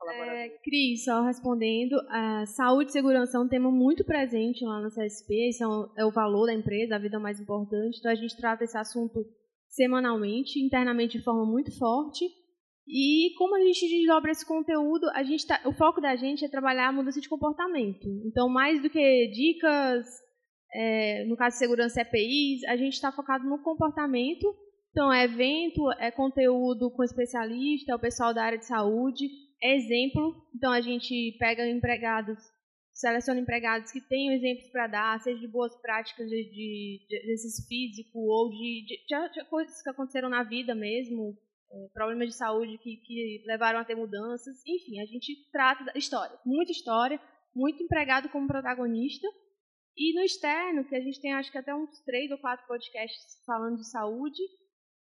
dos 0.00 0.14
é, 0.14 0.48
Cris, 0.62 1.04
só 1.04 1.22
respondendo, 1.22 1.94
a 2.08 2.46
saúde 2.46 2.90
e 2.90 2.92
segurança 2.92 3.36
é 3.36 3.40
um 3.40 3.48
tema 3.48 3.70
muito 3.70 4.04
presente 4.04 4.64
lá 4.64 4.80
no 4.80 4.88
CSP, 4.88 5.48
isso 5.48 5.64
é, 5.64 5.68
um, 5.68 5.88
é 5.98 6.04
o 6.04 6.12
valor 6.12 6.46
da 6.46 6.54
empresa, 6.54 6.96
a 6.96 6.98
vida 6.98 7.18
mais 7.18 7.40
importante, 7.40 7.98
então 7.98 8.10
a 8.10 8.14
gente 8.14 8.36
trata 8.36 8.64
esse 8.64 8.76
assunto 8.76 9.24
semanalmente, 9.68 10.60
internamente 10.60 11.18
de 11.18 11.24
forma 11.24 11.44
muito 11.44 11.76
forte, 11.76 12.24
e 12.88 13.34
como 13.36 13.54
a 13.54 13.60
gente 13.60 13.86
desdobra 13.86 14.30
esse 14.30 14.46
conteúdo, 14.46 15.10
a 15.10 15.22
gente 15.22 15.46
tá, 15.46 15.60
o 15.66 15.72
foco 15.74 16.00
da 16.00 16.16
gente 16.16 16.42
é 16.42 16.48
trabalhar 16.48 16.88
a 16.88 16.92
mudança 16.92 17.20
de 17.20 17.28
comportamento. 17.28 18.08
Então, 18.24 18.48
mais 18.48 18.80
do 18.80 18.88
que 18.88 19.28
dicas, 19.28 20.06
é, 20.72 21.24
no 21.26 21.36
caso 21.36 21.54
de 21.54 21.58
segurança 21.58 22.00
EPIs, 22.00 22.64
a 22.64 22.76
gente 22.78 22.94
está 22.94 23.12
focado 23.12 23.44
no 23.44 23.62
comportamento, 23.62 24.46
Então, 24.90 25.12
é 25.12 25.24
evento, 25.24 25.92
é 25.98 26.10
conteúdo 26.10 26.90
com 26.90 27.04
especialista, 27.04 27.92
é 27.92 27.94
o 27.94 28.00
pessoal 28.00 28.32
da 28.32 28.42
área 28.42 28.58
de 28.58 28.64
saúde, 28.64 29.26
é 29.26 29.47
exemplo. 29.62 30.34
Então, 30.54 30.72
a 30.72 30.80
gente 30.80 31.36
pega 31.38 31.68
empregados, 31.68 32.38
seleciona 32.92 33.40
empregados 33.40 33.90
que 33.92 34.00
tenham 34.00 34.34
exemplos 34.34 34.68
para 34.70 34.86
dar, 34.86 35.20
seja 35.20 35.38
de 35.38 35.48
boas 35.48 35.74
práticas 35.80 36.28
de, 36.28 36.44
de, 36.44 37.06
de 37.08 37.16
exercício 37.32 37.66
físico 37.66 38.18
ou 38.18 38.50
de, 38.50 38.84
de, 38.86 39.30
de, 39.32 39.44
coisas 39.48 39.82
que 39.82 39.90
aconteceram 39.90 40.28
na 40.28 40.42
vida 40.42 40.74
mesmo, 40.74 41.36
é, 41.70 41.88
problemas 41.92 42.28
de 42.28 42.34
saúde 42.34 42.78
que, 42.78 42.96
que 42.96 43.44
levaram 43.46 43.78
a 43.78 43.84
ter 43.84 43.94
mudanças. 43.94 44.56
Enfim, 44.66 45.00
a 45.00 45.06
gente 45.06 45.50
trata 45.50 45.84
da 45.84 45.92
história, 45.94 46.38
muita 46.44 46.72
história, 46.72 47.20
muito 47.54 47.82
empregado 47.82 48.28
como 48.28 48.46
protagonista. 48.46 49.26
E 49.96 50.14
no 50.14 50.22
externo, 50.22 50.84
que 50.84 50.94
a 50.94 51.00
gente 51.00 51.20
tem 51.20 51.34
acho 51.34 51.50
que 51.50 51.58
até 51.58 51.74
uns 51.74 52.00
três 52.04 52.30
ou 52.30 52.38
quatro 52.38 52.64
podcasts 52.68 53.42
falando 53.44 53.78
de 53.78 53.90
saúde, 53.90 54.40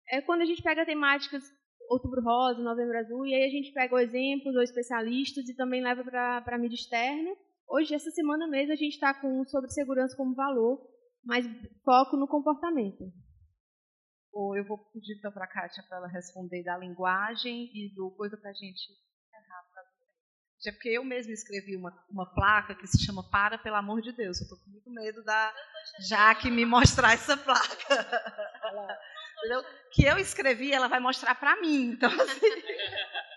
é 0.08 0.20
quando 0.20 0.42
a 0.42 0.44
gente 0.44 0.62
pega 0.62 0.86
temáticas 0.86 1.42
Outubro 1.88 2.22
Rosa, 2.22 2.62
Novembro 2.62 2.98
Azul, 2.98 3.26
e 3.26 3.34
aí 3.34 3.44
a 3.44 3.50
gente 3.50 3.72
pega 3.72 4.02
exemplos 4.02 4.54
ou 4.54 4.62
especialistas 4.62 5.48
e 5.48 5.56
também 5.56 5.82
leva 5.82 6.02
para 6.04 6.56
a 6.56 6.58
mídia 6.58 6.76
externa. 6.76 7.30
Hoje, 7.68 7.94
essa 7.94 8.10
semana 8.10 8.46
mesmo, 8.46 8.72
a 8.72 8.76
gente 8.76 8.94
está 8.94 9.12
com 9.14 9.44
sobre 9.44 9.70
segurança 9.70 10.16
como 10.16 10.34
valor, 10.34 10.80
mas 11.24 11.46
foco 11.84 12.16
no 12.16 12.28
comportamento. 12.28 13.04
Ou 14.32 14.56
eu 14.56 14.64
vou 14.66 14.78
pedir 14.92 15.16
então 15.16 15.32
para 15.32 15.44
a 15.44 15.48
Kátia 15.48 15.82
para 15.88 15.98
ela 15.98 16.08
responder 16.08 16.62
da 16.64 16.76
linguagem 16.76 17.70
e 17.72 17.94
do 17.94 18.10
coisa 18.16 18.36
para 18.36 18.50
a 18.50 18.54
gente 18.54 18.82
encerrar 18.90 19.62
É 20.66 20.72
porque 20.72 20.88
eu 20.88 21.04
mesma 21.04 21.32
escrevi 21.32 21.76
uma, 21.76 21.92
uma 22.10 22.26
placa 22.34 22.74
que 22.74 22.86
se 22.86 23.04
chama 23.04 23.28
Para, 23.30 23.58
pelo 23.58 23.76
amor 23.76 24.02
de 24.02 24.12
Deus. 24.12 24.40
Eu 24.40 24.44
estou 24.44 24.58
com 24.58 24.70
muito 24.70 24.90
medo 24.90 25.22
da 25.22 25.54
Jaque 26.08 26.50
me 26.50 26.66
mostrar 26.66 27.12
essa 27.12 27.36
placa. 27.36 27.76
Entendeu? 29.44 29.60
Que 29.92 30.04
eu 30.08 30.16
escrevi, 30.16 30.72
ela 30.72 30.88
vai 30.88 30.98
mostrar 30.98 31.34
para 31.34 31.60
mim. 31.60 31.92
Então, 31.92 32.08
assim. 32.08 32.40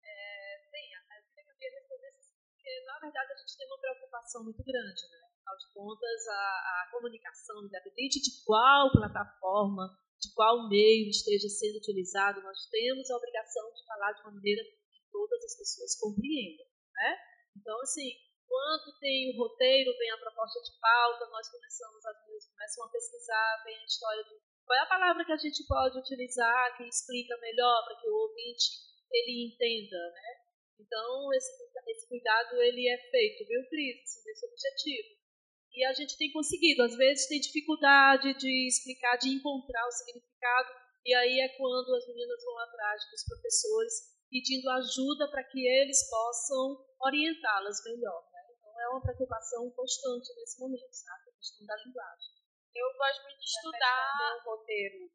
É, 0.00 0.70
bem, 0.72 0.88
eu 0.88 1.54
queria 1.58 1.80
responder 1.80 2.12
porque, 2.16 2.84
na 2.86 2.98
verdade, 2.98 3.32
a 3.32 3.36
gente 3.36 3.56
tem 3.58 3.66
uma 3.66 3.78
preocupação 3.78 4.44
muito 4.44 4.64
grande, 4.64 5.02
né? 5.10 5.20
Afinal 5.36 5.56
de 5.58 5.68
contas, 5.74 6.28
a, 6.28 6.32
a 6.32 6.88
comunicação, 6.92 7.64
independente 7.64 8.22
de 8.22 8.42
qual 8.44 8.90
plataforma, 8.90 9.92
de 10.18 10.32
qual 10.32 10.66
meio 10.68 11.10
esteja 11.10 11.48
sendo 11.48 11.76
utilizado, 11.76 12.40
nós 12.40 12.66
temos 12.70 13.10
a 13.10 13.16
obrigação 13.16 13.70
de 13.74 13.84
falar 13.84 14.12
de 14.12 14.22
uma 14.22 14.32
maneira 14.32 14.64
que 14.64 15.00
todas 15.12 15.44
as 15.44 15.58
pessoas 15.58 15.94
compreendam. 16.00 16.64
Né? 16.94 17.18
Então, 17.56 17.78
assim, 17.82 18.16
quando 18.48 18.98
tem 18.98 19.34
o 19.34 19.36
roteiro, 19.36 19.92
vem 19.98 20.10
a 20.10 20.18
proposta 20.18 20.60
de 20.62 20.72
pauta, 20.80 21.26
nós 21.26 21.50
começamos, 21.50 22.06
as 22.06 22.16
começam 22.48 22.84
a 22.84 22.88
pesquisar, 22.88 23.62
vem 23.64 23.76
a 23.76 23.84
história 23.84 24.24
de 24.24 24.53
qual 24.66 24.78
é 24.78 24.82
a 24.82 24.86
palavra 24.86 25.24
que 25.24 25.32
a 25.32 25.36
gente 25.36 25.64
pode 25.66 25.98
utilizar 25.98 26.76
que 26.76 26.84
explica 26.84 27.36
melhor 27.38 27.84
para 27.84 28.00
que 28.00 28.08
o 28.08 28.14
ouvinte 28.14 28.64
ele 29.12 29.46
entenda, 29.46 29.96
né? 29.96 30.44
Então, 30.80 31.32
esse, 31.32 31.50
esse 31.88 32.08
cuidado 32.08 32.60
ele 32.60 32.88
é 32.88 32.98
feito, 33.10 33.46
viu, 33.46 33.62
Cris? 33.68 34.22
Desse 34.24 34.46
objetivo. 34.46 35.14
E 35.72 35.84
a 35.84 35.92
gente 35.92 36.16
tem 36.16 36.32
conseguido. 36.32 36.82
Às 36.82 36.96
vezes 36.96 37.28
tem 37.28 37.40
dificuldade 37.40 38.34
de 38.34 38.68
explicar, 38.68 39.16
de 39.16 39.28
encontrar 39.28 39.86
o 39.86 39.92
significado, 39.92 40.70
e 41.04 41.14
aí 41.14 41.40
é 41.40 41.48
quando 41.56 41.94
as 41.94 42.06
meninas 42.06 42.44
vão 42.44 42.58
atrás 42.60 43.02
dos 43.10 43.24
professores 43.24 44.14
pedindo 44.30 44.68
ajuda 44.70 45.30
para 45.30 45.44
que 45.44 45.60
eles 45.66 46.08
possam 46.08 46.84
orientá-las 47.00 47.84
melhor. 47.84 48.24
Né? 48.32 48.40
Então, 48.56 48.80
é 48.80 48.88
uma 48.88 49.02
preocupação 49.02 49.70
constante 49.70 50.34
nesse 50.34 50.58
momento, 50.60 50.92
sabe? 50.92 51.30
A 51.30 51.36
questão 51.36 51.66
da 51.66 51.76
linguagem. 51.84 52.33
Eu 52.74 52.86
gosto 52.98 53.22
muito 53.22 53.38
de 53.38 53.44
estudar. 53.44 54.36
O 54.44 54.50
roteiro 54.50 55.10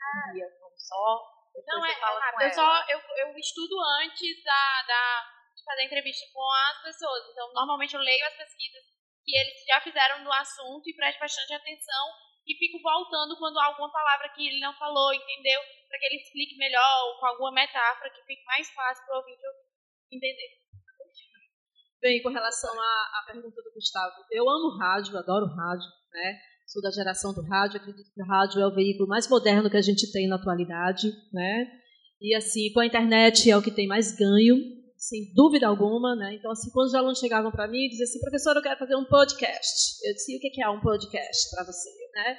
ah. 0.00 0.32
só. 0.76 1.40
Não, 1.66 1.84
é, 1.84 1.92
é 1.92 2.46
eu 2.46 2.52
só 2.52 2.84
eu, 2.88 3.00
eu 3.16 3.36
estudo 3.36 3.74
antes 4.02 4.44
da, 4.44 4.82
da, 4.86 5.24
de 5.54 5.64
fazer 5.64 5.84
entrevista 5.84 6.26
com 6.32 6.48
as 6.70 6.82
pessoas. 6.82 7.28
Então, 7.30 7.52
normalmente 7.52 7.94
eu 7.94 8.00
leio 8.00 8.26
as 8.26 8.36
pesquisas 8.36 8.84
que 9.24 9.36
eles 9.36 9.64
já 9.66 9.80
fizeram 9.80 10.24
no 10.24 10.32
assunto 10.32 10.88
e 10.88 10.94
presto 10.94 11.18
bastante 11.18 11.54
atenção 11.54 12.06
e 12.46 12.56
fico 12.56 12.80
voltando 12.82 13.36
quando 13.38 13.58
há 13.58 13.66
alguma 13.66 13.92
palavra 13.92 14.28
que 14.30 14.46
ele 14.46 14.60
não 14.60 14.72
falou, 14.74 15.12
entendeu? 15.12 15.60
Para 15.88 15.98
que 15.98 16.06
ele 16.06 16.22
explique 16.22 16.56
melhor 16.56 17.06
ou 17.06 17.20
com 17.20 17.26
alguma 17.26 17.52
metáfora 17.52 18.10
que 18.10 18.22
fique 18.24 18.44
mais 18.44 18.68
fácil 18.70 19.04
para 19.06 19.16
o 19.16 19.18
ouvinte 19.18 19.42
entender. 20.10 20.60
Bem, 22.00 22.22
com 22.22 22.30
relação 22.30 22.72
à, 22.80 23.20
à 23.20 23.24
pergunta 23.26 23.60
do 23.62 23.72
Gustavo, 23.74 24.24
eu 24.30 24.48
amo 24.48 24.78
rádio, 24.78 25.18
adoro 25.18 25.44
rádio, 25.46 25.86
né? 26.12 26.40
Sou 26.70 26.80
da 26.80 26.90
geração 26.90 27.34
do 27.34 27.42
rádio, 27.42 27.80
acredito 27.80 28.12
que 28.14 28.22
o 28.22 28.26
rádio 28.26 28.60
é 28.60 28.66
o 28.66 28.74
veículo 28.74 29.08
mais 29.08 29.28
moderno 29.28 29.68
que 29.68 29.76
a 29.76 29.82
gente 29.82 30.10
tem 30.12 30.28
na 30.28 30.36
atualidade, 30.36 31.10
né? 31.32 31.66
E 32.20 32.34
assim, 32.34 32.72
com 32.72 32.80
a 32.80 32.86
internet 32.86 33.50
é 33.50 33.56
o 33.56 33.62
que 33.62 33.72
tem 33.72 33.88
mais 33.88 34.14
ganho, 34.16 34.56
sem 34.96 35.32
dúvida 35.34 35.66
alguma, 35.66 36.14
né? 36.14 36.34
Então, 36.34 36.52
assim, 36.52 36.70
quando 36.70 36.86
os 36.86 36.94
alunos 36.94 37.18
chegavam 37.18 37.50
para 37.50 37.66
mim 37.66 37.86
e 37.86 37.88
diziam 37.88 38.04
assim, 38.04 38.20
professor, 38.20 38.54
eu 38.54 38.62
quero 38.62 38.78
fazer 38.78 38.94
um 38.94 39.04
podcast. 39.04 39.98
Eu 40.04 40.14
disse, 40.14 40.36
o 40.36 40.40
que 40.40 40.62
é 40.62 40.68
um 40.68 40.80
podcast 40.80 41.50
para 41.50 41.64
você, 41.64 41.90
né? 42.14 42.38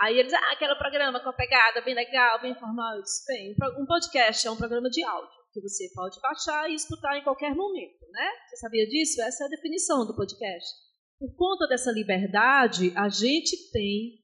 Aí 0.00 0.18
eles, 0.18 0.32
ah, 0.32 0.52
aquele 0.52 0.74
programa 0.76 1.20
com 1.20 1.28
a 1.28 1.32
pegada 1.32 1.82
bem 1.82 1.94
legal, 1.94 2.40
bem 2.40 2.52
informal. 2.52 2.96
Eu 2.96 3.02
disse, 3.02 3.26
bem, 3.26 3.54
um 3.78 3.84
podcast 3.84 4.46
é 4.46 4.50
um 4.50 4.56
programa 4.56 4.88
de 4.88 5.02
áudio 5.04 5.36
que 5.52 5.60
você 5.60 5.88
pode 5.94 6.20
baixar 6.20 6.70
e 6.70 6.74
escutar 6.74 7.16
em 7.16 7.24
qualquer 7.24 7.54
momento, 7.54 8.06
né? 8.10 8.30
Você 8.46 8.56
sabia 8.56 8.86
disso? 8.86 9.20
Essa 9.22 9.44
é 9.44 9.46
a 9.46 9.50
definição 9.50 10.06
do 10.06 10.14
podcast. 10.14 10.85
Por 11.18 11.34
conta 11.36 11.66
dessa 11.66 11.90
liberdade, 11.90 12.92
a 12.96 13.08
gente 13.08 13.70
tem 13.72 14.18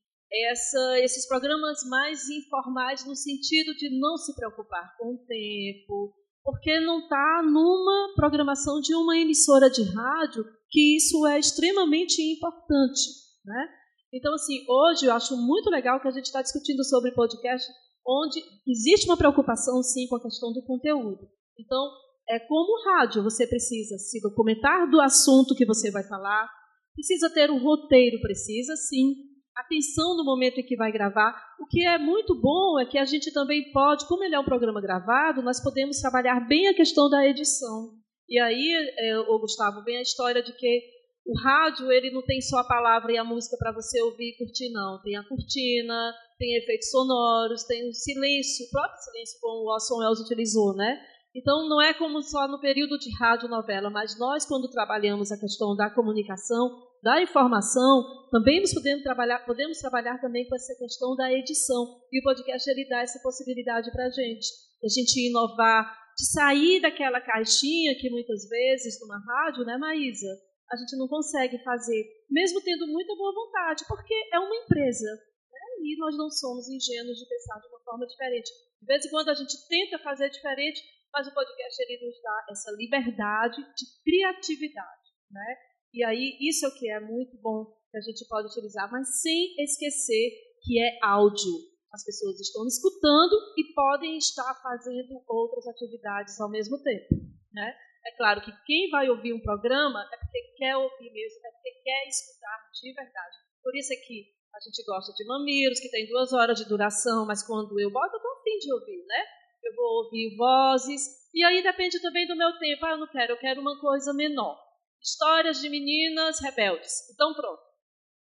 essa, 0.51 1.01
esses 1.01 1.26
programas 1.26 1.78
mais 1.88 2.28
informais 2.28 3.05
no 3.07 3.14
sentido 3.14 3.74
de 3.74 3.99
não 3.99 4.16
se 4.16 4.34
preocupar 4.34 4.95
com 4.99 5.14
o 5.14 5.24
tempo, 5.26 6.14
porque 6.43 6.80
não 6.80 7.01
está 7.01 7.43
numa 7.45 8.14
programação 8.14 8.80
de 8.80 8.95
uma 8.95 9.16
emissora 9.16 9.70
de 9.70 9.82
rádio 9.82 10.45
que 10.70 10.97
isso 10.97 11.26
é 11.26 11.38
extremamente 11.38 12.20
importante, 12.22 13.01
né? 13.45 13.68
Então, 14.12 14.34
assim, 14.34 14.64
hoje 14.68 15.07
eu 15.07 15.12
acho 15.12 15.36
muito 15.36 15.70
legal 15.70 16.01
que 16.01 16.09
a 16.09 16.11
gente 16.11 16.26
está 16.26 16.43
discutindo 16.43 16.84
sobre 16.84 17.12
podcast, 17.12 17.66
onde 18.07 18.43
existe 18.66 19.07
uma 19.07 19.16
preocupação, 19.16 19.82
sim, 19.82 20.07
com 20.09 20.16
a 20.16 20.22
questão 20.22 20.53
do 20.53 20.62
conteúdo. 20.64 21.28
Então, 21.59 21.90
é 22.28 22.38
como 22.38 22.84
rádio, 22.90 23.22
você 23.22 23.47
precisa 23.47 23.97
se 23.99 24.20
documentar 24.20 24.90
do 24.90 25.01
assunto 25.01 25.55
que 25.55 25.64
você 25.64 25.90
vai 25.90 26.03
falar, 26.03 26.49
Precisa 26.95 27.30
ter 27.30 27.51
um 27.51 27.59
roteiro, 27.59 28.20
precisa 28.20 28.76
sim. 28.76 29.14
Atenção 29.55 30.16
no 30.16 30.24
momento 30.24 30.61
em 30.61 30.64
que 30.64 30.76
vai 30.76 30.90
gravar. 30.90 31.34
O 31.61 31.66
que 31.66 31.86
é 31.86 31.99
muito 31.99 32.34
bom 32.40 32.78
é 32.80 32.86
que 32.86 32.99
a 32.99 33.05
gente 33.05 33.32
também 33.32 33.70
pode, 33.72 34.07
como 34.07 34.24
ele 34.24 34.34
é 34.34 34.40
um 34.40 34.45
programa 34.45 34.80
gravado, 34.80 35.43
nós 35.43 35.62
podemos 35.62 36.01
trabalhar 36.01 36.40
bem 36.49 36.68
a 36.68 36.74
questão 36.74 37.09
da 37.09 37.26
edição. 37.26 37.90
E 38.28 38.38
aí, 38.38 38.72
é, 38.99 39.16
Gustavo, 39.38 39.82
vem 39.84 39.99
a 39.99 40.03
história 40.03 40.43
de 40.43 40.53
que 40.57 40.80
o 41.24 41.38
rádio 41.38 41.93
ele 41.93 42.11
não 42.11 42.22
tem 42.22 42.40
só 42.40 42.59
a 42.59 42.66
palavra 42.66 43.12
e 43.12 43.18
a 43.18 43.24
música 43.24 43.57
para 43.59 43.72
você 43.72 44.01
ouvir 44.03 44.30
e 44.30 44.38
curtir, 44.38 44.70
não. 44.70 45.01
Tem 45.03 45.16
a 45.16 45.22
cortina, 45.22 46.14
tem 46.38 46.57
efeitos 46.57 46.90
sonoros, 46.90 47.64
tem 47.64 47.88
o 47.88 47.93
silêncio, 47.93 48.66
o 48.66 48.70
próprio 48.70 49.03
silêncio, 49.03 49.38
como 49.40 49.64
o 49.64 49.72
Orson 49.72 49.99
Welles 49.99 50.20
utilizou, 50.20 50.74
né? 50.74 51.01
Então, 51.34 51.66
não 51.66 51.80
é 51.80 51.94
como 51.94 52.22
só 52.22 52.46
no 52.46 52.60
período 52.60 52.98
de 52.98 53.10
rádio 53.18 53.48
novela, 53.48 53.88
mas 53.88 54.18
nós, 54.18 54.44
quando 54.44 54.70
trabalhamos 54.70 55.32
a 55.32 55.38
questão 55.38 55.74
da 55.74 55.88
comunicação, 55.88 56.68
da 57.02 57.22
informação, 57.22 58.28
também 58.30 58.60
nos 58.60 58.72
podemos 58.72 59.02
trabalhar, 59.02 59.38
podemos 59.46 59.78
trabalhar 59.78 60.20
também 60.20 60.46
com 60.46 60.54
essa 60.54 60.74
questão 60.78 61.16
da 61.16 61.32
edição. 61.32 62.00
E 62.12 62.20
o 62.20 62.22
podcast 62.22 62.70
ele 62.70 62.86
dá 62.86 63.00
essa 63.00 63.18
possibilidade 63.20 63.90
para 63.90 64.06
a 64.06 64.10
gente, 64.10 64.46
a 64.84 64.88
gente 64.88 65.28
inovar, 65.28 66.02
de 66.16 66.26
sair 66.30 66.80
daquela 66.80 67.20
caixinha 67.20 67.96
que 67.98 68.10
muitas 68.10 68.46
vezes, 68.48 69.00
numa 69.00 69.18
rádio, 69.18 69.64
né, 69.64 69.78
Maísa, 69.78 70.28
a 70.70 70.76
gente 70.76 70.96
não 70.96 71.08
consegue 71.08 71.58
fazer, 71.64 72.04
mesmo 72.30 72.60
tendo 72.60 72.86
muita 72.86 73.14
boa 73.16 73.32
vontade, 73.34 73.84
porque 73.88 74.14
é 74.32 74.38
uma 74.38 74.56
empresa. 74.56 75.10
Né, 75.10 75.60
e 75.82 75.96
nós 75.98 76.16
não 76.16 76.30
somos 76.30 76.68
ingênuos 76.68 77.18
de 77.18 77.26
pensar 77.26 77.58
de 77.58 77.68
uma 77.68 77.80
forma 77.80 78.06
diferente. 78.06 78.50
De 78.80 78.86
vez 78.86 79.04
em 79.04 79.10
quando 79.10 79.30
a 79.30 79.34
gente 79.34 79.56
tenta 79.68 79.98
fazer 79.98 80.28
diferente, 80.30 80.80
mas 81.12 81.26
o 81.26 81.34
podcast 81.34 81.82
ele 81.82 82.06
nos 82.06 82.20
dá 82.22 82.46
essa 82.50 82.70
liberdade 82.72 83.60
de 83.76 83.84
criatividade, 84.02 85.08
né? 85.30 85.56
E 85.92 86.02
aí 86.04 86.38
isso 86.40 86.64
é 86.64 86.68
o 86.68 86.74
que 86.74 86.90
é 86.90 87.00
muito 87.00 87.36
bom 87.40 87.66
que 87.90 87.98
a 87.98 88.00
gente 88.00 88.26
pode 88.26 88.48
utilizar, 88.48 88.90
mas 88.90 89.20
sem 89.20 89.54
esquecer 89.62 90.30
que 90.62 90.80
é 90.80 90.98
áudio. 91.02 91.70
As 91.92 92.02
pessoas 92.04 92.40
estão 92.40 92.66
escutando 92.66 93.36
e 93.58 93.74
podem 93.74 94.16
estar 94.16 94.54
fazendo 94.62 95.22
outras 95.28 95.66
atividades 95.66 96.40
ao 96.40 96.50
mesmo 96.50 96.82
tempo, 96.82 97.14
né? 97.52 97.76
É 98.04 98.16
claro 98.16 98.40
que 98.40 98.50
quem 98.64 98.88
vai 98.90 99.08
ouvir 99.10 99.34
um 99.34 99.42
programa 99.42 100.02
é 100.10 100.16
porque 100.16 100.42
quer 100.56 100.76
ouvir 100.76 101.12
mesmo, 101.12 101.46
é 101.46 101.50
porque 101.52 101.70
quer 101.84 102.08
escutar 102.08 102.70
de 102.80 102.92
verdade. 102.94 103.36
Por 103.62 103.76
isso 103.76 103.92
é 103.92 103.96
que 103.96 104.32
a 104.54 104.60
gente 104.60 104.82
gosta 104.84 105.12
de 105.12 105.24
Mamilos, 105.26 105.80
que 105.80 105.90
tem 105.90 106.08
duas 106.08 106.32
horas 106.32 106.58
de 106.58 106.68
duração, 106.68 107.26
mas 107.26 107.46
quando 107.46 107.78
eu 107.78 107.90
boto, 107.90 108.14
eu 108.14 108.16
estou 108.16 108.32
afim 108.38 108.58
de 108.58 108.72
ouvir, 108.72 109.04
né? 109.06 109.24
Eu 109.72 109.76
vou 109.76 110.04
ouvir 110.04 110.36
vozes, 110.36 111.02
e 111.34 111.42
aí 111.42 111.62
depende 111.62 112.00
também 112.00 112.26
do 112.26 112.36
meu 112.36 112.58
tempo. 112.58 112.84
Ah, 112.84 112.90
eu 112.90 112.98
não 112.98 113.08
quero, 113.08 113.32
eu 113.32 113.38
quero 113.38 113.60
uma 113.60 113.80
coisa 113.80 114.12
menor. 114.12 114.58
Histórias 115.02 115.60
de 115.60 115.68
meninas 115.68 116.40
rebeldes. 116.40 117.10
Então, 117.12 117.34
pronto. 117.34 117.62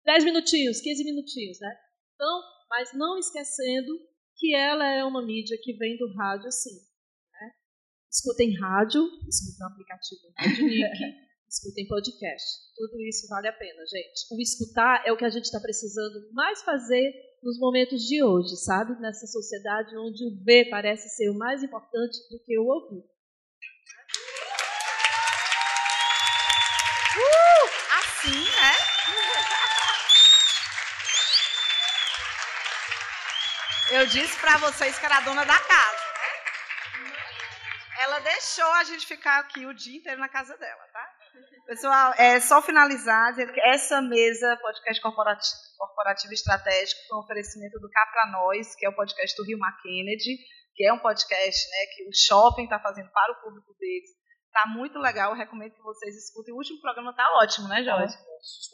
10 0.06 0.24
minutinhos, 0.24 0.82
15 0.82 1.04
minutinhos, 1.04 1.60
né? 1.60 1.76
Então, 2.16 2.42
mas 2.70 2.94
não 2.94 3.18
esquecendo 3.18 3.94
que 4.38 4.56
ela 4.56 4.88
é 4.88 5.04
uma 5.04 5.24
mídia 5.24 5.58
que 5.62 5.74
vem 5.74 5.98
do 5.98 6.12
rádio, 6.16 6.52
sim. 6.52 6.74
Né? 6.74 7.52
Escutem 8.10 8.58
rádio, 8.58 9.04
escutem 9.28 9.68
o 9.68 9.70
aplicativo 9.70 10.22
Rádio 10.36 10.66
Nick, 10.66 11.00
escutem 11.48 11.88
podcast. 11.88 12.46
Tudo 12.76 13.00
isso 13.02 13.28
vale 13.28 13.48
a 13.48 13.54
pena, 13.54 13.86
gente. 13.86 14.26
O 14.32 14.42
escutar 14.42 15.04
é 15.06 15.12
o 15.12 15.18
que 15.18 15.26
a 15.26 15.30
gente 15.30 15.46
está 15.46 15.60
precisando 15.60 16.32
mais 16.34 16.64
fazer 16.64 17.14
nos 17.42 17.58
momentos 17.60 18.02
de 18.04 18.24
hoje, 18.24 18.56
sabe? 18.56 18.94
Nessa 19.02 19.26
sociedade 19.26 19.98
onde 19.98 20.24
o 20.26 20.44
ver 20.44 20.70
parece 20.70 21.10
ser 21.10 21.30
o 21.30 21.38
mais 21.38 21.64
importante 21.64 22.18
do 22.30 22.40
que 22.46 22.58
o 22.60 22.66
ouvir. 22.66 23.04
Uh, 27.18 27.70
assim, 28.00 28.44
né? 28.44 28.74
Eu 33.92 34.06
disse 34.08 34.40
para 34.40 34.58
vocês 34.58 34.98
que 34.98 35.06
era 35.06 35.18
a 35.18 35.22
dona 35.22 35.44
da 35.44 35.58
casa, 35.58 36.06
né? 36.14 37.12
Ela 38.04 38.20
deixou 38.20 38.72
a 38.74 38.84
gente 38.84 39.06
ficar 39.06 39.40
aqui 39.40 39.66
o 39.66 39.74
dia 39.74 39.98
inteiro 39.98 40.22
na 40.22 40.30
casa 40.30 40.56
dela, 40.58 40.88
tá? 40.94 41.21
Pessoal, 41.66 42.14
é 42.18 42.40
só 42.40 42.62
finalizar 42.62 43.32
dizendo 43.32 43.54
que 43.54 43.62
essa 43.62 44.02
mesa, 44.02 44.58
podcast 44.62 45.02
corporativo, 45.02 45.56
corporativo 45.78 46.34
estratégico, 46.34 47.00
foi 47.08 47.18
um 47.18 47.22
oferecimento 47.22 47.80
do 47.80 47.90
Cá 47.90 48.06
Pra 48.12 48.32
Nós, 48.32 48.76
que 48.76 48.86
é 48.86 48.90
o 48.90 48.96
podcast 48.96 49.38
do 49.38 49.46
Rio 49.46 49.58
Kennedy, 49.82 50.38
que 50.76 50.86
é 50.86 50.92
um 50.92 51.00
podcast 51.00 51.70
né, 51.70 51.86
que 51.96 52.04
o 52.04 52.12
shopping 52.14 52.66
está 52.66 52.80
fazendo 52.80 53.10
para 53.12 53.34
o 53.34 53.42
público 53.42 53.74
deles. 53.80 54.10
Está 54.48 54.68
muito 54.68 55.00
legal, 55.00 55.34
recomendo 55.34 55.74
que 55.74 55.82
vocês 55.82 56.14
escutem. 56.18 56.54
O 56.54 56.58
último 56.58 56.82
programa 56.82 57.12
está 57.12 57.26
ótimo, 57.42 57.70
né, 57.70 57.82
Jorge? 57.84 58.18